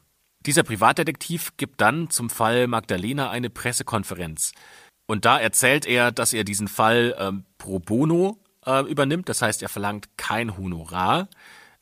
Dieser 0.47 0.63
Privatdetektiv 0.63 1.57
gibt 1.57 1.81
dann 1.81 2.11
zum 2.11 2.31
Fall 2.31 2.67
Magdalena 2.67 3.31
eine 3.31 3.51
Pressekonferenz. 3.51 4.53
Und 5.07 5.25
da 5.25 5.39
erzählt 5.39 5.87
er, 5.87 6.13
dass 6.13 6.33
er 6.33 6.45
diesen 6.45 6.69
Fall 6.69 7.15
ähm, 7.19 7.45
pro 7.59 7.79
bono 7.79 8.39
äh, 8.65 8.89
übernimmt. 8.89 9.29
Das 9.29 9.43
heißt, 9.43 9.63
er 9.63 9.69
verlangt 9.69 10.17
kein 10.17 10.57
Honorar 10.57 11.29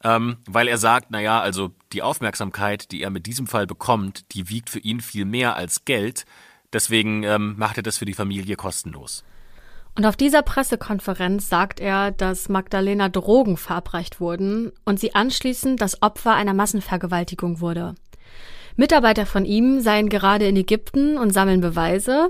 ähm, 0.04 0.36
weil 0.46 0.68
er 0.68 0.78
sagt, 0.78 1.10
naja, 1.10 1.40
also 1.40 1.72
die 1.92 2.02
Aufmerksamkeit, 2.02 2.92
die 2.92 3.02
er 3.02 3.10
mit 3.10 3.26
diesem 3.26 3.46
Fall 3.46 3.66
bekommt, 3.66 4.34
die 4.34 4.50
wiegt 4.50 4.70
für 4.70 4.78
ihn 4.78 5.00
viel 5.00 5.24
mehr 5.24 5.56
als 5.56 5.86
Geld. 5.86 6.26
Deswegen 6.72 7.22
ähm, 7.22 7.54
macht 7.56 7.78
er 7.78 7.82
das 7.82 7.98
für 7.98 8.04
die 8.04 8.14
Familie 8.14 8.56
kostenlos. 8.56 9.24
Und 9.96 10.04
auf 10.06 10.16
dieser 10.16 10.42
Pressekonferenz 10.42 11.48
sagt 11.48 11.78
er, 11.78 12.10
dass 12.10 12.48
Magdalena 12.48 13.08
Drogen 13.08 13.56
verabreicht 13.56 14.20
wurden 14.20 14.72
und 14.84 14.98
sie 14.98 15.14
anschließend 15.14 15.80
das 15.80 16.02
Opfer 16.02 16.34
einer 16.34 16.52
Massenvergewaltigung 16.52 17.60
wurde. 17.60 17.94
Mitarbeiter 18.76 19.26
von 19.26 19.44
ihm 19.44 19.80
seien 19.80 20.08
gerade 20.08 20.46
in 20.46 20.56
Ägypten 20.56 21.16
und 21.16 21.30
sammeln 21.30 21.60
Beweise. 21.60 22.28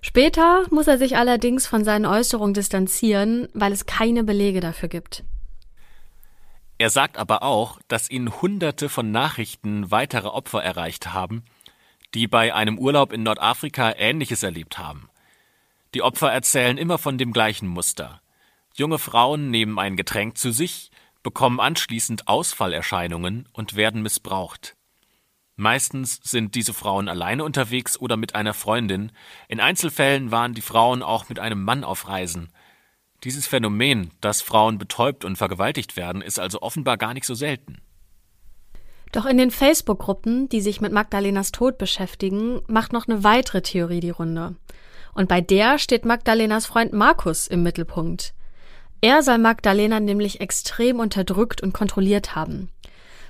Später 0.00 0.64
muss 0.70 0.88
er 0.88 0.98
sich 0.98 1.16
allerdings 1.16 1.66
von 1.66 1.84
seinen 1.84 2.06
Äußerungen 2.06 2.54
distanzieren, 2.54 3.48
weil 3.52 3.72
es 3.72 3.86
keine 3.86 4.24
Belege 4.24 4.60
dafür 4.60 4.88
gibt. 4.88 5.22
Er 6.78 6.90
sagt 6.90 7.16
aber 7.16 7.42
auch, 7.42 7.78
dass 7.86 8.10
ihn 8.10 8.42
Hunderte 8.42 8.88
von 8.88 9.12
Nachrichten 9.12 9.90
weiterer 9.90 10.34
Opfer 10.34 10.64
erreicht 10.64 11.12
haben, 11.12 11.44
die 12.14 12.26
bei 12.26 12.54
einem 12.54 12.78
Urlaub 12.78 13.12
in 13.12 13.22
Nordafrika 13.22 13.92
Ähnliches 13.96 14.42
erlebt 14.42 14.78
haben. 14.78 15.08
Die 15.94 16.02
Opfer 16.02 16.32
erzählen 16.32 16.78
immer 16.78 16.98
von 16.98 17.18
dem 17.18 17.32
gleichen 17.32 17.68
Muster. 17.68 18.20
Junge 18.74 18.98
Frauen 18.98 19.50
nehmen 19.50 19.78
ein 19.78 19.96
Getränk 19.96 20.38
zu 20.38 20.50
sich, 20.50 20.90
bekommen 21.22 21.60
anschließend 21.60 22.26
Ausfallerscheinungen 22.26 23.48
und 23.52 23.76
werden 23.76 24.02
missbraucht. 24.02 24.74
Meistens 25.62 26.18
sind 26.24 26.56
diese 26.56 26.74
Frauen 26.74 27.08
alleine 27.08 27.44
unterwegs 27.44 27.96
oder 27.96 28.16
mit 28.16 28.34
einer 28.34 28.52
Freundin, 28.52 29.12
in 29.46 29.60
Einzelfällen 29.60 30.32
waren 30.32 30.54
die 30.54 30.60
Frauen 30.60 31.04
auch 31.04 31.28
mit 31.28 31.38
einem 31.38 31.62
Mann 31.62 31.84
auf 31.84 32.08
Reisen, 32.08 32.52
dieses 33.22 33.46
Phänomen, 33.46 34.10
dass 34.20 34.42
Frauen 34.42 34.76
betäubt 34.76 35.24
und 35.24 35.36
vergewaltigt 35.36 35.96
werden, 35.96 36.20
ist 36.20 36.40
also 36.40 36.62
offenbar 36.62 36.96
gar 36.96 37.14
nicht 37.14 37.26
so 37.26 37.36
selten. 37.36 37.80
Doch 39.12 39.24
in 39.24 39.38
den 39.38 39.52
Facebook-Gruppen, 39.52 40.48
die 40.48 40.60
sich 40.60 40.80
mit 40.80 40.90
Magdalenas 40.90 41.52
Tod 41.52 41.78
beschäftigen, 41.78 42.62
macht 42.66 42.92
noch 42.92 43.06
eine 43.06 43.22
weitere 43.22 43.62
Theorie 43.62 44.00
die 44.00 44.10
Runde. 44.10 44.56
Und 45.14 45.28
bei 45.28 45.40
der 45.40 45.78
steht 45.78 46.04
Magdalenas 46.04 46.66
Freund 46.66 46.92
Markus 46.92 47.46
im 47.46 47.62
Mittelpunkt. 47.62 48.34
Er 49.00 49.22
soll 49.22 49.38
Magdalena 49.38 50.00
nämlich 50.00 50.40
extrem 50.40 50.98
unterdrückt 50.98 51.62
und 51.62 51.72
kontrolliert 51.72 52.34
haben. 52.34 52.68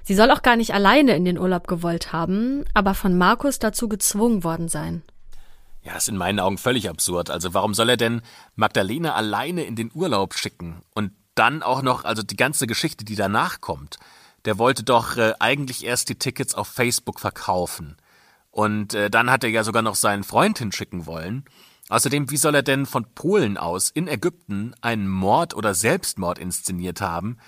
Sie 0.04 0.14
soll 0.14 0.30
auch 0.30 0.42
gar 0.42 0.56
nicht 0.56 0.74
alleine 0.74 1.14
in 1.14 1.24
den 1.24 1.38
Urlaub 1.38 1.68
gewollt 1.68 2.12
haben, 2.12 2.64
aber 2.74 2.94
von 2.94 3.16
Markus 3.16 3.58
dazu 3.58 3.88
gezwungen 3.88 4.44
worden 4.44 4.68
sein. 4.68 5.02
Ja, 5.82 5.96
ist 5.96 6.08
in 6.08 6.16
meinen 6.16 6.40
Augen 6.40 6.58
völlig 6.58 6.88
absurd. 6.88 7.30
Also 7.30 7.54
warum 7.54 7.74
soll 7.74 7.90
er 7.90 7.96
denn 7.96 8.22
Magdalena 8.54 9.14
alleine 9.14 9.64
in 9.64 9.76
den 9.76 9.90
Urlaub 9.92 10.34
schicken? 10.34 10.82
Und 10.94 11.12
dann 11.34 11.62
auch 11.62 11.82
noch, 11.82 12.04
also 12.04 12.22
die 12.22 12.36
ganze 12.36 12.66
Geschichte, 12.66 13.04
die 13.04 13.16
danach 13.16 13.60
kommt. 13.60 13.98
Der 14.44 14.58
wollte 14.58 14.82
doch 14.82 15.16
äh, 15.16 15.34
eigentlich 15.38 15.84
erst 15.84 16.08
die 16.08 16.16
Tickets 16.16 16.54
auf 16.54 16.68
Facebook 16.68 17.20
verkaufen. 17.20 17.96
Und 18.50 18.94
äh, 18.94 19.10
dann 19.10 19.30
hat 19.30 19.44
er 19.44 19.50
ja 19.50 19.64
sogar 19.64 19.82
noch 19.82 19.94
seinen 19.94 20.24
Freund 20.24 20.58
hinschicken 20.58 21.06
wollen. 21.06 21.44
Außerdem, 21.88 22.30
wie 22.30 22.36
soll 22.36 22.54
er 22.54 22.62
denn 22.62 22.86
von 22.86 23.06
Polen 23.14 23.56
aus 23.56 23.90
in 23.90 24.08
Ägypten 24.08 24.74
einen 24.82 25.08
Mord 25.08 25.54
oder 25.54 25.74
Selbstmord 25.74 26.38
inszeniert 26.38 27.00
haben? 27.00 27.38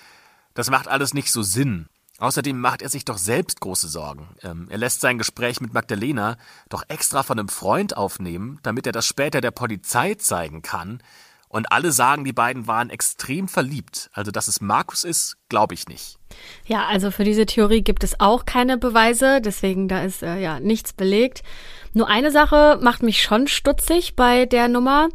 Das 0.55 0.71
macht 0.71 0.89
alles 0.89 1.15
nicht 1.15 1.31
so 1.31 1.43
Sinn. 1.43 1.89
Außerdem 2.19 2.61
macht 2.61 2.83
er 2.83 2.89
sich 2.89 3.05
doch 3.05 3.19
selbst 3.19 3.61
große 3.61 3.89
Sorgen. 3.89 4.29
Ähm, 4.43 4.69
er 4.71 4.79
lässt 4.79 5.01
sein 5.01 5.19
Gespräch 5.19 5.61
mit 5.61 5.75
Magdalena 5.75 6.37
doch 6.69 6.85
extra 6.89 7.23
von 7.25 7.39
einem 7.39 7.49
Freund 7.49 7.97
aufnehmen, 7.97 8.61
damit 8.63 8.87
er 8.87 8.93
das 8.93 9.07
später 9.07 9.41
der 9.41 9.51
Polizei 9.51 10.15
zeigen 10.15 10.63
kann. 10.63 11.03
Und 11.49 11.71
alle 11.71 11.93
sagen, 11.93 12.25
die 12.25 12.33
beiden 12.33 12.67
waren 12.67 12.91
extrem 12.91 13.47
verliebt. 13.47 14.11
Also, 14.13 14.33
dass 14.33 14.49
es 14.49 14.61
Markus 14.61 15.05
ist, 15.05 15.37
glaube 15.49 15.75
ich 15.75 15.87
nicht. 15.87 16.19
Ja, 16.67 16.87
also 16.87 17.13
für 17.13 17.23
diese 17.23 17.47
Theorie 17.47 17.83
gibt 17.83 18.03
es 18.03 18.19
auch 18.19 18.45
keine 18.45 18.77
Beweise, 18.77 19.41
deswegen 19.41 19.87
da 19.87 20.03
ist 20.03 20.23
äh, 20.23 20.39
ja 20.39 20.59
nichts 20.59 20.93
belegt. 20.93 21.43
Nur 21.93 22.09
eine 22.09 22.33
Sache 22.33 22.79
macht 22.83 23.05
mich 23.05 23.23
schon 23.23 23.47
stutzig 23.47 24.17
bei 24.17 24.47
der 24.47 24.67
Nummer, 24.67 25.09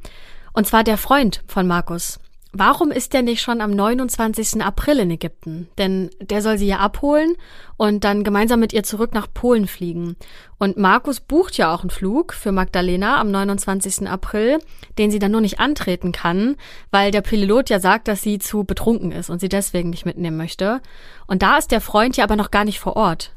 und 0.54 0.66
zwar 0.66 0.86
der 0.86 0.98
Freund 0.98 1.44
von 1.48 1.68
Markus. 1.68 2.20
Warum 2.52 2.90
ist 2.90 3.14
der 3.14 3.22
nicht 3.22 3.42
schon 3.42 3.62
am 3.62 3.70
29. 3.72 4.64
April 4.64 4.98
in 5.00 5.12
Ägypten? 5.12 5.70
Denn 5.78 6.10
der 6.20 6.42
soll 6.42 6.58
sie 6.58 6.66
ja 6.66 6.78
abholen 6.78 7.36
und 7.78 8.04
dann 8.04 8.24
gemeinsam 8.24 8.60
mit 8.60 8.74
ihr 8.74 8.82
zurück 8.82 9.14
nach 9.14 9.28
Polen 9.32 9.68
fliegen. 9.68 10.16
Und 10.58 10.76
Markus 10.76 11.20
bucht 11.20 11.58
ja 11.58 11.72
auch 11.72 11.82
einen 11.82 11.92
Flug 11.92 12.34
für 12.34 12.52
Magdalena 12.52 13.22
am 13.22 13.30
29. 13.30 14.08
April, 14.08 14.58
den 14.98 15.12
sie 15.12 15.20
dann 15.20 15.32
nur 15.32 15.42
nicht 15.42 15.60
antreten 15.60 16.12
kann, 16.12 16.56
weil 16.90 17.12
der 17.12 17.22
Pilot 17.22 17.70
ja 17.70 17.80
sagt, 17.80 18.08
dass 18.08 18.24
sie 18.24 18.40
zu 18.40 18.64
betrunken 18.64 19.12
ist 19.12 19.30
und 19.30 19.40
sie 19.40 19.50
deswegen 19.50 19.92
nicht 19.92 20.08
mitnehmen 20.08 20.38
möchte. 20.38 20.82
Und 21.28 21.44
da 21.44 21.60
ist 21.60 21.70
der 21.70 21.82
Freund 21.82 22.18
ja 22.18 22.24
aber 22.24 22.36
noch 22.36 22.50
gar 22.50 22.66
nicht 22.66 22.80
vor 22.80 22.96
Ort. 22.96 23.36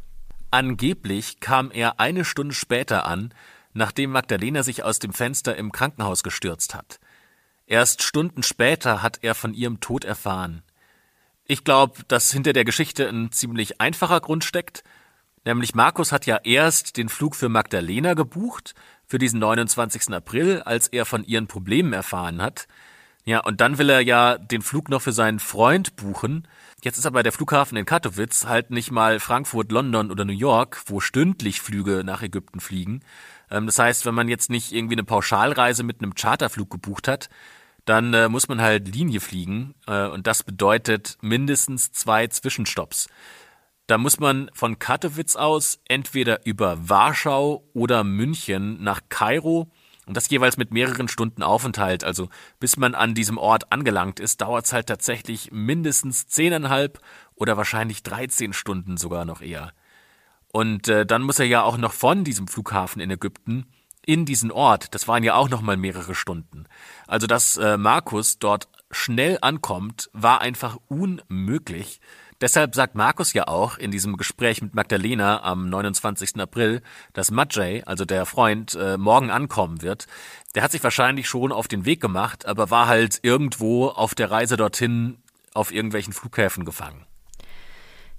Angeblich 0.50 1.38
kam 1.40 1.70
er 1.70 2.00
eine 2.00 2.24
Stunde 2.24 2.54
später 2.54 3.04
an, 3.04 3.34
nachdem 3.74 4.10
Magdalena 4.10 4.62
sich 4.62 4.84
aus 4.84 4.98
dem 4.98 5.12
Fenster 5.12 5.54
im 5.54 5.70
Krankenhaus 5.70 6.22
gestürzt 6.22 6.74
hat. 6.74 6.98
Erst 7.72 8.02
Stunden 8.02 8.42
später 8.42 9.00
hat 9.00 9.20
er 9.22 9.34
von 9.34 9.54
ihrem 9.54 9.80
Tod 9.80 10.04
erfahren. 10.04 10.60
Ich 11.46 11.64
glaube, 11.64 12.02
dass 12.06 12.30
hinter 12.30 12.52
der 12.52 12.66
Geschichte 12.66 13.08
ein 13.08 13.32
ziemlich 13.32 13.80
einfacher 13.80 14.20
Grund 14.20 14.44
steckt. 14.44 14.84
Nämlich 15.46 15.74
Markus 15.74 16.12
hat 16.12 16.26
ja 16.26 16.36
erst 16.44 16.98
den 16.98 17.08
Flug 17.08 17.34
für 17.34 17.48
Magdalena 17.48 18.12
gebucht, 18.12 18.74
für 19.06 19.16
diesen 19.16 19.40
29. 19.40 20.12
April, 20.12 20.60
als 20.60 20.88
er 20.88 21.06
von 21.06 21.24
ihren 21.24 21.46
Problemen 21.46 21.94
erfahren 21.94 22.42
hat. 22.42 22.68
Ja, 23.24 23.40
und 23.40 23.62
dann 23.62 23.78
will 23.78 23.88
er 23.88 24.00
ja 24.00 24.36
den 24.36 24.60
Flug 24.60 24.90
noch 24.90 25.00
für 25.00 25.12
seinen 25.12 25.38
Freund 25.38 25.96
buchen. 25.96 26.46
Jetzt 26.82 26.98
ist 26.98 27.06
aber 27.06 27.22
der 27.22 27.32
Flughafen 27.32 27.78
in 27.78 27.86
Katowice 27.86 28.46
halt 28.46 28.70
nicht 28.70 28.90
mal 28.90 29.18
Frankfurt, 29.18 29.72
London 29.72 30.10
oder 30.10 30.26
New 30.26 30.34
York, 30.34 30.82
wo 30.88 31.00
stündlich 31.00 31.62
Flüge 31.62 32.02
nach 32.04 32.20
Ägypten 32.20 32.60
fliegen. 32.60 33.00
Ähm, 33.50 33.64
das 33.64 33.78
heißt, 33.78 34.04
wenn 34.04 34.14
man 34.14 34.28
jetzt 34.28 34.50
nicht 34.50 34.72
irgendwie 34.72 34.96
eine 34.96 35.04
Pauschalreise 35.04 35.84
mit 35.84 36.02
einem 36.02 36.14
Charterflug 36.14 36.68
gebucht 36.68 37.08
hat, 37.08 37.30
dann 37.84 38.14
äh, 38.14 38.28
muss 38.28 38.48
man 38.48 38.60
halt 38.60 38.94
Linie 38.94 39.20
fliegen. 39.20 39.74
Äh, 39.86 40.06
und 40.06 40.26
das 40.26 40.42
bedeutet 40.42 41.18
mindestens 41.20 41.92
zwei 41.92 42.26
Zwischenstopps. 42.26 43.08
Da 43.86 43.98
muss 43.98 44.20
man 44.20 44.50
von 44.54 44.78
Katowice 44.78 45.36
aus 45.36 45.80
entweder 45.88 46.46
über 46.46 46.88
Warschau 46.88 47.68
oder 47.74 48.04
München 48.04 48.82
nach 48.82 49.00
Kairo 49.08 49.70
und 50.06 50.16
das 50.16 50.30
jeweils 50.30 50.56
mit 50.56 50.72
mehreren 50.72 51.08
Stunden 51.08 51.42
Aufenthalt. 51.42 52.04
Also 52.04 52.28
bis 52.60 52.76
man 52.76 52.94
an 52.94 53.14
diesem 53.14 53.38
Ort 53.38 53.72
angelangt 53.72 54.20
ist, 54.20 54.40
dauert 54.40 54.66
es 54.66 54.72
halt 54.72 54.86
tatsächlich 54.86 55.50
mindestens 55.52 56.26
zehneinhalb 56.26 57.00
oder 57.34 57.56
wahrscheinlich 57.56 58.02
13 58.02 58.52
Stunden 58.52 58.96
sogar 58.96 59.24
noch 59.24 59.40
eher. 59.40 59.72
Und 60.52 60.88
äh, 60.88 61.06
dann 61.06 61.22
muss 61.22 61.38
er 61.38 61.46
ja 61.46 61.62
auch 61.62 61.76
noch 61.76 61.92
von 61.92 62.24
diesem 62.24 62.46
Flughafen 62.46 63.00
in 63.00 63.10
Ägypten 63.10 63.66
in 64.04 64.24
diesen 64.24 64.50
Ort. 64.50 64.94
Das 64.94 65.08
waren 65.08 65.22
ja 65.22 65.34
auch 65.34 65.48
noch 65.48 65.62
mal 65.62 65.76
mehrere 65.76 66.14
Stunden. 66.14 66.66
Also 67.06 67.26
dass 67.26 67.56
äh, 67.56 67.76
Markus 67.76 68.38
dort 68.38 68.68
schnell 68.90 69.38
ankommt, 69.40 70.10
war 70.12 70.40
einfach 70.40 70.78
unmöglich. 70.88 72.00
Deshalb 72.40 72.74
sagt 72.74 72.96
Markus 72.96 73.32
ja 73.34 73.46
auch 73.46 73.78
in 73.78 73.92
diesem 73.92 74.16
Gespräch 74.16 74.62
mit 74.62 74.74
Magdalena 74.74 75.44
am 75.44 75.70
29. 75.70 76.40
April, 76.40 76.82
dass 77.12 77.30
Majay, 77.30 77.84
also 77.86 78.04
der 78.04 78.26
Freund, 78.26 78.74
äh, 78.74 78.96
morgen 78.96 79.30
ankommen 79.30 79.80
wird. 79.80 80.08
Der 80.56 80.64
hat 80.64 80.72
sich 80.72 80.82
wahrscheinlich 80.82 81.28
schon 81.28 81.52
auf 81.52 81.68
den 81.68 81.84
Weg 81.84 82.00
gemacht, 82.00 82.44
aber 82.44 82.68
war 82.70 82.88
halt 82.88 83.20
irgendwo 83.22 83.86
auf 83.86 84.16
der 84.16 84.32
Reise 84.32 84.56
dorthin 84.56 85.18
auf 85.54 85.72
irgendwelchen 85.72 86.12
Flughäfen 86.12 86.64
gefangen. 86.64 87.06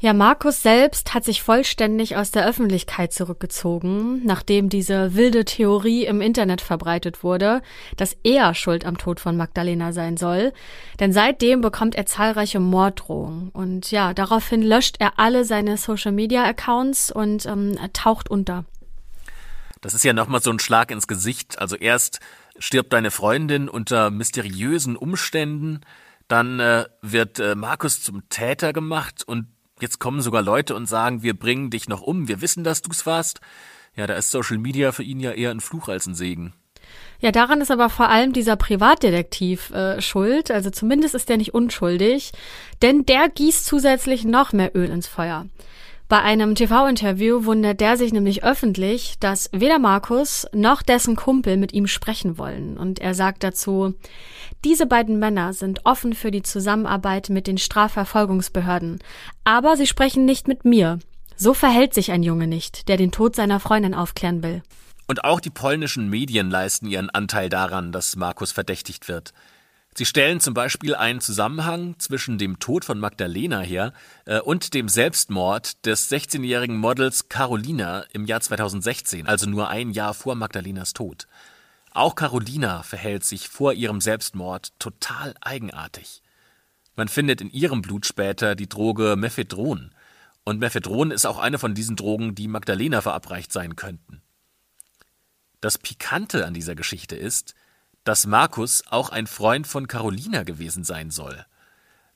Ja, 0.04 0.12
Markus 0.12 0.62
selbst 0.62 1.14
hat 1.14 1.24
sich 1.24 1.42
vollständig 1.42 2.18
aus 2.18 2.30
der 2.30 2.46
Öffentlichkeit 2.46 3.14
zurückgezogen, 3.14 4.22
nachdem 4.26 4.68
diese 4.68 5.16
wilde 5.16 5.46
Theorie 5.46 6.06
im 6.06 6.20
Internet 6.20 6.60
verbreitet 6.60 7.24
wurde, 7.24 7.62
dass 7.96 8.18
er 8.22 8.54
schuld 8.54 8.86
am 8.86 8.98
Tod 8.98 9.22
von 9.22 9.38
Magdalena 9.38 9.94
sein 9.94 10.18
soll. 10.18 10.52
Denn 11.00 11.14
seitdem 11.14 11.62
bekommt 11.62 11.96
er 11.96 12.06
zahlreiche 12.06 12.60
Morddrohungen. 12.60 13.48
Und 13.52 13.92
ja, 13.92 14.14
daraufhin 14.14 14.62
löscht 14.62 14.98
er 15.00 15.20
alle 15.20 15.46
seine 15.46 15.78
Social-Media-Accounts 15.78 17.10
und 17.10 17.46
ähm, 17.46 17.80
taucht 17.94 18.30
unter. 18.30 18.66
Das 19.80 19.94
ist 19.94 20.04
ja 20.04 20.12
nochmal 20.12 20.42
so 20.42 20.52
ein 20.52 20.60
Schlag 20.60 20.92
ins 20.92 21.08
Gesicht. 21.08 21.60
Also 21.60 21.78
erst 21.78 22.20
stirbt 22.60 22.92
deine 22.92 23.10
Freundin 23.10 23.70
unter 23.70 24.10
mysteriösen 24.10 24.98
Umständen, 24.98 25.80
dann 26.28 26.60
äh, 26.60 26.88
wird 27.02 27.40
äh, 27.40 27.56
Markus 27.56 28.04
zum 28.04 28.28
Täter 28.28 28.74
gemacht 28.74 29.24
und 29.26 29.53
Jetzt 29.84 30.00
kommen 30.00 30.22
sogar 30.22 30.42
Leute 30.42 30.76
und 30.76 30.86
sagen, 30.86 31.24
wir 31.24 31.38
bringen 31.38 31.70
dich 31.70 31.90
noch 31.90 32.02
um, 32.02 32.30
wir 32.30 32.40
wissen, 32.40 32.64
dass 32.64 32.82
du's 32.82 33.06
warst. 33.06 33.42
Ja, 33.98 34.08
da 34.08 34.14
ist 34.14 34.32
Social 34.32 34.58
Media 34.58 34.94
für 34.94 35.04
ihn 35.04 35.20
ja 35.20 35.32
eher 35.32 35.52
ein 35.52 35.60
Fluch 35.60 35.90
als 35.90 36.08
ein 36.08 36.16
Segen. 36.16 36.54
Ja, 37.20 37.34
daran 37.34 37.60
ist 37.60 37.70
aber 37.70 37.90
vor 37.90 38.08
allem 38.08 38.32
dieser 38.32 38.56
Privatdetektiv 38.56 39.72
äh, 39.72 40.00
schuld. 40.00 40.52
Also 40.52 40.70
zumindest 40.70 41.16
ist 41.16 41.28
der 41.28 41.36
nicht 41.36 41.54
unschuldig, 41.54 42.32
denn 42.82 43.06
der 43.06 43.28
gießt 43.28 43.66
zusätzlich 43.66 44.24
noch 44.24 44.54
mehr 44.54 44.74
Öl 44.74 44.90
ins 44.90 45.08
Feuer. 45.08 45.48
Bei 46.08 46.22
einem 46.22 46.56
TV-Interview 46.56 47.44
wundert 47.44 47.82
der 47.82 47.98
sich 47.98 48.14
nämlich 48.14 48.46
öffentlich, 48.46 49.16
dass 49.20 49.50
weder 49.52 49.80
Markus 49.80 50.48
noch 50.54 50.82
dessen 50.82 51.18
Kumpel 51.18 51.58
mit 51.58 51.74
ihm 51.74 51.88
sprechen 51.88 52.38
wollen. 52.38 52.78
Und 52.78 53.00
er 53.00 53.16
sagt 53.16 53.44
dazu, 53.44 53.96
diese 54.64 54.86
beiden 54.86 55.20
Männer 55.20 55.54
sind 55.54 55.86
offen 55.86 56.14
für 56.14 56.32
die 56.32 56.44
Zusammenarbeit 56.44 57.30
mit 57.30 57.48
den 57.48 57.58
Strafverfolgungsbehörden, 57.58 59.00
aber 59.44 59.78
sie 59.78 59.88
sprechen 59.88 60.26
nicht 60.26 60.48
mit 60.48 60.66
mir. 60.66 61.00
So 61.36 61.54
verhält 61.54 61.94
sich 61.94 62.12
ein 62.12 62.24
Junge 62.24 62.48
nicht, 62.48 62.88
der 62.88 62.98
den 62.98 63.12
Tod 63.12 63.36
seiner 63.36 63.60
Freundin 63.60 63.94
aufklären 63.94 64.44
will. 64.44 64.64
Und 65.08 65.26
auch 65.26 65.40
die 65.40 65.50
polnischen 65.50 66.10
Medien 66.10 66.50
leisten 66.50 66.88
ihren 66.88 67.10
Anteil 67.10 67.50
daran, 67.50 67.92
dass 67.92 68.16
Markus 68.16 68.52
verdächtigt 68.52 69.08
wird. 69.08 69.34
Sie 69.96 70.06
stellen 70.06 70.40
zum 70.40 70.56
Beispiel 70.56 70.96
einen 70.96 71.22
Zusammenhang 71.22 71.96
zwischen 72.00 72.40
dem 72.40 72.58
Tod 72.58 72.84
von 72.84 73.00
Magdalena 73.00 73.60
her 73.60 73.94
äh, 74.26 74.40
und 74.40 74.74
dem 74.74 74.90
Selbstmord 74.90 75.86
des 75.86 76.12
16-jährigen 76.12 76.78
Models 76.78 77.30
Carolina 77.30 78.04
im 78.12 78.26
Jahr 78.26 78.42
2016, 78.42 79.28
also 79.28 79.48
nur 79.48 79.70
ein 79.70 79.92
Jahr 79.92 80.16
vor 80.16 80.34
Magdalenas 80.34 80.94
Tod. 80.94 81.28
Auch 81.94 82.16
Carolina 82.16 82.82
verhält 82.82 83.24
sich 83.24 83.50
vor 83.50 83.74
ihrem 83.74 84.02
Selbstmord 84.02 84.74
total 84.80 85.36
eigenartig. 85.42 86.24
Man 86.96 87.08
findet 87.08 87.40
in 87.40 87.52
ihrem 87.52 87.82
Blut 87.82 88.06
später 88.06 88.56
die 88.56 88.68
Droge 88.68 89.16
Mephedron. 89.16 89.94
Und 90.44 90.60
Mephedron 90.60 91.12
ist 91.12 91.26
auch 91.26 91.38
eine 91.38 91.60
von 91.60 91.76
diesen 91.76 91.96
Drogen, 91.96 92.36
die 92.36 92.48
Magdalena 92.48 93.02
verabreicht 93.02 93.52
sein 93.52 93.76
könnten. 93.76 94.22
Das 95.62 95.78
Pikante 95.78 96.46
an 96.46 96.54
dieser 96.54 96.76
Geschichte 96.76 97.16
ist, 97.16 97.54
dass 98.04 98.26
Markus 98.26 98.84
auch 98.90 99.10
ein 99.10 99.28
Freund 99.28 99.68
von 99.68 99.88
Carolina 99.88 100.44
gewesen 100.44 100.84
sein 100.84 101.12
soll. 101.12 101.46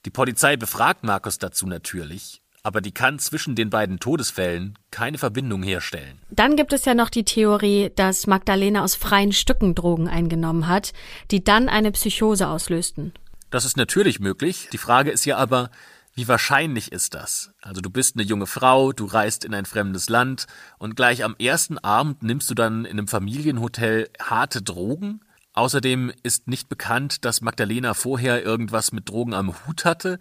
Die 0.06 0.10
Polizei 0.10 0.58
befragt 0.58 1.04
Markus 1.04 1.38
dazu 1.38 1.66
natürlich, 1.68 2.42
aber 2.68 2.82
die 2.82 2.92
kann 2.92 3.18
zwischen 3.18 3.56
den 3.56 3.70
beiden 3.70 3.98
Todesfällen 3.98 4.78
keine 4.92 5.18
Verbindung 5.18 5.64
herstellen. 5.64 6.20
Dann 6.30 6.58
gibt 6.58 6.74
es 6.74 6.84
ja 6.84 6.96
noch 6.96 7.10
die 7.10 7.24
Theorie, 7.24 7.94
dass 7.96 8.28
Magdalena 8.28 8.84
aus 8.84 8.94
freien 8.94 9.32
Stücken 9.32 9.74
Drogen 9.74 10.10
eingenommen 10.10 10.68
hat, 10.68 10.92
die 11.32 11.46
dann 11.46 11.70
eine 11.70 11.94
Psychose 11.94 12.50
auslösten. 12.50 13.14
Das 13.52 13.64
ist 13.64 13.78
natürlich 13.78 14.20
möglich. 14.20 14.68
Die 14.74 14.78
Frage 14.78 15.12
ist 15.12 15.24
ja 15.24 15.38
aber, 15.38 15.70
wie 16.14 16.28
wahrscheinlich 16.28 16.92
ist 16.92 17.14
das? 17.14 17.52
Also 17.62 17.80
du 17.80 17.90
bist 17.90 18.18
eine 18.18 18.26
junge 18.26 18.48
Frau, 18.48 18.92
du 18.92 19.06
reist 19.06 19.46
in 19.46 19.54
ein 19.54 19.66
fremdes 19.66 20.10
Land 20.10 20.46
und 20.78 20.98
gleich 20.98 21.24
am 21.24 21.38
ersten 21.40 21.78
Abend 21.78 22.22
nimmst 22.22 22.50
du 22.50 22.54
dann 22.54 22.84
in 22.84 22.98
einem 22.98 23.08
Familienhotel 23.08 24.10
harte 24.22 24.62
Drogen? 24.62 25.22
Außerdem 25.54 26.12
ist 26.22 26.50
nicht 26.50 26.68
bekannt, 26.68 27.24
dass 27.24 27.40
Magdalena 27.40 27.94
vorher 27.94 28.44
irgendwas 28.44 28.92
mit 28.92 29.08
Drogen 29.08 29.34
am 29.34 29.56
Hut 29.66 29.86
hatte. 29.86 30.20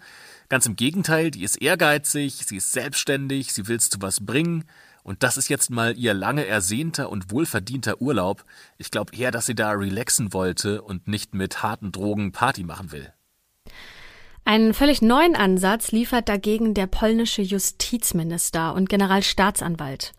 Ganz 0.49 0.67
im 0.67 0.77
Gegenteil, 0.77 1.31
die 1.31 1.43
ist 1.43 1.61
ehrgeizig, 1.61 2.45
sie 2.47 2.59
ist 2.59 2.73
selbstständig, 2.73 3.53
sie 3.53 3.67
will 3.67 3.77
es 3.77 3.91
zu 3.91 4.01
was 4.01 4.25
bringen. 4.25 4.65
Und 5.03 5.23
das 5.23 5.37
ist 5.37 5.49
jetzt 5.49 5.71
mal 5.71 5.97
ihr 5.97 6.15
lange 6.15 6.47
ersehnter 6.47 7.11
und 7.11 7.31
wohlverdienter 7.31 8.01
Urlaub. 8.01 8.45
Ich 8.77 8.91
glaube 8.91 9.15
eher, 9.17 9.31
dass 9.31 9.47
sie 9.47 9.55
da 9.55 9.71
relaxen 9.71 10.33
wollte 10.33 10.83
und 10.83 11.07
nicht 11.07 11.35
mit 11.35 11.63
harten 11.63 11.93
Drogen 11.93 12.33
Party 12.33 12.65
machen 12.65 12.93
will. 12.93 13.13
Einen 14.45 14.75
völlig 14.75 15.03
neuen 15.03 15.35
Ansatz 15.35 15.91
liefert 15.91 16.29
dagegen 16.29 16.75
der 16.75 16.87
polnische 16.87 17.43
Justizminister 17.43 18.75
und 18.75 18.89
Generalstaatsanwalt. 18.89 20.13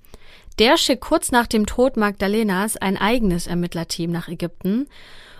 Der 0.60 0.78
schickt 0.78 1.02
kurz 1.02 1.32
nach 1.32 1.46
dem 1.46 1.68
Tod 1.68 1.98
Magdalenas 1.98 2.78
ein 2.78 2.98
eigenes 2.98 3.46
Ermittlerteam 3.46 4.12
nach 4.12 4.28
Ägypten 4.28 4.88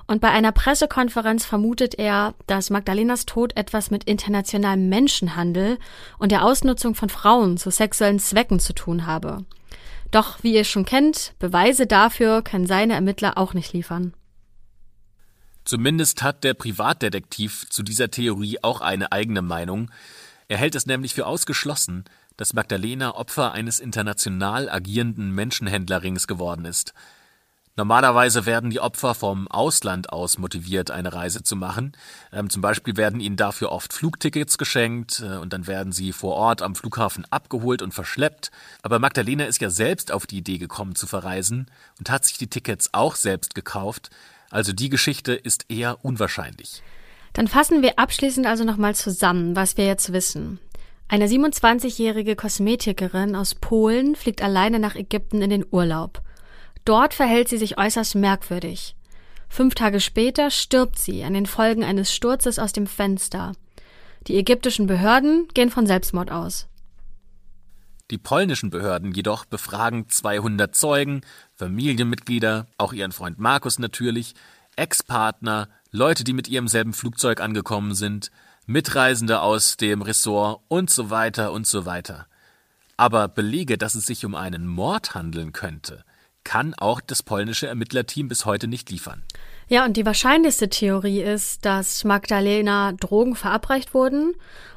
und 0.06 0.22
bei 0.22 0.30
einer 0.30 0.52
Pressekonferenz 0.52 1.44
vermutet 1.44 1.96
er, 1.98 2.36
dass 2.46 2.70
Magdalenas 2.70 3.26
Tod 3.26 3.58
etwas 3.58 3.90
mit 3.90 4.04
internationalem 4.04 4.90
Menschenhandel 4.90 5.80
und 6.20 6.32
der 6.32 6.46
Ausnutzung 6.46 6.94
von 6.94 7.10
Frauen 7.10 7.58
zu 7.58 7.72
sexuellen 7.72 8.20
Zwecken 8.20 8.60
zu 8.60 8.74
tun 8.74 9.08
habe. 9.08 9.44
Doch 10.12 10.44
wie 10.44 10.54
ihr 10.54 10.64
schon 10.64 10.86
kennt, 10.86 11.34
Beweise 11.40 11.88
dafür 11.88 12.44
können 12.44 12.68
seine 12.68 12.94
Ermittler 12.94 13.38
auch 13.38 13.54
nicht 13.54 13.74
liefern. 13.74 14.14
Zumindest 15.66 16.22
hat 16.24 16.46
der 16.46 16.54
Privatdetektiv 16.54 17.68
zu 17.70 17.84
dieser 17.84 18.10
Theorie 18.10 18.60
auch 18.62 18.80
eine 18.80 19.12
eigene 19.12 19.42
Meinung. 19.42 19.92
Er 20.48 20.58
hält 20.58 20.76
es 20.76 20.86
nämlich 20.86 21.14
für 21.14 21.26
ausgeschlossen, 21.26 22.06
dass 22.38 22.54
Magdalena 22.54 23.16
Opfer 23.16 23.52
eines 23.52 23.80
international 23.80 24.70
agierenden 24.70 25.32
Menschenhändlerrings 25.32 26.28
geworden 26.28 26.66
ist. 26.66 26.94
Normalerweise 27.78 28.48
werden 28.48 28.72
die 28.72 28.80
Opfer 28.80 29.14
vom 29.14 29.48
Ausland 29.48 30.12
aus 30.12 30.40
motiviert, 30.40 30.90
eine 30.90 31.14
Reise 31.14 31.44
zu 31.44 31.56
machen. 31.56 31.92
Ähm, 32.34 32.50
zum 32.50 32.64
Beispiel 32.64 32.98
werden 32.98 33.20
ihnen 33.20 33.36
dafür 33.36 33.72
oft 33.72 33.94
Flugtickets 33.94 34.58
geschenkt 34.58 35.20
äh, 35.24 35.38
und 35.38 35.54
dann 35.54 35.68
werden 35.68 35.92
sie 35.92 36.12
vor 36.12 36.34
Ort 36.34 36.64
am 36.64 36.74
Flughafen 36.74 37.26
abgeholt 37.30 37.84
und 37.84 37.94
verschleppt. 37.94 38.50
Aber 38.82 38.98
Magdalena 38.98 39.46
ist 39.46 39.62
ja 39.62 39.70
selbst 39.70 40.12
auf 40.12 40.26
die 40.26 40.38
Idee 40.38 40.58
gekommen 40.58 40.96
zu 40.96 41.06
verreisen 41.06 41.68
und 42.00 42.10
hat 42.10 42.26
sich 42.26 42.40
die 42.40 42.48
Tickets 42.48 42.90
auch 42.94 43.16
selbst 43.16 43.54
gekauft. 43.54 44.10
Also 44.50 44.74
die 44.74 44.90
Geschichte 44.90 45.34
ist 45.34 45.66
eher 45.70 46.04
unwahrscheinlich. 46.04 46.82
Dann 47.34 47.48
fassen 47.48 47.84
wir 47.84 48.00
abschließend 48.00 48.48
also 48.48 48.64
nochmal 48.64 48.96
zusammen, 48.96 49.56
was 49.56 49.78
wir 49.78 49.86
jetzt 49.86 50.12
wissen. 50.12 50.60
Eine 51.10 51.28
27-jährige 51.28 52.36
Kosmetikerin 52.36 53.36
aus 53.36 53.56
Polen 53.56 54.16
fliegt 54.16 54.42
alleine 54.42 54.80
nach 54.80 54.96
Ägypten 54.96 55.42
in 55.42 55.50
den 55.50 55.66
Urlaub. 55.72 56.22
Dort 56.84 57.14
verhält 57.14 57.48
sie 57.48 57.58
sich 57.58 57.78
äußerst 57.78 58.16
merkwürdig. 58.16 58.96
Fünf 59.48 59.76
Tage 59.76 60.02
später 60.02 60.52
stirbt 60.52 61.00
sie 61.00 61.24
an 61.24 61.34
den 61.34 61.46
Folgen 61.46 61.86
eines 61.86 62.14
Sturzes 62.14 62.60
aus 62.60 62.74
dem 62.74 62.88
Fenster. 62.88 63.54
Die 64.28 64.36
ägyptischen 64.36 64.88
Behörden 64.88 65.48
gehen 65.54 65.70
von 65.70 65.88
Selbstmord 65.88 66.30
aus. 66.30 66.68
Die 68.12 68.18
polnischen 68.18 68.70
Behörden 68.70 69.14
jedoch 69.14 69.46
befragen 69.46 70.10
200 70.10 70.76
Zeugen, 70.76 71.22
Familienmitglieder, 71.56 72.68
auch 72.78 72.92
ihren 72.92 73.14
Freund 73.14 73.40
Markus 73.40 73.80
natürlich, 73.80 74.34
Ex-Partner, 74.76 75.70
Leute, 75.92 76.26
die 76.26 76.34
mit 76.34 76.50
ihrem 76.50 76.68
selben 76.68 76.94
Flugzeug 76.94 77.40
angekommen 77.40 77.96
sind, 77.96 78.32
Mitreisende 78.70 79.40
aus 79.40 79.78
dem 79.78 80.02
Ressort 80.02 80.62
und 80.68 80.90
so 80.90 81.10
weiter 81.10 81.54
und 81.54 81.66
so 81.66 81.86
weiter. 81.86 82.28
Aber 82.98 83.30
Belege, 83.30 83.78
dass 83.78 83.96
es 83.96 84.06
sich 84.06 84.26
um 84.26 84.36
einen 84.36 84.68
Mord 84.68 85.16
handeln 85.16 85.54
könnte, 85.54 86.04
kann 86.44 86.74
auch 86.74 87.00
das 87.00 87.24
polnische 87.24 87.68
Ermittlerteam 87.68 88.28
bis 88.28 88.46
heute 88.46 88.68
nicht 88.68 88.90
liefern. 88.92 89.24
Ja, 89.70 89.86
und 89.86 89.96
die 89.96 90.06
wahrscheinlichste 90.06 90.68
Theorie 90.68 91.22
ist, 91.22 91.64
dass 91.64 92.04
Magdalena 92.04 92.92
Drogen 92.92 93.36
verabreicht 93.36 93.94
wurden 93.94 94.34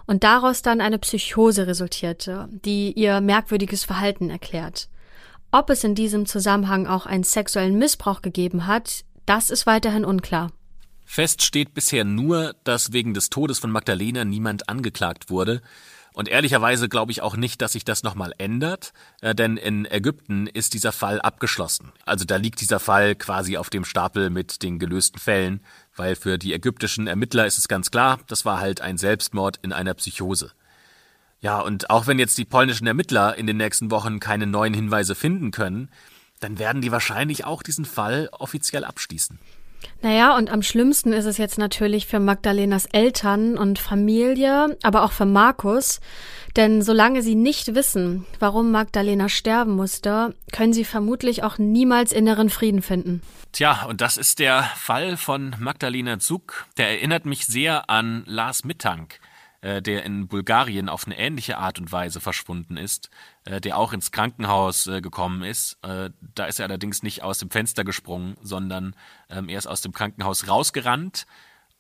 und 0.07 0.23
daraus 0.23 0.63
dann 0.63 0.81
eine 0.81 1.01
Psychose 1.01 1.67
resultierte, 1.67 2.49
die 2.51 2.93
ihr 2.93 3.21
merkwürdiges 3.21 3.83
Verhalten 3.83 4.31
erklärt. 4.31 4.89
Ob 5.51 5.69
es 5.69 5.83
in 5.83 5.97
diesem 5.97 6.27
Zusammenhang 6.27 6.87
auch 6.87 7.07
einen 7.07 7.25
sexuellen 7.25 7.77
Missbrauch 7.77 8.23
gegeben 8.23 8.69
hat, 8.69 9.05
das 9.27 9.51
ist 9.51 9.67
weiterhin 9.67 10.05
unklar. 10.05 10.53
Fest 11.13 11.43
steht 11.43 11.75
bisher 11.75 12.05
nur, 12.05 12.55
dass 12.63 12.93
wegen 12.93 13.15
des 13.15 13.31
Todes 13.31 13.59
von 13.59 13.73
Magdalena 13.73 14.25
niemand 14.25 14.69
angeklagt 14.69 15.29
wurde. 15.29 15.61
Und 16.13 16.29
ehrlicherweise 16.29 16.89
glaube 16.89 17.11
ich 17.11 17.21
auch 17.21 17.35
nicht, 17.35 17.61
dass 17.61 17.73
sich 17.73 17.85
das 17.85 18.05
nochmal 18.05 18.33
ändert, 18.39 18.93
äh, 19.21 19.35
denn 19.35 19.57
in 19.57 19.87
Ägypten 19.87 20.47
ist 20.47 20.73
dieser 20.73 20.93
Fall 20.93 21.21
abgeschlossen. 21.21 21.91
Also 22.07 22.25
da 22.27 22.37
liegt 22.37 22.61
dieser 22.61 22.79
Fall 22.79 23.17
quasi 23.17 23.57
auf 23.57 23.71
dem 23.71 23.85
Stapel 23.85 24.31
mit 24.31 24.63
den 24.63 24.79
gelösten 24.79 25.19
Fällen, 25.19 25.65
weil 25.97 26.15
für 26.15 26.39
die 26.39 26.55
ägyptischen 26.55 27.09
Ermittler 27.09 27.45
ist 27.45 27.59
es 27.59 27.67
ganz 27.67 27.91
klar, 27.91 28.21
das 28.29 28.45
war 28.45 28.61
halt 28.61 28.81
ein 28.81 28.97
Selbstmord 28.97 29.59
in 29.63 29.73
einer 29.73 29.95
Psychose. 29.95 30.53
Ja, 31.41 31.59
und 31.59 31.91
auch 31.91 32.07
wenn 32.07 32.21
jetzt 32.21 32.39
die 32.39 32.45
polnischen 32.45 32.87
Ermittler 32.87 33.37
in 33.37 33.49
den 33.49 33.57
nächsten 33.57 33.91
Wochen 33.91 34.21
keine 34.21 34.47
neuen 34.47 34.75
Hinweise 34.75 35.17
finden 35.17 35.51
können, 35.51 35.91
dann 36.39 36.61
werden 36.61 36.83
die 36.83 36.93
wahrscheinlich 36.93 37.45
auch 37.45 37.65
diesen 37.65 37.85
Fall 37.85 38.29
offiziell 38.31 38.85
abschließen. 38.85 39.41
Naja, 40.03 40.37
und 40.37 40.51
am 40.51 40.63
schlimmsten 40.63 41.13
ist 41.13 41.27
es 41.27 41.37
jetzt 41.37 41.59
natürlich 41.59 42.07
für 42.07 42.21
Magdalenas 42.21 42.87
Eltern 42.87 43.59
und 43.59 43.79
Familie, 43.79 44.77
aber 44.83 45.05
auch 45.05 45.13
für 45.13 45.27
Markus. 45.27 46.01
Denn 46.57 46.83
solange 46.83 47.23
sie 47.23 47.35
nicht 47.35 47.75
wissen, 47.75 48.27
warum 48.39 48.71
Magdalena 48.71 49.29
sterben 49.29 49.73
musste, 49.73 50.35
können 50.53 50.73
sie 50.73 50.85
vermutlich 50.85 51.43
auch 51.43 51.59
niemals 51.59 52.13
inneren 52.13 52.51
Frieden 52.51 52.83
finden. 52.83 53.23
Tja, 53.53 53.85
und 53.89 54.01
das 54.01 54.17
ist 54.17 54.39
der 54.39 54.63
Fall 54.77 55.17
von 55.17 55.55
Magdalena 55.59 56.19
Zug. 56.19 56.67
Der 56.77 56.89
erinnert 56.89 57.27
mich 57.27 57.47
sehr 57.47 57.91
an 57.91 58.23
Lars 58.27 58.65
Mittank. 58.65 59.21
Äh, 59.63 59.83
der 59.83 60.05
in 60.05 60.27
Bulgarien 60.27 60.89
auf 60.89 61.05
eine 61.05 61.19
ähnliche 61.19 61.59
Art 61.59 61.79
und 61.79 61.93
Weise 61.93 62.21
verschwunden 62.21 62.79
ist, 62.79 63.11
äh, 63.45 63.61
der 63.61 63.77
auch 63.77 63.93
ins 63.93 64.11
Krankenhaus 64.11 64.87
äh, 64.87 65.03
gekommen 65.03 65.43
ist. 65.43 65.77
da 65.83 66.47
ist 66.47 66.61
er 66.61 66.67
allerdings 66.67 67.03
nicht 67.03 67.23
aus 67.23 67.39
dem 67.39 67.51
Fenster 67.51 67.85
gesprungen, 67.85 68.37
sondern 68.43 68.95
ähm, 69.29 69.49
er 69.49 69.59
ist 69.59 69.67
aus 69.67 69.83
dem 69.83 69.93
Krankenhaus 69.93 70.49
rausgerannt. 70.49 71.27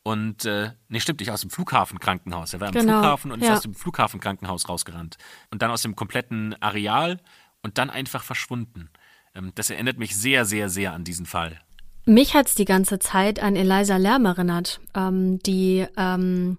Und 0.03 0.45
äh, 0.45 0.73
nee, 0.89 1.01
stimmt 1.01 1.21
nicht, 1.21 1.31
aus 1.31 1.43
dem 1.43 1.51
Flughafenkrankenhaus. 1.51 2.53
Er 2.53 2.61
war 2.61 2.69
im 2.69 2.75
genau, 2.75 3.01
Flughafen 3.01 3.33
und 3.33 3.43
ja. 3.43 3.53
ist 3.53 3.59
aus 3.59 3.63
dem 3.63 3.75
Flughafenkrankenhaus 3.75 4.69
rausgerannt. 4.69 5.17
Und 5.51 5.63
dann 5.63 5.71
aus 5.71 5.83
dem 5.83 5.97
kompletten 5.97 6.61
Areal 6.61 7.19
und 7.63 7.79
dann 7.79 7.91
einfach 7.91 8.23
verschwunden. 8.23 8.91
Ähm, 9.35 9.53
das 9.55 9.71
erinnert 9.71 9.99
mich 9.99 10.17
sehr, 10.17 10.45
sehr, 10.45 10.69
sehr 10.69 10.93
an 10.93 11.05
diesen 11.05 11.27
Fall. 11.27 11.61
Mich 12.07 12.35
hat's 12.35 12.55
die 12.55 12.65
ganze 12.65 12.99
Zeit 12.99 13.41
an 13.41 13.57
Eliza 13.57 13.97
Lärm 13.97 14.25
erinnert, 14.25 14.81
ähm, 14.95 15.39
die 15.41 15.87
ähm, 15.97 16.59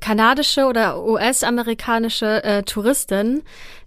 kanadische 0.00 0.66
oder 0.66 1.02
US-amerikanische 1.04 2.44
äh, 2.44 2.62
Touristin, 2.62 3.42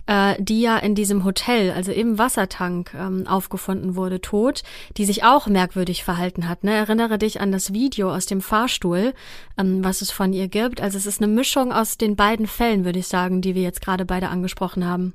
äh, 0.08 0.36
die 0.39 0.62
ja 0.62 0.78
in 0.78 0.96
diesem 0.96 1.24
Hotel, 1.24 1.72
also 1.72 1.92
im 1.92 2.18
Wassertank, 2.18 2.94
ähm, 2.94 3.28
aufgefunden 3.28 3.96
wurde, 3.96 4.22
tot, 4.22 4.64
die 4.98 5.06
sich 5.06 5.24
auch 5.24 5.48
merkwürdig 5.48 6.04
verhalten 6.04 6.50
hat. 6.50 6.64
Ne? 6.64 6.74
Erinnere 6.74 7.18
dich 7.18 7.39
an 7.42 7.52
das 7.52 7.74
Video 7.74 8.14
aus 8.14 8.26
dem 8.26 8.42
Fahrstuhl, 8.42 9.14
ähm, 9.58 9.84
was 9.84 10.02
es 10.02 10.12
von 10.12 10.34
ihr 10.34 10.48
gibt. 10.48 10.82
Also 10.82 10.98
es 10.98 11.06
ist 11.06 11.22
eine 11.22 11.32
Mischung 11.32 11.72
aus 11.72 11.98
den 11.98 12.16
beiden 12.16 12.48
Fällen, 12.48 12.86
würde 12.86 13.00
ich 13.00 13.08
sagen, 13.08 13.42
die 13.42 13.56
wir 13.56 13.62
jetzt 13.62 13.82
gerade 13.82 14.06
beide 14.06 14.30
angesprochen 14.30 14.86
haben. 14.86 15.14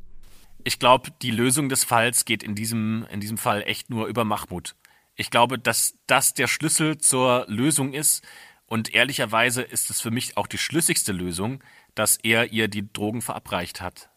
Ich 0.65 0.79
glaube, 0.79 1.11
die 1.23 1.31
Lösung 1.31 1.69
des 1.69 1.85
Falls 1.85 2.25
geht 2.25 2.43
in 2.43 2.55
diesem, 2.55 3.07
in 3.13 3.21
diesem 3.21 3.39
Fall 3.39 3.63
echt 3.63 3.91
nur 3.91 4.07
über 4.07 4.25
Mahmoud. 4.25 4.75
Ich 5.15 5.31
glaube, 5.31 5.59
dass 5.59 5.95
das 6.07 6.35
der 6.35 6.47
Schlüssel 6.47 6.99
zur 6.99 7.45
Lösung 7.49 7.93
ist, 7.93 8.23
und 8.67 8.95
ehrlicherweise 8.95 9.63
ist 9.63 9.91
es 9.91 10.01
für 10.01 10.11
mich 10.11 10.37
auch 10.37 10.47
die 10.47 10.59
schlüssigste 10.59 11.13
Lösung, 11.13 11.63
dass 11.95 12.19
er 12.23 12.53
ihr 12.53 12.69
die 12.69 12.93
Drogen 12.93 13.23
verabreicht 13.23 13.81
hat. 13.81 14.11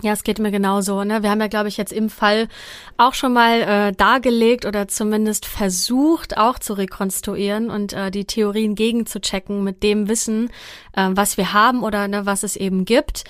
Ja, 0.00 0.12
es 0.12 0.24
geht 0.24 0.38
mir 0.38 0.50
genauso. 0.50 1.04
Ne? 1.04 1.22
Wir 1.22 1.30
haben 1.30 1.40
ja, 1.40 1.46
glaube 1.46 1.68
ich, 1.68 1.76
jetzt 1.76 1.92
im 1.92 2.08
Fall 2.08 2.48
auch 2.96 3.14
schon 3.14 3.32
mal 3.32 3.60
äh, 3.60 3.92
dargelegt 3.92 4.64
oder 4.64 4.88
zumindest 4.88 5.46
versucht, 5.46 6.38
auch 6.38 6.58
zu 6.58 6.72
rekonstruieren 6.72 7.70
und 7.70 7.92
äh, 7.92 8.10
die 8.10 8.24
Theorien 8.24 8.74
gegenzuchecken 8.74 9.62
mit 9.62 9.82
dem 9.82 10.08
Wissen, 10.08 10.50
äh, 10.94 11.10
was 11.12 11.36
wir 11.36 11.52
haben 11.52 11.82
oder 11.82 12.08
ne, 12.08 12.26
was 12.26 12.42
es 12.42 12.56
eben 12.56 12.84
gibt. 12.84 13.24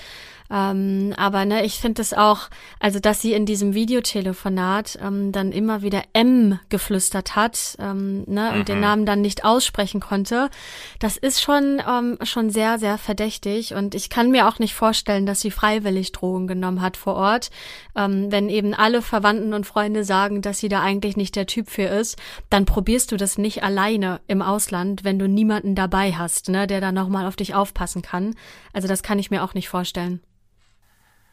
Ähm, 0.52 1.14
aber 1.16 1.46
ne, 1.46 1.64
ich 1.64 1.80
finde 1.80 2.02
es 2.02 2.12
auch, 2.12 2.50
also 2.78 3.00
dass 3.00 3.22
sie 3.22 3.32
in 3.32 3.46
diesem 3.46 3.72
Videotelefonat 3.72 4.98
ähm, 5.02 5.32
dann 5.32 5.50
immer 5.50 5.80
wieder 5.80 6.02
M 6.12 6.58
geflüstert 6.68 7.34
hat 7.36 7.76
ähm, 7.78 8.24
ne, 8.26 8.50
mhm. 8.52 8.58
und 8.58 8.68
den 8.68 8.76
mhm. 8.76 8.82
Namen 8.82 9.06
dann 9.06 9.22
nicht 9.22 9.46
aussprechen 9.46 10.00
konnte, 10.00 10.50
das 10.98 11.16
ist 11.16 11.40
schon, 11.40 11.82
ähm, 11.88 12.18
schon 12.22 12.50
sehr, 12.50 12.78
sehr 12.78 12.98
verdächtig. 12.98 13.72
Und 13.72 13.94
ich 13.94 14.10
kann 14.10 14.30
mir 14.30 14.46
auch 14.46 14.58
nicht 14.58 14.74
vorstellen, 14.74 15.24
dass 15.24 15.40
sie 15.40 15.50
freiwillig 15.50 16.12
Drogen 16.12 16.46
genommen 16.46 16.82
hat 16.82 16.98
vor 16.98 17.14
Ort. 17.14 17.50
Ähm, 17.96 18.30
wenn 18.30 18.50
eben 18.50 18.74
alle 18.74 19.00
Verwandten 19.00 19.54
und 19.54 19.66
Freunde 19.66 20.04
sagen, 20.04 20.42
dass 20.42 20.58
sie 20.58 20.68
da 20.68 20.82
eigentlich 20.82 21.16
nicht 21.16 21.34
der 21.34 21.46
Typ 21.46 21.70
für 21.70 21.84
ist, 21.84 22.18
dann 22.50 22.66
probierst 22.66 23.10
du 23.10 23.16
das 23.16 23.38
nicht 23.38 23.62
alleine 23.62 24.20
im 24.26 24.42
Ausland, 24.42 25.02
wenn 25.02 25.18
du 25.18 25.28
niemanden 25.28 25.74
dabei 25.74 26.12
hast, 26.12 26.50
ne, 26.50 26.66
der 26.66 26.82
da 26.82 26.92
nochmal 26.92 27.26
auf 27.26 27.36
dich 27.36 27.54
aufpassen 27.54 28.02
kann. 28.02 28.34
Also 28.74 28.86
das 28.86 29.02
kann 29.02 29.18
ich 29.18 29.30
mir 29.30 29.42
auch 29.42 29.54
nicht 29.54 29.70
vorstellen. 29.70 30.20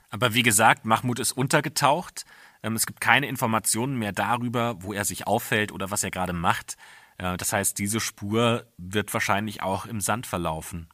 Aber 0.10 0.34
wie 0.34 0.44
gesagt, 0.44 0.86
Mahmoud 0.86 1.20
ist 1.20 1.32
untergetaucht. 1.32 2.26
Ähm, 2.64 2.76
es 2.76 2.86
gibt 2.86 3.02
keine 3.02 3.28
Informationen 3.28 3.98
mehr 3.98 4.12
darüber, 4.12 4.82
wo 4.82 4.94
er 4.94 5.06
sich 5.06 5.28
auffällt 5.28 5.72
oder 5.72 5.92
was 5.92 6.04
er 6.04 6.12
gerade 6.12 6.34
macht. 6.34 6.78
Äh, 7.18 7.38
das 7.38 7.54
heißt, 7.54 7.78
diese 7.78 8.00
Spur 8.00 8.66
wird 8.78 9.14
wahrscheinlich 9.14 9.62
auch 9.62 9.86
im 9.86 10.02
Sand 10.02 10.26
verlaufen. 10.26 10.88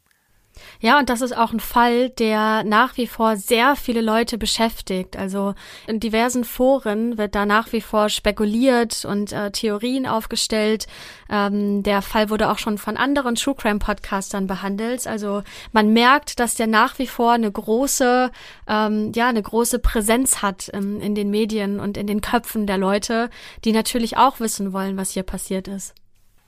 Ja, 0.79 0.99
und 0.99 1.09
das 1.09 1.21
ist 1.21 1.35
auch 1.35 1.51
ein 1.51 1.59
Fall, 1.59 2.09
der 2.09 2.63
nach 2.63 2.97
wie 2.97 3.07
vor 3.07 3.37
sehr 3.37 3.75
viele 3.75 4.01
Leute 4.01 4.37
beschäftigt. 4.37 5.17
Also 5.17 5.53
in 5.87 5.99
diversen 5.99 6.43
Foren 6.43 7.17
wird 7.17 7.35
da 7.35 7.45
nach 7.45 7.71
wie 7.71 7.81
vor 7.81 8.09
spekuliert 8.09 9.05
und 9.05 9.31
äh, 9.31 9.51
Theorien 9.51 10.05
aufgestellt. 10.05 10.87
Ähm, 11.29 11.83
der 11.83 12.01
Fall 12.01 12.29
wurde 12.29 12.49
auch 12.49 12.57
schon 12.57 12.77
von 12.77 12.97
anderen 12.97 13.35
True 13.35 13.55
Crime 13.55 13.79
Podcastern 13.79 14.47
behandelt. 14.47 15.07
Also 15.07 15.43
man 15.71 15.93
merkt, 15.93 16.39
dass 16.39 16.55
der 16.55 16.67
nach 16.67 16.99
wie 16.99 17.07
vor 17.07 17.31
eine 17.31 17.51
große, 17.51 18.31
ähm, 18.67 19.11
ja, 19.15 19.27
eine 19.27 19.41
große 19.41 19.79
Präsenz 19.79 20.41
hat 20.41 20.69
ähm, 20.73 20.99
in 21.01 21.15
den 21.15 21.29
Medien 21.29 21.79
und 21.79 21.97
in 21.97 22.07
den 22.07 22.21
Köpfen 22.21 22.67
der 22.67 22.77
Leute, 22.77 23.29
die 23.63 23.71
natürlich 23.71 24.17
auch 24.17 24.39
wissen 24.39 24.73
wollen, 24.73 24.97
was 24.97 25.11
hier 25.11 25.23
passiert 25.23 25.67
ist. 25.67 25.93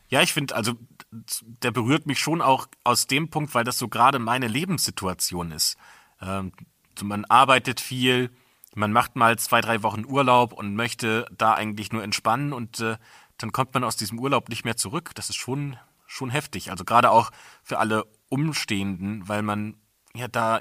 Ja, 0.09 0.21
ich 0.21 0.33
finde, 0.33 0.55
also 0.55 0.73
der 1.11 1.71
berührt 1.71 2.07
mich 2.07 2.19
schon 2.19 2.41
auch 2.41 2.67
aus 2.83 3.07
dem 3.07 3.29
Punkt, 3.29 3.53
weil 3.53 3.63
das 3.63 3.77
so 3.77 3.87
gerade 3.87 4.19
meine 4.19 4.47
Lebenssituation 4.47 5.51
ist. 5.51 5.77
Ähm, 6.21 6.53
man 7.01 7.25
arbeitet 7.25 7.79
viel, 7.79 8.31
man 8.73 8.91
macht 8.91 9.15
mal 9.15 9.37
zwei, 9.37 9.61
drei 9.61 9.83
Wochen 9.83 10.05
Urlaub 10.05 10.53
und 10.53 10.75
möchte 10.75 11.27
da 11.35 11.53
eigentlich 11.53 11.91
nur 11.91 12.03
entspannen 12.03 12.53
und 12.53 12.79
äh, 12.79 12.97
dann 13.37 13.51
kommt 13.51 13.73
man 13.73 13.83
aus 13.83 13.97
diesem 13.97 14.19
Urlaub 14.19 14.49
nicht 14.49 14.65
mehr 14.65 14.77
zurück. 14.77 15.11
Das 15.15 15.29
ist 15.29 15.35
schon, 15.35 15.77
schon 16.07 16.29
heftig. 16.29 16.71
Also 16.71 16.85
gerade 16.85 17.11
auch 17.11 17.31
für 17.61 17.79
alle 17.79 18.05
Umstehenden, 18.29 19.27
weil 19.27 19.41
man 19.41 19.77
ja 20.15 20.27
da, 20.27 20.59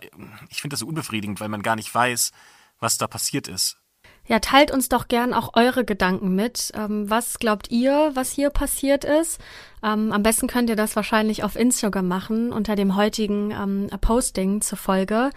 ich 0.49 0.61
finde 0.61 0.75
das 0.75 0.81
so 0.81 0.87
unbefriedigend, 0.87 1.41
weil 1.41 1.49
man 1.49 1.63
gar 1.63 1.77
nicht 1.77 1.95
weiß, 1.95 2.33
was 2.79 2.99
da 2.99 3.07
passiert 3.07 3.49
ist. 3.49 3.79
Ja, 4.29 4.41
teilt 4.41 4.73
uns 4.73 4.89
doch 4.89 5.07
gern 5.07 5.33
auch 5.33 5.51
eure 5.55 5.85
Gedanken 5.85 6.35
mit. 6.35 6.73
Ähm, 6.75 7.09
was 7.09 7.39
glaubt 7.39 7.71
ihr, 7.71 8.11
was 8.15 8.33
hier 8.33 8.51
passiert 8.51 9.05
ist? 9.05 9.41
Ähm, 9.85 10.11
am 10.11 10.23
besten 10.25 10.49
könnt 10.49 10.69
ihr 10.69 10.75
das 10.75 10.97
wahrscheinlich 10.97 11.45
auf 11.45 11.55
Instagram 11.55 12.09
machen, 12.09 12.53
unter 12.53 12.75
dem 12.75 12.97
heutigen 12.97 13.53
ähm, 13.53 13.89
Posting 14.01 14.63
zur 14.63 14.79
Folge. 14.79 15.31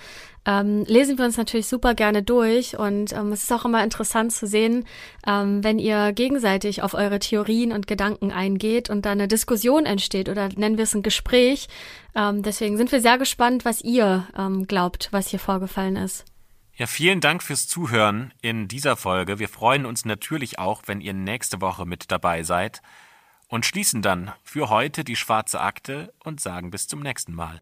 Ähm, 0.44 0.86
lesen 0.86 1.20
wir 1.20 1.26
uns 1.26 1.38
natürlich 1.38 1.68
super 1.68 1.94
gerne 1.94 2.24
durch 2.24 2.80
und 2.80 3.14
ähm, 3.14 3.32
es 3.32 3.44
ist 3.44 3.54
auch 3.54 3.66
immer 3.66 3.84
interessant 3.84 4.32
zu 4.32 4.48
sehen, 4.48 4.86
ähm, 5.28 5.64
wenn 5.64 5.78
ihr 5.78 6.12
gegenseitig 6.12 6.82
auf 6.82 6.96
eure 6.96 7.20
Theorien 7.20 7.72
und 7.72 7.86
Gedanken 7.86 8.32
eingeht 8.32 8.90
und 8.90 9.06
da 9.06 9.12
eine 9.12 9.28
Diskussion 9.28 9.86
entsteht 9.86 10.30
oder 10.30 10.50
nennen 10.56 10.78
wir 10.78 10.84
es 10.86 10.96
ein 10.96 11.04
Gespräch. 11.04 11.68
deswegen 12.16 12.78
sind 12.78 12.92
wir 12.92 13.02
sehr 13.02 13.18
gespannt, 13.18 13.66
was 13.66 13.82
ihr 13.82 14.28
glaubt, 14.68 15.10
was 15.12 15.28
hier 15.28 15.40
vorgefallen 15.40 15.96
ist. 15.96 16.29
Ja, 16.80 16.88
vielen 16.88 17.20
Dank 17.20 17.44
fürs 17.44 17.68
Zuhören 17.68 18.34
in 18.42 18.70
dieser 18.70 18.96
Folge. 18.96 19.38
Wir 19.38 19.50
freuen 19.50 19.86
uns 19.86 20.06
natürlich 20.06 20.60
auch, 20.60 20.84
wenn 20.86 21.02
ihr 21.02 21.12
nächste 21.12 21.60
Woche 21.60 21.86
mit 21.86 22.10
dabei 22.10 22.44
seid 22.44 22.82
und 23.50 23.66
schließen 23.66 24.02
dann 24.02 24.32
für 24.46 24.70
heute 24.70 25.04
die 25.04 25.18
schwarze 25.18 25.60
Akte 25.60 26.14
und 26.24 26.40
sagen 26.40 26.72
bis 26.72 26.88
zum 26.88 27.02
nächsten 27.02 27.36
Mal. 27.36 27.60